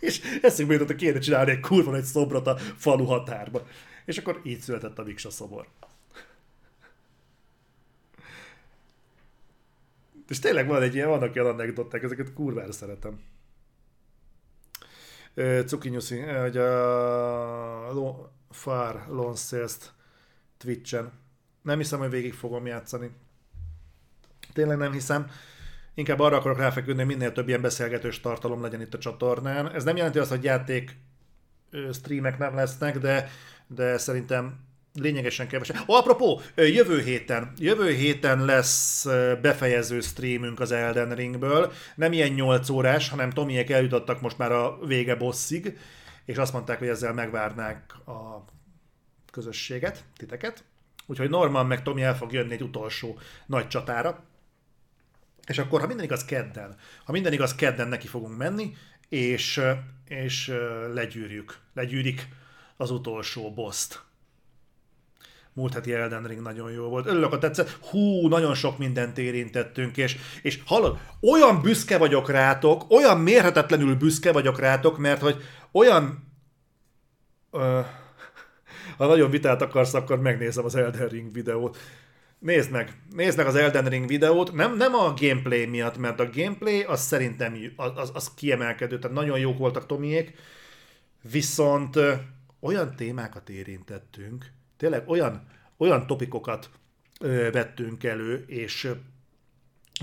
[0.00, 3.66] és eszünkbe jutott, hogy kéne csinálni egy kurva egy szobrot a falu határba.
[4.04, 5.66] És akkor így született a Miksa szobor.
[10.28, 13.20] És tényleg van egy ilyen, vannak ilyen anekdoták, ezeket kurvára szeretem.
[15.66, 19.92] Cukinyuszi, hogy a Far Lone Sales-t
[20.56, 21.12] Twitch-en.
[21.62, 23.10] Nem hiszem, hogy végig fogom játszani.
[24.52, 25.30] Tényleg nem hiszem.
[25.94, 29.72] Inkább arra akarok ráfeküdni, hogy minél több ilyen beszélgetős tartalom legyen itt a csatornán.
[29.72, 30.96] Ez nem jelenti azt, hogy játék
[31.92, 33.30] streamek nem lesznek, de,
[33.66, 34.58] de szerintem
[34.94, 35.76] lényegesen kevesebb.
[35.88, 39.04] Ó, apropó, jövő héten, jövő héten lesz
[39.42, 41.72] befejező streamünk az Elden Ringből.
[41.94, 45.78] Nem ilyen 8 órás, hanem Tomiek eljutottak most már a vége bosszig,
[46.24, 48.44] és azt mondták, hogy ezzel megvárnák a
[49.32, 50.64] közösséget, titeket.
[51.06, 54.24] Úgyhogy Norman meg Tomi el fog jönni egy utolsó nagy csatára.
[55.50, 58.74] És akkor, ha minden igaz, kedden, ha minden igaz, kedden neki fogunk menni,
[59.08, 59.60] és,
[60.08, 60.52] és
[60.94, 62.28] legyűrjük, legyűrik
[62.76, 64.02] az utolsó boszt.
[65.52, 67.06] Múlt heti Elden Ring nagyon jó volt.
[67.06, 67.70] Örülök, hogy tetszett.
[67.70, 74.32] Hú, nagyon sok mindent érintettünk, és, és hallod, olyan büszke vagyok rátok, olyan mérhetetlenül büszke
[74.32, 76.28] vagyok rátok, mert hogy olyan...
[77.50, 77.84] Uh,
[78.98, 81.78] ha nagyon vitát akarsz, akkor megnézem az Elden Ring videót.
[82.40, 86.30] Nézd meg, nézd meg az Elden Ring videót, nem, nem a gameplay miatt, mert a
[86.30, 90.36] gameplay az szerintem az, az, kiemelkedő, tehát nagyon jók voltak Tomiék,
[91.22, 91.98] viszont
[92.60, 95.46] olyan témákat érintettünk, tényleg olyan,
[95.76, 96.70] olyan topikokat
[97.20, 98.90] ö, vettünk elő, és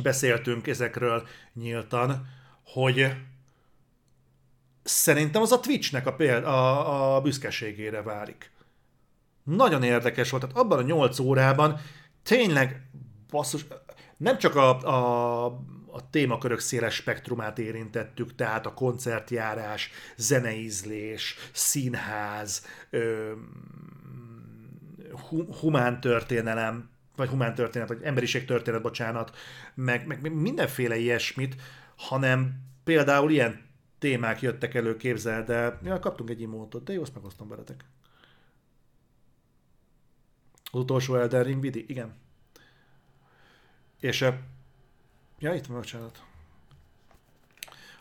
[0.01, 2.27] beszéltünk ezekről nyíltan,
[2.63, 3.13] hogy
[4.83, 8.51] szerintem az a Twitchnek a, péld, a, a büszkeségére válik.
[9.43, 11.79] Nagyon érdekes volt, tehát abban a 8 órában
[12.27, 12.89] tényleg
[13.29, 13.65] basszus,
[14.17, 15.45] nem csak a, a,
[15.91, 23.31] a témakörök széles spektrumát érintettük, tehát a koncertjárás, zeneízlés, színház, ö,
[25.59, 29.35] humán történelem, vagy humán történet, vagy emberiség történet, bocsánat,
[29.75, 31.55] meg, meg mindenféle ilyesmit,
[31.95, 33.65] hanem például ilyen
[33.99, 37.85] témák jöttek elő, képzel, de ja, kaptunk egy imótot, de jó, azt megosztom veletek.
[40.77, 41.85] Az utolsó Elden Ring vidi?
[41.87, 42.15] Igen.
[43.99, 44.25] És
[45.39, 46.23] ja, itt van, bocsánat.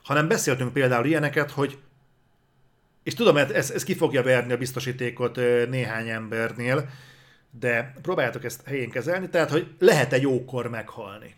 [0.03, 1.79] Hanem beszéltünk például ilyeneket, hogy
[3.03, 5.37] és tudom, ez, ez ki fogja verni a biztosítékot
[5.69, 6.89] néhány embernél,
[7.51, 11.35] de próbáljátok ezt helyén kezelni, tehát, hogy lehet-e jókor meghalni.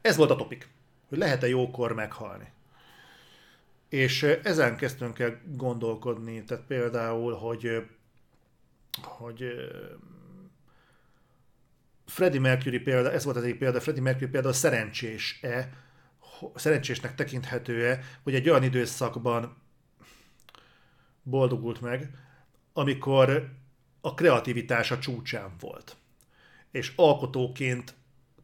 [0.00, 0.68] Ez volt a topik,
[1.08, 2.52] hogy lehet-e jókor meghalni.
[3.88, 7.88] És ezen kezdtünk el gondolkodni, tehát például, hogy
[9.04, 9.54] hogy
[12.06, 15.72] Freddie Mercury példa, ez volt az egyik példa, Freddie Mercury példa szerencsés-e,
[16.54, 19.56] szerencsésnek tekinthető-e, hogy egy olyan időszakban
[21.22, 22.10] boldogult meg,
[22.72, 23.50] amikor
[24.00, 25.96] a kreativitása csúcsán volt.
[26.70, 27.94] És alkotóként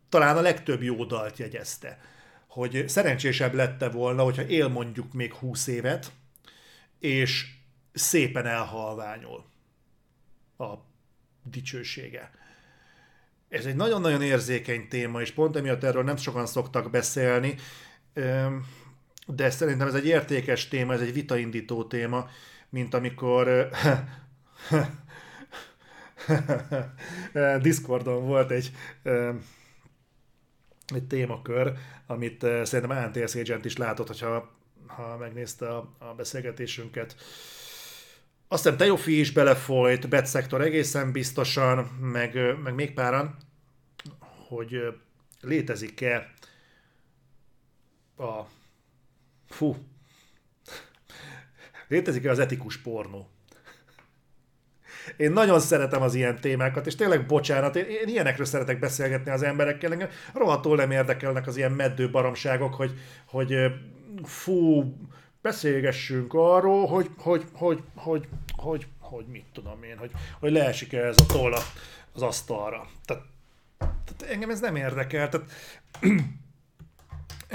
[0.09, 1.99] talán a legtöbb jó dalt jegyezte.
[2.47, 6.13] Hogy szerencsésebb lette volna, hogyha él mondjuk még 20 évet,
[6.99, 7.55] és
[7.93, 9.45] szépen elhalványul
[10.73, 10.85] a
[11.43, 12.31] dicsősége.
[13.49, 17.55] Ez egy nagyon-nagyon érzékeny téma, és pont emiatt erről nem sokan szoktak beszélni,
[19.27, 22.29] de szerintem ez egy értékes téma, ez egy vitaindító téma,
[22.69, 23.69] mint amikor
[27.61, 28.73] Discordon volt egy,
[30.95, 31.73] egy témakör,
[32.07, 34.53] amit szerintem ANTS Agent is látott, hogyha
[34.87, 37.17] ha megnézte a, a beszélgetésünket
[38.55, 43.37] azt hiszem Teofi is belefolyt, Bet Sector egészen biztosan, meg, meg még páran,
[44.49, 44.95] hogy
[45.41, 46.33] létezik-e
[48.17, 48.41] a...
[49.49, 49.77] Fú.
[51.89, 53.29] Létezik-e az etikus pornó?
[55.17, 59.43] Én nagyon szeretem az ilyen témákat, és tényleg bocsánat, én, én ilyenekről szeretek beszélgetni az
[59.43, 62.93] emberekkel, engem rohadtul nem érdekelnek az ilyen meddő baromságok, hogy,
[63.25, 63.55] hogy
[64.23, 64.95] fú,
[65.45, 68.29] beszélgessünk arról, hogy, hogy, hogy, hogy,
[68.65, 70.11] hogy, hogy mit tudom én, hogy,
[70.41, 71.53] hogy leesik-e ez a toll
[72.13, 72.87] az asztalra.
[73.05, 73.23] Tehát,
[73.87, 75.29] tehát engem ez nem érdekel.
[75.29, 75.51] Tehát,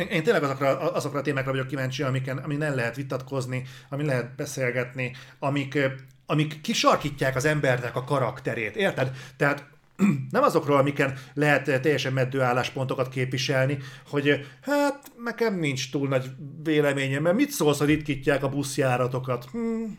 [0.10, 4.36] én tényleg azokra, azokra a témákra vagyok kíváncsi, amiken, amin nem lehet vitatkozni, amin lehet
[4.36, 5.80] beszélgetni, amik,
[6.26, 9.12] amik kisarkítják az embernek a karakterét, érted?
[9.38, 9.66] Tehát
[10.32, 13.78] nem azokról, amiken lehet teljesen meddő álláspontokat képviselni,
[14.10, 16.32] hogy hát nekem nincs túl nagy
[16.64, 19.46] véleményem, mert mit szólsz, hogy ritkítják a buszjáratokat?
[19.52, 19.96] Hmm,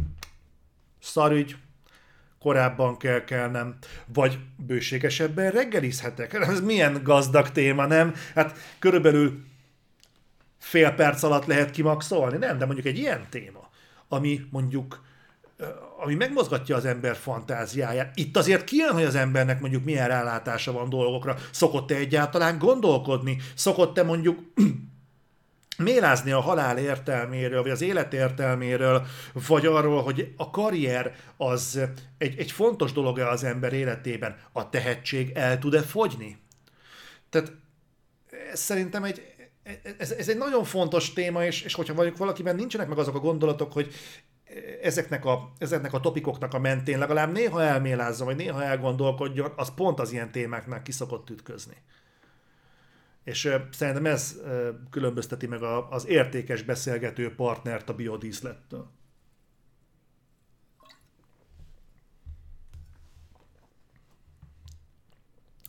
[1.00, 1.56] szarügy,
[2.40, 6.32] korábban kell kelnem, vagy bőségesebben reggelizhetek.
[6.32, 8.14] Ez milyen gazdag téma, nem?
[8.34, 9.44] Hát körülbelül
[10.58, 12.58] fél perc alatt lehet kimaxolni, nem?
[12.58, 13.70] De mondjuk egy ilyen téma,
[14.08, 15.08] ami mondjuk
[16.02, 18.16] ami megmozgatja az ember fantáziáját.
[18.16, 21.36] Itt azért kijön, hogy az embernek mondjuk milyen rálátása van dolgokra.
[21.50, 23.36] Szokott-e egyáltalán gondolkodni?
[23.54, 24.38] Szokott-e mondjuk
[25.80, 29.06] mélázni a halál értelméről, vagy az élet értelméről,
[29.46, 31.80] vagy arról, hogy a karrier az
[32.18, 36.38] egy, egy fontos dolog-e az ember életében, a tehetség el tud-e fogyni?
[37.30, 37.52] Tehát
[38.52, 39.22] ez szerintem egy,
[39.98, 43.20] ez, ez egy nagyon fontos téma, és, és hogyha mondjuk valakiben nincsenek meg azok a
[43.20, 43.94] gondolatok, hogy
[44.82, 50.00] ezeknek a, ezeknek a topikoknak a mentén legalább néha elmélázza, vagy néha elgondolkodjon, az pont
[50.00, 51.76] az ilyen témáknál kiszokott ütközni.
[53.24, 54.40] És uh, szerintem ez
[54.90, 58.90] különbözteti meg a, az értékes beszélgető partnert a biodíszlettől.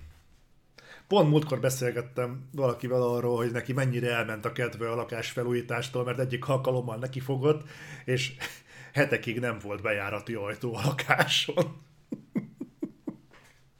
[1.09, 6.19] Pont múltkor beszélgettem valakivel arról, hogy neki mennyire elment a kedve a lakás felújítástól, mert
[6.19, 7.69] egyik alkalommal neki fogott,
[8.05, 8.35] és
[8.97, 11.85] hetekig nem volt bejárati ajtó a lakáson.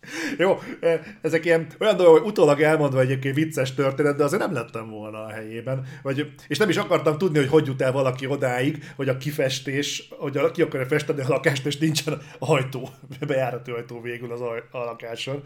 [0.39, 4.53] Jó, e, ezek ilyen olyan dolgok, hogy utólag elmondva egyébként vicces történet, de azért nem
[4.53, 5.87] lettem volna a helyében.
[6.03, 10.09] Vagy, és nem is akartam tudni, hogy hogy jut el valaki odáig, hogy a kifestés,
[10.19, 12.89] hogy ki akarja festeni a lakást, és nincsen ajtó,
[13.27, 15.43] bejárati ajtó végül az a, a lakáson.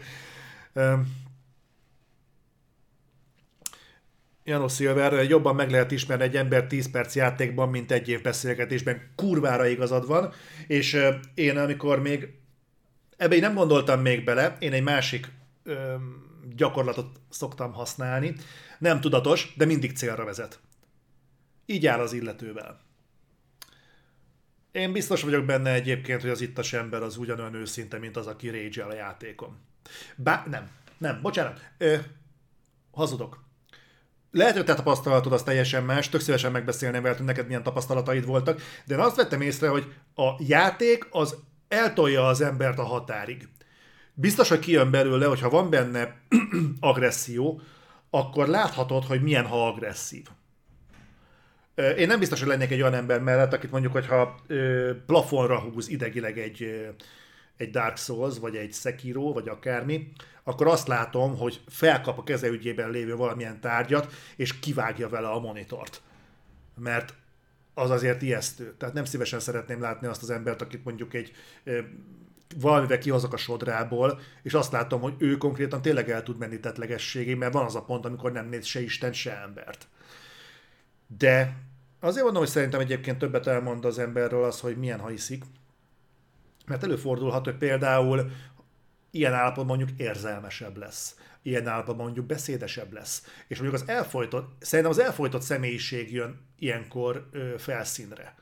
[4.43, 9.11] Janos Silver, jobban meg lehet ismerni egy ember 10 perc játékban, mint egy év beszélgetésben.
[9.15, 10.33] Kurvára igazad van,
[10.67, 10.97] és
[11.33, 12.27] én amikor még,
[13.17, 15.31] ebbe én nem gondoltam még bele, én egy másik
[15.63, 15.95] ö,
[16.55, 18.35] gyakorlatot szoktam használni,
[18.79, 20.59] nem tudatos, de mindig célra vezet.
[21.65, 22.79] Így áll az illetővel.
[24.71, 28.49] Én biztos vagyok benne egyébként, hogy az ittas ember az ugyanolyan őszinte, mint az, aki
[28.49, 29.57] rage a játékon.
[30.15, 31.95] Bá, nem, nem, bocsánat, ö,
[32.91, 33.49] hazudok
[34.31, 38.25] lehet, hogy te tapasztalatod az teljesen más, tök szívesen megbeszélném veled, hogy neked milyen tapasztalataid
[38.25, 41.35] voltak, de én azt vettem észre, hogy a játék az
[41.67, 43.47] eltolja az embert a határig.
[44.13, 46.15] Biztos, hogy kijön belőle, hogyha van benne
[46.79, 47.61] agresszió,
[48.09, 50.25] akkor láthatod, hogy milyen, ha agresszív.
[51.97, 54.35] Én nem biztos, hogy lennék egy olyan ember mellett, akit mondjuk, hogyha
[55.05, 56.87] plafonra húz idegileg egy,
[57.61, 60.11] egy Dark Souls, vagy egy Sekiro, vagy akármi,
[60.43, 66.01] akkor azt látom, hogy felkap a kezeügyében lévő valamilyen tárgyat, és kivágja vele a monitort.
[66.75, 67.13] Mert
[67.73, 68.75] az azért ijesztő.
[68.77, 71.31] Tehát nem szívesen szeretném látni azt az embert, akit mondjuk egy
[72.59, 77.33] valamivel kihozok a sodrából, és azt látom, hogy ő konkrétan tényleg el tud menni tetlegességé,
[77.33, 79.87] mert van az a pont, amikor nem néz se Isten, se embert.
[81.17, 81.55] De
[81.99, 85.43] azért mondom, hogy szerintem egyébként többet elmond az emberről az, hogy milyen ha iszik.
[86.65, 88.31] Mert előfordulhat, hogy például
[89.11, 93.25] ilyen állapotban mondjuk érzelmesebb lesz, ilyen állapotban mondjuk beszédesebb lesz.
[93.47, 98.35] És mondjuk az elfolytott, szerintem az elfolytott személyiség jön ilyenkor ö, felszínre.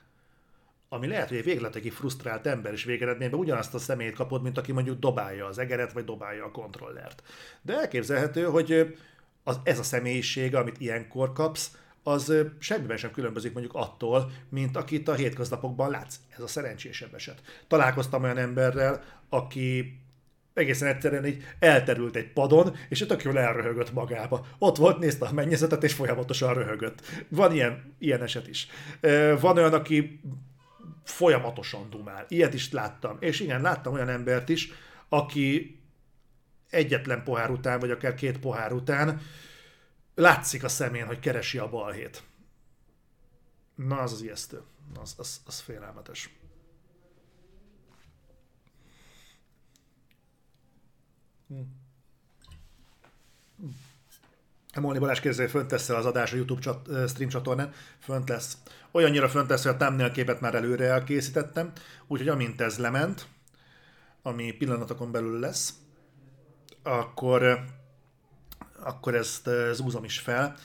[0.90, 4.72] Ami lehet, hogy egy végletekig frusztrált ember, és végeredményben ugyanazt a személyt kapod, mint aki
[4.72, 7.24] mondjuk dobálja az egeret, vagy dobálja a kontrollert.
[7.62, 8.98] De elképzelhető, hogy
[9.44, 11.78] az, ez a személyiség, amit ilyenkor kapsz,
[12.10, 16.16] az semmiben sem különbözik mondjuk attól, mint akit a hétköznapokban látsz.
[16.36, 17.42] Ez a szerencsésebb eset.
[17.68, 20.00] Találkoztam olyan emberrel, aki
[20.54, 24.46] egészen egyszerűen így elterült egy padon, és tök jól elröhögött magába.
[24.58, 27.02] Ott volt, nézte a mennyezetet, és folyamatosan röhögött.
[27.28, 28.68] Van ilyen, ilyen eset is.
[29.40, 30.22] Van olyan, aki
[31.04, 32.26] folyamatosan dumál.
[32.28, 33.18] Ilyet is láttam.
[33.20, 34.72] És igen, láttam olyan embert is,
[35.10, 35.80] aki
[36.70, 39.22] egyetlen pohár után, vagy akár két pohár után
[40.20, 42.24] látszik a szemén, hogy keresi a balhét.
[43.76, 44.62] Na, az az ijesztő.
[45.02, 46.34] Az, az, az félelmetes.
[51.48, 51.78] Hmm.
[54.80, 57.74] Molni Balázs kérdezi, hogy fönt lesz az adás a YouTube chat, stream csatornán.
[58.00, 58.58] Fönt lesz.
[58.92, 61.72] Olyannyira fönt lesz, hogy a thumbnail képet már előre elkészítettem,
[62.08, 63.28] úgyhogy amint ez lement,
[64.22, 65.74] ami pillanatokon belül lesz,
[66.84, 67.66] akkor,
[68.84, 70.56] akkor ezt zúzom is fel,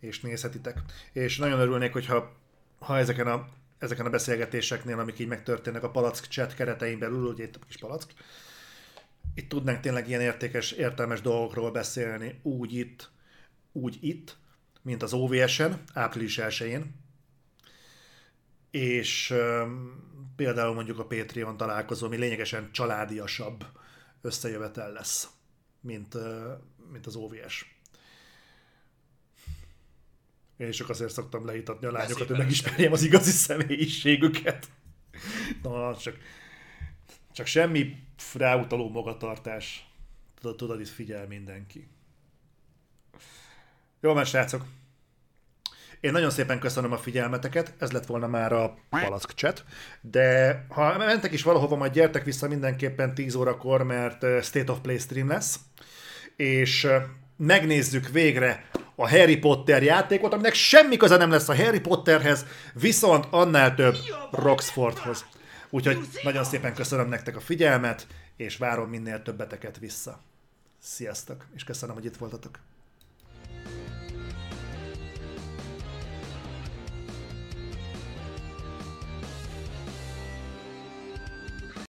[0.00, 0.78] és nézhetitek.
[1.12, 2.32] És nagyon örülnék, hogyha
[2.78, 3.48] ha ezeken a,
[3.78, 7.76] ezeken a beszélgetéseknél, amik így megtörténnek a palack chat keretein belül, ugye itt a kis
[7.76, 8.14] palack,
[9.34, 13.10] itt tudnánk tényleg ilyen értékes, értelmes dolgokról beszélni, úgy itt,
[13.72, 14.36] úgy itt,
[14.82, 16.94] mint az OVS-en, április 1-én,
[18.70, 20.02] és um,
[20.36, 23.64] például mondjuk a Patreon találkozó, ami lényegesen családiasabb
[24.20, 25.28] összejövetel lesz,
[25.80, 26.22] mint, uh,
[26.92, 27.78] mint az OVS.
[30.56, 34.66] Én is csak azért szoktam leítatni a lányokat, hogy megismerjem az igazi személyiségüket.
[35.62, 36.16] Na, csak,
[37.32, 37.96] csak semmi
[38.34, 39.88] ráutaló magatartás.
[40.40, 41.88] Tudod, tudod, itt figyel mindenki.
[44.00, 44.64] Jó van, srácok.
[46.00, 49.64] Én nagyon szépen köszönöm a figyelmeteket, ez lett volna már a Palack chat,
[50.00, 54.98] de ha mentek is valahova, majd gyertek vissza mindenképpen 10 órakor, mert State of Play
[54.98, 55.60] stream lesz,
[56.36, 56.86] és
[57.36, 63.26] megnézzük végre a Harry Potter játékot, aminek semmi köze nem lesz a Harry Potterhez, viszont
[63.30, 63.96] annál több
[64.30, 65.24] Roxfordhoz.
[65.70, 68.06] Úgyhogy nagyon szépen köszönöm nektek a figyelmet,
[68.36, 70.20] és várom minél többeteket vissza.
[70.78, 72.58] Sziasztok, és köszönöm, hogy itt voltatok.